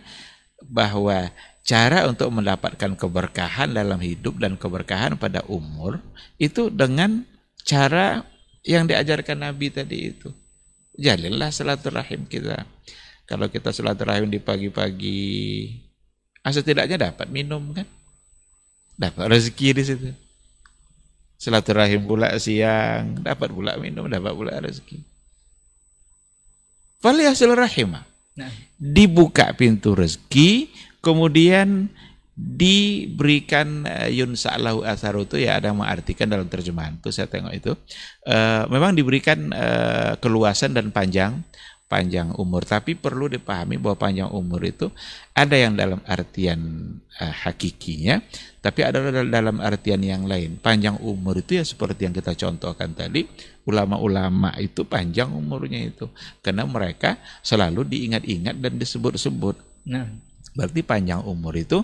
bahwa 0.68 1.32
cara 1.64 2.04
untuk 2.12 2.28
mendapatkan 2.36 2.92
keberkahan 3.00 3.72
dalam 3.72 3.96
hidup 4.04 4.44
dan 4.44 4.60
keberkahan 4.60 5.16
pada 5.16 5.40
umur 5.48 6.04
itu 6.36 6.68
dengan 6.68 7.24
cara 7.64 8.28
yang 8.68 8.84
diajarkan 8.84 9.48
Nabi 9.48 9.72
tadi 9.72 10.12
itu. 10.12 10.36
Jalinlah 11.00 11.56
silaturahim 11.56 12.28
kita. 12.28 12.68
Kalau 13.24 13.48
kita 13.48 13.72
silaturahim 13.72 14.28
di 14.28 14.44
pagi-pagi, 14.44 15.24
setidaknya 16.44 17.08
dapat 17.10 17.32
minum 17.32 17.72
kan? 17.72 17.88
Dapat 19.00 19.32
rezeki 19.32 19.68
di 19.80 19.84
situ 19.88 20.12
silaturahim 21.44 22.08
pula 22.08 22.32
siang, 22.40 23.20
dapat 23.20 23.52
pula 23.52 23.76
minum, 23.76 24.08
dapat 24.08 24.32
pula 24.32 24.56
rezeki. 24.64 25.04
Falihasil 27.04 27.52
rahimah. 27.52 28.08
Nah. 28.40 28.48
Dibuka 28.80 29.52
pintu 29.52 29.92
rezeki, 29.92 30.72
kemudian 31.04 31.92
diberikan 32.34 33.86
uh, 33.86 34.10
yunsa'lahu 34.10 34.82
asaru 34.88 35.30
itu 35.30 35.38
ya 35.38 35.62
ada 35.62 35.70
yang 35.70 35.86
mengartikan 35.86 36.26
dalam 36.26 36.50
terjemahan 36.50 36.98
itu 36.98 37.14
saya 37.14 37.30
tengok 37.30 37.54
itu 37.54 37.78
uh, 38.26 38.66
memang 38.74 38.98
diberikan 38.98 39.54
uh, 39.54 40.18
keluasan 40.18 40.74
dan 40.74 40.90
panjang 40.90 41.46
panjang 41.94 42.34
umur. 42.42 42.66
Tapi 42.66 42.98
perlu 42.98 43.30
dipahami 43.30 43.78
bahwa 43.78 44.10
panjang 44.10 44.34
umur 44.34 44.66
itu 44.66 44.90
ada 45.38 45.54
yang 45.54 45.78
dalam 45.78 46.02
artian 46.10 46.58
uh, 47.22 47.36
hakikinya 47.46 48.18
tapi 48.64 48.82
ada 48.82 49.22
dalam 49.22 49.62
artian 49.62 50.02
yang 50.02 50.26
lain. 50.26 50.58
Panjang 50.58 50.98
umur 51.04 51.38
itu 51.38 51.62
ya 51.62 51.68
seperti 51.68 52.10
yang 52.10 52.16
kita 52.18 52.34
contohkan 52.34 52.98
tadi 52.98 53.30
ulama-ulama 53.70 54.58
itu 54.58 54.82
panjang 54.90 55.30
umurnya 55.30 55.94
itu. 55.94 56.10
Karena 56.42 56.66
mereka 56.66 57.22
selalu 57.46 57.86
diingat-ingat 57.86 58.58
dan 58.58 58.74
disebut-sebut. 58.82 59.86
Nah. 59.86 60.34
Berarti 60.54 60.86
panjang 60.86 61.26
umur 61.26 61.58
itu 61.58 61.82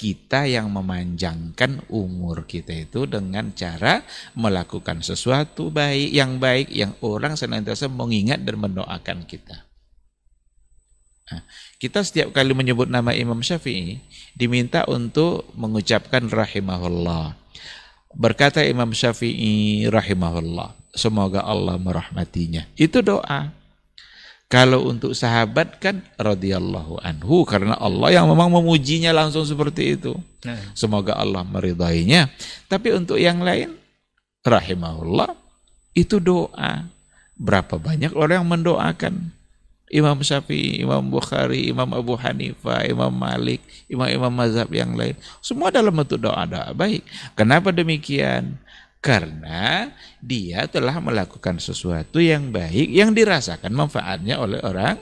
kita 0.00 0.48
yang 0.48 0.72
memanjangkan 0.72 1.84
umur 1.92 2.48
kita 2.48 2.88
itu 2.88 3.04
dengan 3.04 3.52
cara 3.52 4.00
melakukan 4.32 5.04
sesuatu 5.04 5.68
baik 5.68 6.08
yang 6.08 6.40
baik 6.40 6.72
yang 6.72 6.96
orang 7.04 7.36
senantiasa 7.36 7.92
mengingat 7.92 8.40
dan 8.40 8.56
mendoakan 8.56 9.28
kita. 9.28 9.68
Nah, 11.28 11.44
kita 11.76 12.00
setiap 12.00 12.32
kali 12.32 12.56
menyebut 12.56 12.88
nama 12.88 13.12
Imam 13.12 13.44
Syafi'i 13.44 14.00
diminta 14.32 14.88
untuk 14.88 15.52
mengucapkan 15.52 16.24
rahimahullah. 16.32 17.36
Berkata 18.16 18.64
Imam 18.64 18.96
Syafi'i 18.96 19.84
rahimahullah, 19.84 20.96
semoga 20.96 21.44
Allah 21.44 21.76
merahmatinya. 21.76 22.64
Itu 22.72 23.04
doa. 23.04 23.59
Kalau 24.50 24.90
untuk 24.90 25.14
sahabat 25.14 25.78
kan 25.78 26.02
radhiyallahu 26.18 26.98
anhu 27.06 27.46
karena 27.46 27.78
Allah 27.78 28.18
yang 28.18 28.26
memang 28.26 28.50
memujinya 28.50 29.14
langsung 29.14 29.46
seperti 29.46 29.94
itu. 29.94 30.18
Nah. 30.42 30.74
Semoga 30.74 31.14
Allah 31.14 31.46
meridainya. 31.46 32.26
Tapi 32.66 32.90
untuk 32.90 33.14
yang 33.14 33.46
lain 33.46 33.78
rahimahullah 34.42 35.38
itu 35.94 36.18
doa. 36.18 36.82
Berapa 37.40 37.78
banyak 37.78 38.10
orang 38.12 38.42
yang 38.42 38.50
mendoakan 38.50 39.14
Imam 39.90 40.18
Syafi'i, 40.22 40.82
Imam 40.82 41.02
Bukhari, 41.10 41.70
Imam 41.70 41.90
Abu 41.94 42.14
Hanifah, 42.14 42.86
Imam 42.86 43.10
Malik, 43.10 43.58
imam-imam 43.90 44.30
mazhab 44.30 44.70
yang 44.70 44.94
lain. 44.98 45.18
Semua 45.42 45.74
dalam 45.74 45.94
bentuk 45.94 46.22
doa-doa 46.22 46.70
baik. 46.74 47.02
Kenapa 47.34 47.74
demikian? 47.74 48.54
Karena 49.00 49.88
dia 50.20 50.68
telah 50.68 51.00
melakukan 51.00 51.56
sesuatu 51.56 52.20
yang 52.20 52.52
baik 52.52 52.92
yang 52.92 53.16
dirasakan 53.16 53.72
manfaatnya 53.72 54.36
oleh 54.36 54.60
orang 54.60 55.00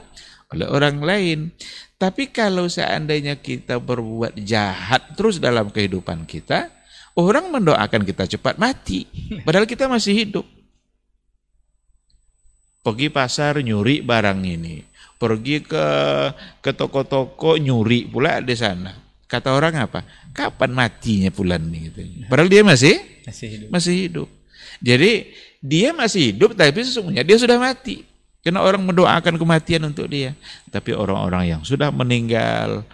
oleh 0.54 0.66
orang 0.70 0.96
lain. 1.02 1.38
Tapi 1.98 2.30
kalau 2.30 2.70
seandainya 2.70 3.42
kita 3.42 3.82
berbuat 3.82 4.38
jahat 4.46 5.18
terus 5.18 5.42
dalam 5.42 5.68
kehidupan 5.74 6.30
kita, 6.30 6.70
orang 7.18 7.50
mendoakan 7.50 8.06
kita 8.06 8.30
cepat 8.38 8.54
mati. 8.54 9.02
Padahal 9.42 9.66
kita 9.66 9.90
masih 9.90 10.14
hidup 10.14 10.46
pergi 12.86 13.10
pasar 13.10 13.58
nyuri 13.58 14.00
barang 14.06 14.40
ini, 14.46 14.86
pergi 15.18 15.58
ke 15.66 15.86
ke 16.62 16.70
toko-toko 16.70 17.58
nyuri 17.58 18.06
pula 18.06 18.38
di 18.38 18.54
sana. 18.54 18.94
Kata 19.28 19.52
orang 19.58 19.74
apa? 19.76 20.06
Kapan 20.32 20.70
matinya 20.72 21.28
bulan 21.34 21.66
ini. 21.66 22.30
Padahal 22.30 22.48
dia 22.48 22.62
masih 22.64 23.17
Masih 23.28 23.48
hidup. 23.52 23.68
masih 23.68 23.94
hidup. 24.08 24.28
Jadi 24.80 25.12
dia 25.60 25.88
masih 25.92 26.32
hidup 26.32 26.50
tapi 26.56 26.80
sesungguhnya 26.82 27.22
dia 27.22 27.36
sudah 27.36 27.60
mati. 27.60 28.08
Karena 28.40 28.64
orang 28.64 28.80
mendoakan 28.80 29.36
kematian 29.36 29.84
untuk 29.84 30.08
dia. 30.08 30.32
Tapi 30.72 30.96
orang-orang 30.96 31.58
yang 31.58 31.62
sudah 31.62 31.92
meninggal 31.92 32.88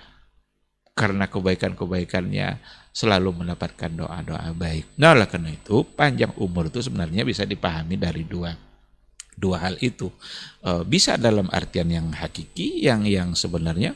karena 0.95 1.30
kebaikan-kebaikannya 1.30 2.59
selalu 2.95 3.43
mendapatkan 3.43 3.91
doa-doa 3.91 4.55
baik. 4.55 4.95
Nah, 4.99 5.14
oleh 5.18 5.26
karena 5.26 5.51
itu 5.51 5.82
panjang 5.99 6.30
umur 6.39 6.70
itu 6.70 6.78
sebenarnya 6.78 7.26
bisa 7.26 7.43
dipahami 7.43 7.99
dari 7.99 8.22
dua 8.22 8.55
dua 9.35 9.66
hal 9.66 9.74
itu 9.82 10.14
Eh, 10.64 10.82
bisa 10.89 11.20
dalam 11.20 11.45
artian 11.53 11.93
yang 11.93 12.09
hakiki 12.09 12.89
yang 12.89 13.05
yang 13.05 13.37
sebenarnya 13.37 13.93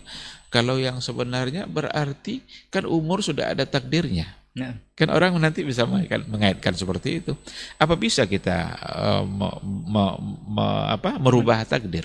kalau 0.53 0.77
yang 0.77 1.01
sebenarnya 1.01 1.65
berarti 1.65 2.45
kan 2.69 2.85
umur 2.85 3.25
sudah 3.25 3.57
ada 3.57 3.65
takdirnya 3.65 4.29
Nah, 4.59 4.75
kan 4.99 5.09
orang 5.15 5.39
nanti 5.39 5.63
bisa 5.63 5.87
mengaitkan, 5.87 6.27
mengaitkan 6.27 6.75
seperti 6.75 7.23
itu. 7.23 7.33
Apa 7.79 7.95
bisa 7.95 8.27
kita 8.27 8.75
eh, 8.75 9.23
me- 9.23 9.63
me- 9.63 10.19
me- 10.51 10.87
apa, 10.99 11.15
merubah 11.23 11.63
takdir? 11.63 12.03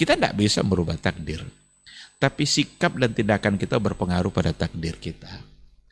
Kita 0.00 0.16
tidak 0.16 0.32
bisa 0.32 0.64
merubah 0.64 0.96
takdir. 0.96 1.44
Tapi 2.16 2.44
sikap 2.48 2.96
dan 2.96 3.12
tindakan 3.12 3.60
kita 3.60 3.76
berpengaruh 3.76 4.32
pada 4.32 4.56
takdir 4.56 4.96
kita. 4.96 5.28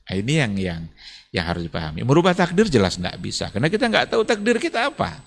Nah, 0.08 0.14
ini 0.16 0.40
yang 0.40 0.52
yang 0.56 0.82
yang 1.28 1.44
harus 1.44 1.68
dipahami. 1.68 2.00
Merubah 2.04 2.32
takdir 2.32 2.72
jelas 2.72 2.96
tidak 2.96 3.20
bisa 3.20 3.52
karena 3.52 3.68
kita 3.68 3.84
nggak 3.84 4.16
tahu 4.16 4.24
takdir 4.24 4.56
kita 4.56 4.88
apa. 4.88 5.20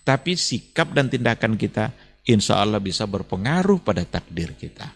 Tapi 0.00 0.32
sikap 0.32 0.96
dan 0.96 1.12
tindakan 1.12 1.60
kita 1.60 1.92
insya 2.24 2.64
Allah 2.64 2.80
bisa 2.80 3.04
berpengaruh 3.04 3.84
pada 3.84 4.02
takdir 4.08 4.56
kita. 4.56 4.88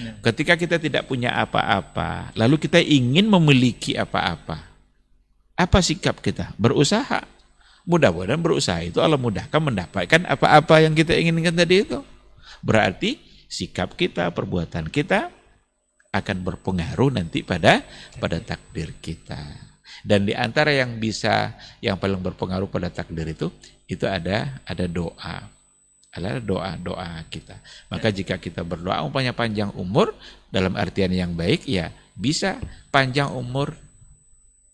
Ya. 0.00 0.16
Ketika 0.24 0.56
kita 0.56 0.80
tidak 0.80 1.04
punya 1.04 1.36
apa-apa, 1.36 2.32
lalu 2.32 2.56
kita 2.56 2.80
ingin 2.80 3.28
memiliki 3.28 3.92
apa-apa. 3.92 4.64
Apa 5.52 5.78
sikap 5.84 6.24
kita? 6.24 6.56
Berusaha. 6.56 7.28
Mudah-mudahan 7.84 8.40
berusaha 8.40 8.80
itu 8.80 9.02
Allah 9.02 9.18
mudahkan 9.18 9.58
mendapatkan 9.58 10.22
apa-apa 10.24 10.86
yang 10.86 10.94
kita 10.96 11.12
inginkan 11.18 11.52
tadi 11.52 11.82
itu. 11.84 12.00
Berarti 12.62 13.18
sikap 13.50 13.98
kita, 13.98 14.32
perbuatan 14.32 14.88
kita 14.88 15.28
akan 16.12 16.36
berpengaruh 16.40 17.12
nanti 17.12 17.44
pada 17.44 17.84
pada 18.16 18.40
takdir 18.40 18.96
kita. 19.02 19.72
Dan 20.00 20.24
di 20.24 20.32
antara 20.32 20.72
yang 20.72 20.96
bisa 20.96 21.52
yang 21.84 22.00
paling 22.00 22.22
berpengaruh 22.22 22.70
pada 22.70 22.88
takdir 22.88 23.28
itu 23.28 23.52
itu 23.90 24.08
ada 24.08 24.62
ada 24.64 24.88
doa. 24.88 25.51
Adalah 26.12 26.44
doa-doa 26.44 27.24
kita. 27.32 27.56
Maka 27.88 28.12
jika 28.12 28.36
kita 28.36 28.60
berdoa 28.60 29.00
umpamanya 29.00 29.32
panjang 29.32 29.72
umur 29.72 30.12
dalam 30.52 30.76
artian 30.76 31.08
yang 31.08 31.32
baik 31.32 31.64
ya 31.64 31.88
bisa 32.12 32.60
panjang 32.92 33.32
umur 33.32 33.72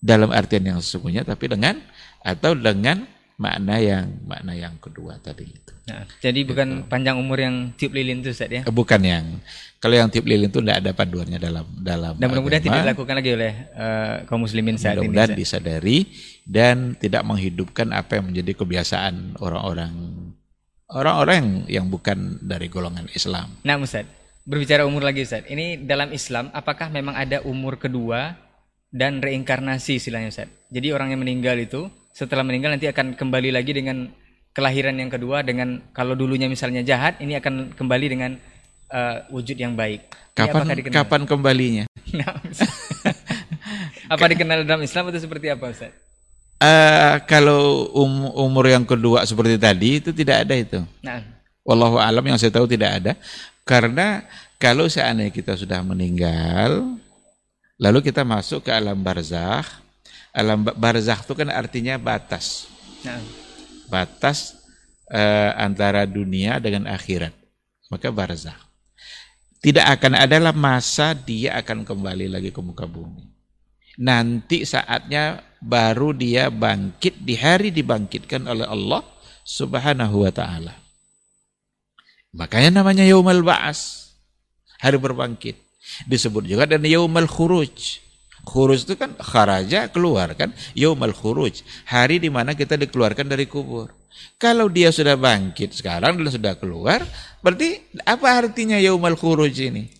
dalam 0.02 0.34
artian 0.34 0.66
yang 0.66 0.78
sesungguhnya 0.82 1.22
tapi 1.22 1.46
dengan 1.46 1.78
atau 2.22 2.58
dengan 2.58 3.06
makna 3.38 3.78
yang 3.78 4.10
makna 4.26 4.50
yang 4.50 4.74
kedua 4.82 5.14
tadi 5.22 5.46
itu. 5.46 5.72
nah, 5.86 6.02
jadi 6.18 6.42
bukan 6.42 6.90
panjang 6.90 7.14
umur 7.14 7.38
yang 7.38 7.70
tiup 7.78 7.94
lilin 7.94 8.18
itu 8.18 8.34
Ustaz 8.34 8.50
ya. 8.50 8.66
Eh, 8.66 8.74
Bukan 8.74 8.98
yang 8.98 9.38
kalau 9.78 9.94
yang 9.94 10.10
tiup 10.10 10.26
lilin 10.26 10.50
itu 10.50 10.58
tidak 10.58 10.82
ada 10.82 10.90
panduannya 10.90 11.38
dalam 11.38 11.66
dalam 11.78 12.18
Dan 12.18 12.34
mudah-mudahan 12.34 12.62
tidak 12.66 12.82
dilakukan 12.82 13.14
lagi 13.14 13.30
oleh 13.38 13.52
eh, 13.78 14.14
kaum 14.26 14.42
muslimin 14.42 14.74
saat 14.74 14.98
ini. 14.98 15.06
mudah-mudahan 15.06 15.38
disadari 15.38 15.98
dan 16.42 16.98
tidak 16.98 17.22
menghidupkan 17.22 17.94
apa 17.94 18.18
yang 18.18 18.34
menjadi 18.34 18.58
kebiasaan 18.58 19.38
orang-orang 19.38 19.94
orang-orang 20.92 21.68
yang, 21.68 21.86
bukan 21.88 22.40
dari 22.40 22.68
golongan 22.72 23.08
Islam. 23.12 23.60
Nah, 23.64 23.76
Ustaz, 23.80 24.08
berbicara 24.48 24.88
umur 24.88 25.04
lagi 25.04 25.24
Ustaz. 25.24 25.44
Ini 25.44 25.84
dalam 25.84 26.12
Islam 26.12 26.48
apakah 26.56 26.88
memang 26.88 27.16
ada 27.16 27.44
umur 27.44 27.76
kedua 27.76 28.36
dan 28.88 29.20
reinkarnasi 29.20 30.00
istilahnya 30.00 30.32
Ustaz? 30.32 30.48
Jadi 30.72 30.88
orang 30.92 31.12
yang 31.12 31.20
meninggal 31.20 31.60
itu 31.60 31.92
setelah 32.16 32.42
meninggal 32.42 32.74
nanti 32.74 32.88
akan 32.88 33.14
kembali 33.14 33.52
lagi 33.52 33.76
dengan 33.76 34.08
kelahiran 34.56 34.96
yang 34.96 35.12
kedua 35.12 35.44
dengan 35.44 35.78
kalau 35.94 36.18
dulunya 36.18 36.50
misalnya 36.50 36.82
jahat 36.82 37.20
ini 37.22 37.38
akan 37.38 37.76
kembali 37.76 38.06
dengan 38.08 38.34
eh, 38.90 39.16
wujud 39.30 39.54
yang 39.54 39.76
baik. 39.76 40.08
Kapan 40.32 40.66
kapan 40.88 41.22
kembalinya? 41.28 41.84
Nah, 42.08 42.40
apa 44.16 44.24
dikenal 44.32 44.64
dalam 44.64 44.80
Islam 44.80 45.12
atau 45.12 45.20
seperti 45.20 45.52
apa 45.52 45.68
Ustaz? 45.68 45.92
Eh, 46.58 47.14
kalau 47.30 47.86
um- 47.94 48.34
umur 48.34 48.66
yang 48.66 48.82
kedua 48.82 49.22
seperti 49.22 49.54
tadi 49.54 50.02
itu 50.02 50.10
tidak 50.10 50.42
ada 50.42 50.54
itu. 50.58 50.82
Nah, 51.06 51.22
Wallahu 51.62 52.02
alam 52.02 52.24
yang 52.26 52.34
saya 52.34 52.50
tahu 52.50 52.66
tidak 52.66 52.98
ada. 52.98 53.12
Karena 53.62 54.26
kalau 54.58 54.90
seandainya 54.90 55.30
kita 55.30 55.54
sudah 55.54 55.78
meninggal, 55.86 56.98
lalu 57.78 58.02
kita 58.02 58.26
masuk 58.26 58.66
ke 58.66 58.74
alam 58.74 58.98
barzakh. 58.98 59.70
Alam 60.34 60.66
ba- 60.66 60.74
barzakh 60.74 61.22
itu 61.22 61.34
kan 61.38 61.48
artinya 61.54 61.94
batas. 61.94 62.66
nah, 63.06 63.22
batas 63.86 64.58
eh, 65.14 65.52
antara 65.54 66.10
dunia 66.10 66.58
dengan 66.58 66.90
akhirat. 66.90 67.30
Maka 67.86 68.10
barzakh. 68.10 68.58
Tidak 69.62 69.86
akan 69.86 70.26
adalah 70.26 70.50
masa 70.50 71.14
dia 71.14 71.54
akan 71.62 71.86
kembali 71.86 72.26
lagi 72.26 72.50
ke 72.50 72.58
muka 72.58 72.82
bumi. 72.82 73.37
Nanti 73.98 74.62
saatnya 74.62 75.42
baru 75.58 76.14
dia 76.14 76.54
bangkit 76.54 77.18
di 77.26 77.34
hari 77.34 77.74
dibangkitkan 77.74 78.46
oleh 78.46 78.66
Allah 78.66 79.02
Subhanahu 79.42 80.22
wa 80.22 80.30
taala. 80.30 80.74
Makanya 82.30 82.82
namanya 82.82 83.02
yaumal 83.02 83.42
ba'as. 83.42 84.12
Hari 84.78 85.00
berbangkit. 85.02 85.58
Disebut 86.06 86.46
juga 86.46 86.68
dan 86.68 86.86
yaumal 86.86 87.26
khuruj. 87.26 87.98
Khuruj 88.46 88.86
itu 88.86 88.94
kan 88.94 89.18
kharaja 89.18 89.90
keluar 89.90 90.32
kan, 90.38 90.54
yaumal 90.72 91.10
khuruj, 91.10 91.66
hari 91.84 92.22
di 92.22 92.30
mana 92.30 92.54
kita 92.54 92.78
dikeluarkan 92.78 93.26
dari 93.26 93.50
kubur. 93.50 93.92
Kalau 94.38 94.70
dia 94.70 94.94
sudah 94.94 95.18
bangkit 95.18 95.74
sekarang 95.74 96.22
dan 96.22 96.30
sudah 96.30 96.54
keluar, 96.54 97.02
berarti 97.42 97.82
apa 98.06 98.46
artinya 98.46 98.78
yaumal 98.78 99.18
khuruj 99.18 99.52
ini? 99.58 99.90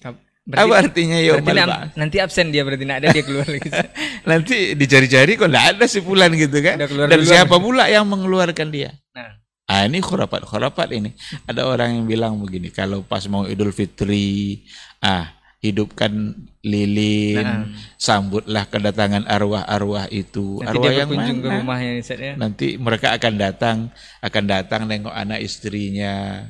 Apa 0.48 0.74
artinya 0.80 1.18
berarti 1.18 1.28
yaumal 1.28 1.54
nam- 1.54 1.68
ba'ats? 1.68 1.92
nanti 1.94 2.16
absen 2.18 2.46
dia 2.48 2.62
berarti 2.64 2.84
tidak 2.84 2.98
ada 2.98 3.08
dia 3.12 3.24
keluar 3.24 3.44
lagi. 3.44 3.68
Nanti 4.30 4.56
dicari-cari 4.72 5.32
kok 5.34 5.48
enggak 5.48 5.66
ada 5.76 5.84
si 5.84 6.00
fulan 6.00 6.32
gitu 6.32 6.56
kan. 6.60 6.76
Udah 6.76 6.88
keluar 6.88 7.06
Dan 7.08 7.18
duluan. 7.20 7.32
siapa 7.32 7.56
pula 7.56 7.84
yang 7.86 8.04
mengeluarkan 8.04 8.68
dia? 8.68 8.96
Nah, 9.12 9.36
Ah 9.64 9.84
ini 9.84 10.00
khurafat-khurafat 10.00 10.88
ini. 10.96 11.12
Ada 11.44 11.68
orang 11.68 12.00
yang 12.00 12.04
bilang 12.04 12.40
begini, 12.40 12.72
kalau 12.72 13.04
pas 13.04 13.20
mau 13.28 13.44
Idul 13.44 13.68
Fitri, 13.68 14.64
ah 14.98 15.28
hidupkan 15.60 16.32
lilin, 16.62 17.44
Nah. 17.44 17.68
sambutlah 17.96 18.64
kedatangan 18.64 19.28
arwah-arwah 19.28 20.08
itu. 20.08 20.64
nanti 20.64 20.72
arwah 20.72 20.92
yang 20.94 21.08
berkunjung 21.08 21.38
ke 21.38 21.48
mana? 21.48 21.56
rumahnya 21.60 21.90
ya. 22.00 22.32
Nanti 22.36 22.66
mereka 22.76 23.12
akan 23.12 23.34
datang, 23.36 23.76
akan 24.20 24.44
datang 24.46 24.80
nengok 24.86 25.12
anak 25.12 25.44
istrinya. 25.44 26.46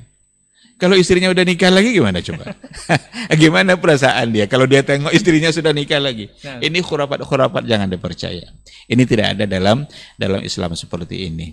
Kalau 0.79 0.95
istrinya 0.95 1.27
udah 1.35 1.43
nikah 1.43 1.75
lagi 1.75 1.91
gimana 1.91 2.23
coba? 2.23 2.55
gimana 3.43 3.75
perasaan 3.75 4.31
dia 4.31 4.47
kalau 4.47 4.63
dia 4.63 4.87
tengok 4.87 5.11
istrinya 5.11 5.51
sudah 5.51 5.75
nikah 5.75 5.99
lagi? 5.99 6.31
Nah. 6.47 6.63
Ini 6.63 6.79
khurafat-khurafat 6.79 7.67
jangan 7.67 7.91
dipercaya. 7.91 8.47
Ini 8.87 9.03
tidak 9.03 9.35
ada 9.35 9.45
dalam 9.51 9.91
dalam 10.15 10.41
Islam 10.47 10.79
seperti 10.79 11.27
ini. 11.27 11.51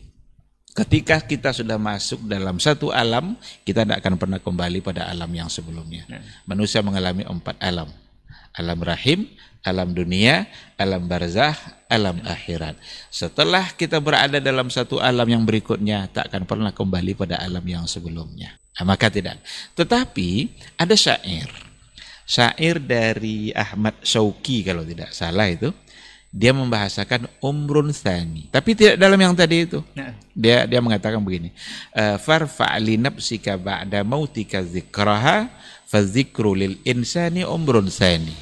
Ketika 0.77 1.23
kita 1.25 1.55
sudah 1.55 1.81
masuk 1.81 2.27
dalam 2.29 2.61
satu 2.61 2.93
alam, 2.93 3.33
kita 3.65 3.81
tidak 3.87 4.05
akan 4.05 4.13
pernah 4.19 4.39
kembali 4.43 4.85
pada 4.85 5.09
alam 5.09 5.31
yang 5.33 5.49
sebelumnya. 5.49 6.05
Nah. 6.05 6.21
Manusia 6.45 6.85
mengalami 6.85 7.25
empat 7.25 7.57
alam. 7.57 7.89
Alam 8.55 8.79
rahim, 8.83 9.27
alam 9.65 9.91
dunia, 9.91 10.45
alam 10.79 11.09
barzah, 11.09 11.57
alam 11.91 12.21
akhirat. 12.23 12.77
Setelah 13.11 13.73
kita 13.75 13.99
berada 13.99 14.37
dalam 14.39 14.69
satu 14.71 15.01
alam 15.01 15.25
yang 15.25 15.43
berikutnya, 15.43 16.07
tak 16.13 16.31
akan 16.31 16.45
pernah 16.47 16.71
kembali 16.71 17.17
pada 17.17 17.41
alam 17.41 17.63
yang 17.65 17.83
sebelumnya. 17.89 18.55
Nah, 18.79 18.85
maka 18.87 19.07
tidak. 19.11 19.39
Tetapi 19.75 20.51
ada 20.75 20.95
syair. 20.95 21.47
Syair 22.25 22.81
dari 22.81 23.53
Ahmad 23.53 23.99
Syauqi 24.01 24.65
kalau 24.65 24.81
tidak 24.81 25.13
salah 25.13 25.45
itu. 25.49 25.69
dia 26.35 26.51
membahasakan 26.51 27.31
umrun 27.39 27.95
thani. 27.95 28.51
Tapi 28.51 28.75
tidak 28.75 28.99
dalam 28.99 29.15
yang 29.15 29.31
tadi 29.31 29.63
itu. 29.63 29.79
Nah. 29.95 30.11
Dia 30.35 30.67
dia 30.67 30.83
mengatakan 30.83 31.23
begini. 31.23 31.55
eh, 31.95 32.19
Farfa' 32.19 32.75
li 32.83 32.99
nafsika 32.99 33.55
ba'da 33.55 34.03
mautika 34.03 34.59
dzikraha 34.59 35.47
fa 35.95 36.03
dzikru 36.03 36.51
lil 36.51 36.75
insani 36.83 37.47
umrun 37.47 37.87
thani. 37.87 38.35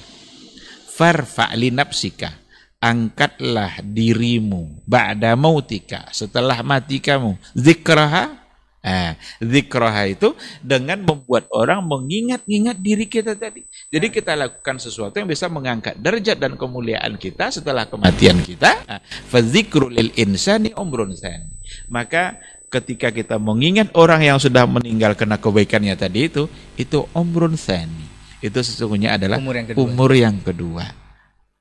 Farfa' 0.90 1.54
li 1.54 1.70
nafsika 1.70 2.34
angkatlah 2.82 3.86
dirimu 3.86 4.82
ba'da 4.90 5.38
mautika 5.38 6.10
setelah 6.10 6.66
mati 6.66 6.98
kamu 6.98 7.38
zikraha 7.54 8.44
Nah, 8.84 9.16
zikraha 9.40 10.12
itu 10.12 10.36
dengan 10.60 11.00
membuat 11.00 11.48
orang 11.56 11.80
mengingat-ingat 11.88 12.76
diri 12.84 13.08
kita 13.08 13.32
tadi. 13.32 13.64
Jadi 13.88 14.12
kita 14.12 14.36
lakukan 14.36 14.76
sesuatu 14.76 15.24
yang 15.24 15.32
bisa 15.32 15.48
mengangkat 15.48 15.96
derajat 15.96 16.36
dan 16.36 16.60
kemuliaan 16.60 17.16
kita 17.16 17.48
setelah 17.48 17.88
kematian 17.88 18.44
kita. 18.44 18.84
Nah, 18.84 19.00
Fadzikru 19.32 19.88
lil 19.88 20.12
insani 20.20 20.76
umrun 20.76 21.16
sani. 21.16 21.48
Maka 21.88 22.36
ketika 22.74 23.14
kita 23.14 23.38
mengingat 23.38 23.94
orang 23.94 24.26
yang 24.26 24.38
sudah 24.42 24.66
meninggal 24.66 25.14
karena 25.14 25.38
kebaikannya 25.38 25.94
tadi 25.94 26.26
itu, 26.26 26.50
itu 26.74 27.06
umrun 27.14 27.54
sani. 27.54 28.10
Itu 28.42 28.60
sesungguhnya 28.66 29.22
adalah 29.22 29.38
Umur 29.38 29.56
yang 29.56 29.68
kedua. 29.70 29.82
umur 29.86 30.12
yang 30.18 30.38
kedua. 30.42 30.86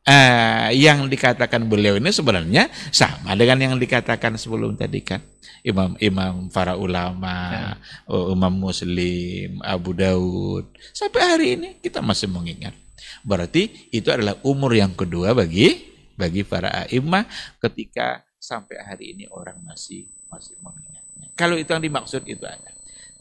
Eh, 0.02 0.82
yang 0.82 1.06
dikatakan 1.06 1.62
beliau 1.62 1.94
ini 1.94 2.10
sebenarnya 2.10 2.66
sama 2.90 3.38
dengan 3.38 3.70
yang 3.70 3.74
dikatakan 3.78 4.34
sebelum 4.34 4.74
tadi 4.74 4.98
kan 4.98 5.22
imam-imam 5.62 6.50
para 6.50 6.74
ulama, 6.74 7.70
oh, 8.10 8.34
imam 8.34 8.50
Muslim, 8.50 9.62
Abu 9.62 9.94
Daud 9.94 10.74
sampai 10.90 11.22
hari 11.22 11.46
ini 11.54 11.68
kita 11.78 12.02
masih 12.02 12.26
mengingat. 12.26 12.74
Berarti 13.22 13.70
itu 13.94 14.10
adalah 14.10 14.34
umur 14.42 14.74
yang 14.74 14.90
kedua 14.90 15.38
bagi 15.38 15.94
bagi 16.18 16.42
para 16.42 16.90
imam 16.90 17.22
ketika 17.62 18.26
sampai 18.42 18.82
hari 18.82 19.14
ini 19.14 19.30
orang 19.30 19.62
masih 19.62 20.10
masih 20.26 20.58
mengingatnya. 20.58 20.91
Kalau 21.32 21.56
itu 21.56 21.72
yang 21.72 21.82
dimaksud 21.82 22.22
itu 22.28 22.44
ada. 22.44 22.72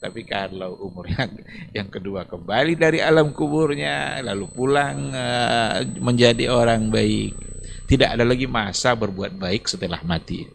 Tapi 0.02 0.26
kalau 0.26 0.82
umur 0.82 1.06
yang, 1.78 1.90
kedua 1.94 2.26
kembali 2.26 2.74
dari 2.74 2.98
alam 2.98 3.30
kuburnya, 3.38 4.18
lalu 4.26 4.50
pulang 4.50 5.14
eh, 5.14 5.86
menjadi 6.02 6.50
orang 6.50 6.90
baik, 6.90 7.38
tidak 7.86 8.18
ada 8.18 8.26
lagi 8.26 8.50
masa 8.50 8.98
berbuat 8.98 9.38
baik 9.38 9.70
setelah 9.70 10.02
mati. 10.02 10.50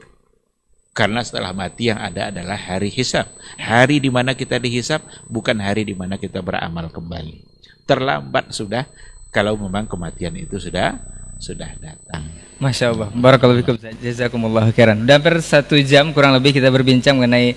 Karena 0.96 1.20
setelah 1.20 1.52
mati 1.52 1.92
yang 1.92 2.00
ada 2.00 2.32
adalah 2.32 2.56
hari 2.56 2.88
hisab. 2.88 3.28
Hari 3.60 4.00
di 4.00 4.08
mana 4.08 4.32
kita 4.32 4.56
dihisab 4.56 5.04
bukan 5.28 5.60
hari 5.60 5.84
di 5.84 5.92
mana 5.92 6.16
kita 6.16 6.40
beramal 6.40 6.88
kembali. 6.88 7.44
Terlambat 7.84 8.50
sudah 8.50 8.88
kalau 9.28 9.60
memang 9.60 9.84
kematian 9.84 10.32
itu 10.40 10.56
sudah 10.56 10.96
sudah 11.36 11.76
datang. 11.76 12.24
Masya 12.56 12.88
Allah, 12.96 13.08
Barakallahu 13.12 13.60
fikum. 13.60 13.76
Jazakumullah 14.00 14.72
khairan. 14.72 15.04
Udah 15.04 15.20
hampir 15.20 15.36
satu 15.44 15.76
jam 15.84 16.08
kurang 16.16 16.32
lebih 16.32 16.56
kita 16.56 16.72
berbincang 16.72 17.20
mengenai 17.20 17.52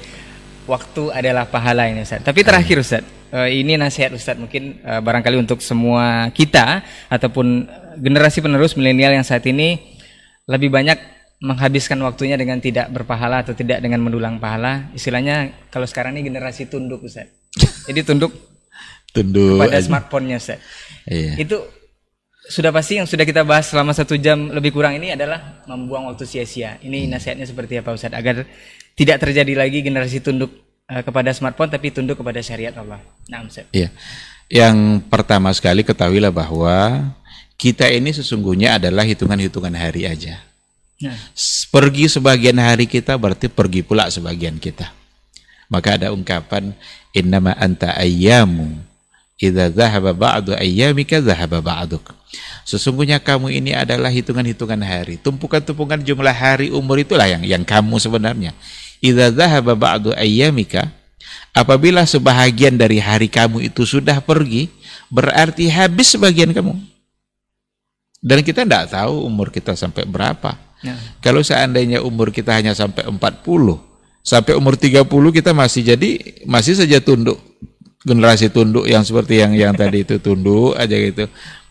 waktu 0.68 1.04
adalah 1.16 1.47
pahala 1.47 1.88
ini 1.88 2.04
Ustaz. 2.04 2.20
Tapi 2.20 2.43
terakhir 2.43 2.84
Ustaz, 2.84 3.04
eh, 3.32 3.64
ini 3.64 3.80
nasihat 3.80 4.12
Ustaz 4.12 4.36
mungkin 4.36 4.84
eh, 4.84 5.00
barangkali 5.00 5.39
untuk 5.39 5.64
semua 5.64 6.28
kita 6.36 6.84
ataupun 7.08 7.64
generasi 7.95 8.43
penerus 8.43 8.76
milenial 8.76 9.16
yang 9.16 9.24
saat 9.24 9.47
ini 9.47 9.80
lebih 10.52 10.68
banyak 10.68 11.00
menghabiskan 11.39 11.95
waktunya 12.04 12.36
dengan 12.36 12.60
tidak 12.60 12.91
berpahala 12.91 13.47
atau 13.47 13.56
tidak 13.56 13.80
dengan 13.80 14.04
mendulang 14.04 14.36
pahala. 14.43 14.91
Istilahnya 14.91 15.64
kalau 15.72 15.88
sekarang 15.88 16.20
ini 16.20 16.28
generasi 16.28 16.68
tunduk 16.68 17.08
Ustaz. 17.08 17.32
Jadi 17.88 18.04
tunduk 18.04 18.36
Tunduk 19.10 19.58
pada 19.58 19.80
aja. 19.80 19.88
smartphone-nya 19.88 20.38
Ustaz. 20.38 20.60
Iya. 21.08 21.39
Itu 21.39 21.66
sudah 22.50 22.74
pasti 22.74 22.97
yang 22.97 23.06
sudah 23.06 23.22
kita 23.30 23.45
bahas 23.45 23.70
selama 23.70 23.93
satu 23.93 24.18
jam 24.18 24.50
lebih 24.50 24.74
kurang 24.74 24.97
ini 24.97 25.14
adalah 25.14 25.62
membuang 25.70 26.10
waktu 26.10 26.26
sia-sia. 26.26 26.82
Ini 26.82 27.06
nasihatnya 27.06 27.45
seperti 27.45 27.78
apa 27.78 27.93
Ustaz? 27.93 28.10
Agar 28.10 28.50
tidak 28.97 29.22
terjadi 29.22 29.54
lagi 29.54 29.86
generasi 29.86 30.18
tunduk 30.18 30.50
eh, 30.89 31.06
kepada 31.06 31.30
smartphone 31.30 31.70
tapi 31.70 31.93
tunduk 31.93 32.18
kepada 32.18 32.41
syariat 32.41 32.74
Allah. 32.82 32.97
Nah 33.30 33.45
Ustaz. 33.45 33.70
Iya. 33.70 33.93
Yang 34.50 35.06
pertama 35.14 35.54
sekali 35.54 35.86
ketahuilah 35.86 36.34
bahwa 36.34 37.14
kita 37.54 37.86
ini 37.86 38.10
sesungguhnya 38.18 38.82
adalah 38.82 39.06
hitungan-hitungan 39.06 39.78
hari 39.78 40.10
aja. 40.10 40.41
Nah, 41.00 41.16
Pergi 41.70 42.10
sebagian 42.10 42.58
hari 42.58 42.89
kita 42.89 43.14
berarti 43.14 43.45
pergi 43.45 43.86
pula 43.86 44.10
sebagian 44.10 44.58
kita. 44.58 44.89
Maka 45.70 46.02
ada 46.02 46.10
ungkapan 46.10 46.74
innama 47.14 47.54
anta 47.54 47.93
ayyamu 47.93 48.88
idza 49.39 49.71
dhahaba 49.71 50.11
ba'du 50.11 50.51
ayyamika 50.53 51.23
dhahaba 51.23 51.63
ba'duk. 51.63 52.11
Sesungguhnya 52.67 53.17
kamu 53.17 53.49
ini 53.49 53.71
adalah 53.73 54.11
hitungan-hitungan 54.11 54.77
hari. 54.83 55.17
Tumpukan-tumpukan 55.17 56.03
jumlah 56.03 56.35
hari 56.35 56.69
umur 56.69 57.01
itulah 57.01 57.25
yang 57.25 57.41
yang 57.41 57.63
kamu 57.63 57.97
sebenarnya. 57.97 58.51
Idza 58.99 59.31
dhahaba 59.31 59.73
ba'du 59.73 60.11
ayyamika 60.13 60.91
apabila 61.55 62.03
sebahagian 62.03 62.75
dari 62.75 62.99
hari 62.99 63.31
kamu 63.31 63.71
itu 63.71 63.87
sudah 63.87 64.19
pergi, 64.21 64.69
berarti 65.07 65.71
habis 65.71 66.13
sebagian 66.13 66.51
kamu. 66.51 66.75
Dan 68.19 68.43
kita 68.43 68.67
tidak 68.67 68.91
tahu 68.91 69.23
umur 69.23 69.47
kita 69.47 69.79
sampai 69.79 70.03
berapa. 70.03 70.59
nah, 70.83 70.99
Kalau 71.23 71.39
seandainya 71.39 72.03
umur 72.03 72.35
kita 72.35 72.51
hanya 72.51 72.75
sampai 72.75 73.07
40, 73.07 73.15
sampai 74.19 74.53
umur 74.59 74.75
30 74.75 75.07
kita 75.07 75.55
masih 75.55 75.81
jadi 75.95 76.09
masih 76.43 76.75
saja 76.75 76.99
tunduk 76.99 77.39
generasi 78.04 78.47
tunduk 78.47 78.88
yang 78.88 79.04
seperti 79.04 79.43
yang 79.43 79.52
yang 79.56 79.74
tadi 79.76 80.08
itu 80.08 80.20
tunduk 80.20 80.76
aja 80.80 80.95
gitu. 80.95 81.28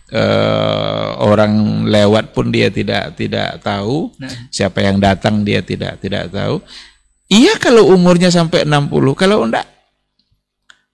Eh, 0.09 1.09
orang 1.21 1.85
lewat 1.85 2.33
pun 2.33 2.49
dia 2.49 2.73
tidak 2.73 3.13
tidak 3.13 3.61
tahu 3.61 4.09
Nah. 4.17 4.49
siapa 4.49 4.81
yang 4.81 4.97
datang 4.97 5.45
dia 5.45 5.61
tidak 5.61 6.01
tidak 6.01 6.33
tahu. 6.33 6.65
Iya 7.29 7.61
kalau 7.61 7.93
umurnya 7.93 8.33
sampai 8.33 8.65
60, 8.65 9.13
kalau 9.13 9.45
enggak 9.45 9.69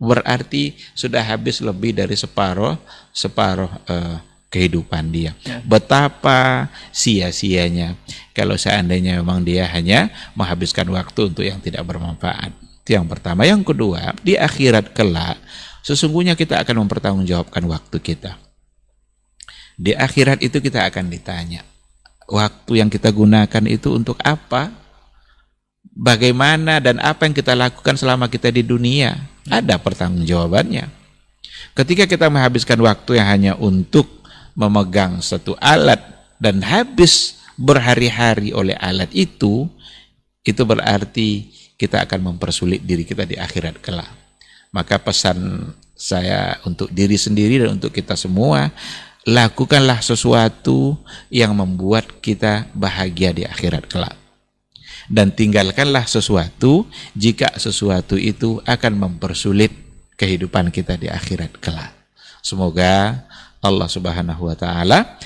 berarti 0.03 0.75
sudah 0.99 1.23
habis 1.23 1.63
lebih 1.63 1.95
dari 1.95 2.19
separuh 2.19 2.75
separuh 3.15 3.71
eh, 3.87 4.19
kehidupan 4.51 5.15
dia. 5.15 5.31
Ya. 5.47 5.63
Betapa 5.63 6.71
sia-sianya 6.91 7.95
kalau 8.35 8.59
seandainya 8.59 9.23
memang 9.23 9.47
dia 9.47 9.67
hanya 9.71 10.11
menghabiskan 10.35 10.91
waktu 10.91 11.31
untuk 11.31 11.47
yang 11.47 11.63
tidak 11.63 11.87
bermanfaat. 11.87 12.51
Itu 12.85 13.01
yang 13.01 13.09
pertama. 13.09 13.49
Yang 13.49 13.73
kedua, 13.73 14.13
di 14.21 14.37
akhirat 14.37 14.93
kelak 14.93 15.41
sesungguhnya 15.81 16.37
kita 16.37 16.61
akan 16.61 16.85
mempertanggungjawabkan 16.85 17.65
waktu 17.65 17.97
kita. 17.97 18.37
Di 19.81 19.97
akhirat 19.97 20.45
itu 20.45 20.61
kita 20.61 20.85
akan 20.93 21.09
ditanya, 21.09 21.65
waktu 22.29 22.85
yang 22.85 22.93
kita 22.93 23.09
gunakan 23.09 23.65
itu 23.65 23.89
untuk 23.97 24.21
apa? 24.21 24.69
Bagaimana 25.97 26.77
dan 26.77 27.01
apa 27.01 27.25
yang 27.25 27.33
kita 27.33 27.57
lakukan 27.57 27.97
selama 27.97 28.29
kita 28.29 28.53
di 28.53 28.61
dunia? 28.61 29.17
Ada 29.49 29.81
pertanggungjawabannya. 29.81 30.85
Ketika 31.73 32.05
kita 32.05 32.29
menghabiskan 32.29 32.77
waktu 32.85 33.17
yang 33.17 33.29
hanya 33.33 33.53
untuk 33.57 34.07
memegang 34.53 35.25
satu 35.25 35.57
alat 35.57 36.05
dan 36.37 36.61
habis 36.61 37.41
berhari-hari 37.57 38.53
oleh 38.53 38.77
alat 38.77 39.09
itu, 39.11 39.67
itu 40.45 40.63
berarti 40.63 41.51
kita 41.75 42.07
akan 42.07 42.35
mempersulit 42.35 42.83
diri 42.83 43.03
kita 43.03 43.27
di 43.27 43.35
akhirat 43.35 43.83
kelak. 43.83 44.11
Maka 44.75 44.99
pesan 44.99 45.71
saya 45.95 46.59
untuk 46.67 46.91
diri 46.91 47.15
sendiri 47.15 47.63
dan 47.63 47.79
untuk 47.79 47.95
kita 47.95 48.19
semua, 48.19 48.71
lakukanlah 49.25 50.03
sesuatu 50.03 50.99
yang 51.31 51.55
membuat 51.55 52.19
kita 52.19 52.67
bahagia 52.75 53.31
di 53.31 53.47
akhirat 53.47 53.87
kelak. 53.87 54.17
Dan 55.07 55.31
tinggalkanlah 55.37 56.09
sesuatu 56.09 56.89
jika 57.13 57.53
sesuatu 57.61 58.17
itu 58.17 58.59
akan 58.65 58.93
mempersulit 58.97 59.71
kehidupan 60.17 60.73
kita 60.73 60.97
di 60.97 61.13
akhirat 61.13 61.61
kelak. 61.61 61.93
Semoga 62.41 63.25
Allah 63.61 63.89
Subhanahu 63.89 64.49
wa 64.49 64.57
taala 64.57 65.17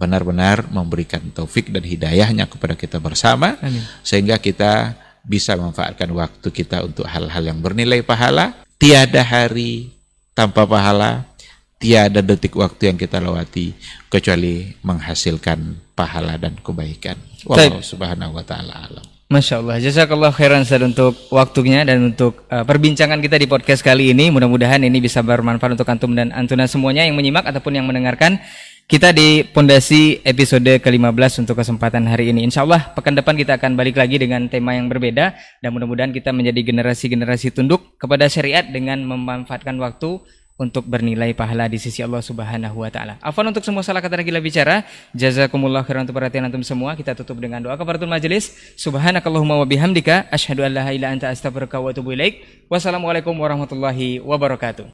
benar-benar 0.00 0.64
memberikan 0.72 1.20
taufik 1.28 1.68
dan 1.68 1.84
hidayahnya 1.84 2.48
kepada 2.48 2.72
kita 2.72 2.96
bersama 2.96 3.60
Amin. 3.60 3.84
sehingga 4.00 4.40
kita 4.40 4.96
bisa 5.24 5.56
memanfaatkan 5.56 6.08
waktu 6.12 6.48
kita 6.50 6.84
untuk 6.84 7.04
hal-hal 7.06 7.42
yang 7.44 7.58
bernilai 7.60 8.00
pahala. 8.04 8.54
Tiada 8.80 9.20
hari 9.20 9.92
tanpa 10.32 10.64
pahala, 10.64 11.28
tiada 11.76 12.24
detik 12.24 12.56
waktu 12.56 12.92
yang 12.92 12.98
kita 13.00 13.20
lewati 13.20 13.76
kecuali 14.08 14.72
menghasilkan 14.80 15.92
pahala 15.92 16.40
dan 16.40 16.56
kebaikan. 16.60 17.16
Wallahu 17.44 17.84
subhanahu 17.84 18.36
wa 18.36 18.44
taala 18.44 18.88
alam. 18.88 19.04
Masya 19.30 19.62
Allah, 19.62 19.78
jazakallah 19.78 20.34
khairan 20.34 20.66
Ustaz 20.66 20.82
untuk 20.82 21.14
waktunya 21.30 21.86
dan 21.86 22.10
untuk 22.10 22.50
uh, 22.50 22.66
perbincangan 22.66 23.22
kita 23.22 23.38
di 23.38 23.46
podcast 23.46 23.78
kali 23.78 24.10
ini. 24.10 24.26
Mudah-mudahan 24.26 24.82
ini 24.82 24.98
bisa 24.98 25.22
bermanfaat 25.22 25.78
untuk 25.78 25.86
antum 25.86 26.10
dan 26.18 26.34
antuna 26.34 26.66
semuanya 26.66 27.06
yang 27.06 27.14
menyimak 27.14 27.46
ataupun 27.46 27.78
yang 27.78 27.86
mendengarkan 27.86 28.42
kita 28.90 29.14
di 29.14 29.46
pondasi 29.46 30.18
episode 30.26 30.82
ke-15 30.82 31.46
untuk 31.46 31.62
kesempatan 31.62 32.10
hari 32.10 32.34
ini. 32.34 32.42
Insya 32.42 32.66
Allah 32.66 32.90
pekan 32.90 33.14
depan 33.14 33.38
kita 33.38 33.54
akan 33.54 33.78
balik 33.78 33.94
lagi 33.94 34.18
dengan 34.18 34.50
tema 34.50 34.74
yang 34.74 34.90
berbeda 34.90 35.30
dan 35.62 35.70
mudah-mudahan 35.70 36.10
kita 36.10 36.34
menjadi 36.34 36.74
generasi-generasi 36.74 37.54
tunduk 37.54 37.94
kepada 38.02 38.26
syariat 38.26 38.66
dengan 38.66 38.98
memanfaatkan 39.06 39.78
waktu 39.78 40.18
untuk 40.58 40.90
bernilai 40.90 41.30
pahala 41.38 41.70
di 41.70 41.78
sisi 41.78 42.02
Allah 42.02 42.18
Subhanahu 42.18 42.82
wa 42.82 42.90
taala. 42.90 43.14
Afwan 43.22 43.54
untuk 43.54 43.62
semua 43.62 43.86
salah 43.86 44.02
kata 44.02 44.18
dan 44.18 44.26
gila 44.26 44.42
bicara. 44.42 44.82
Jazakumullah 45.14 45.86
khairan 45.86 46.02
untuk 46.02 46.18
perhatian 46.18 46.50
antum 46.50 46.66
semua. 46.66 46.98
Kita 46.98 47.14
tutup 47.14 47.38
dengan 47.38 47.62
doa 47.62 47.78
kafaratul 47.78 48.10
majelis. 48.10 48.74
Subhanakallahumma 48.74 49.54
wa 49.54 49.66
bihamdika 49.70 50.26
asyhadu 50.34 50.66
an 50.66 50.74
anta 50.74 51.30
astaghfiruka 51.30 51.78
wa 51.78 51.94
atubu 51.94 52.10
ilaik. 52.18 52.66
Wassalamualaikum 52.66 53.38
warahmatullahi 53.38 54.18
wabarakatuh. 54.18 54.84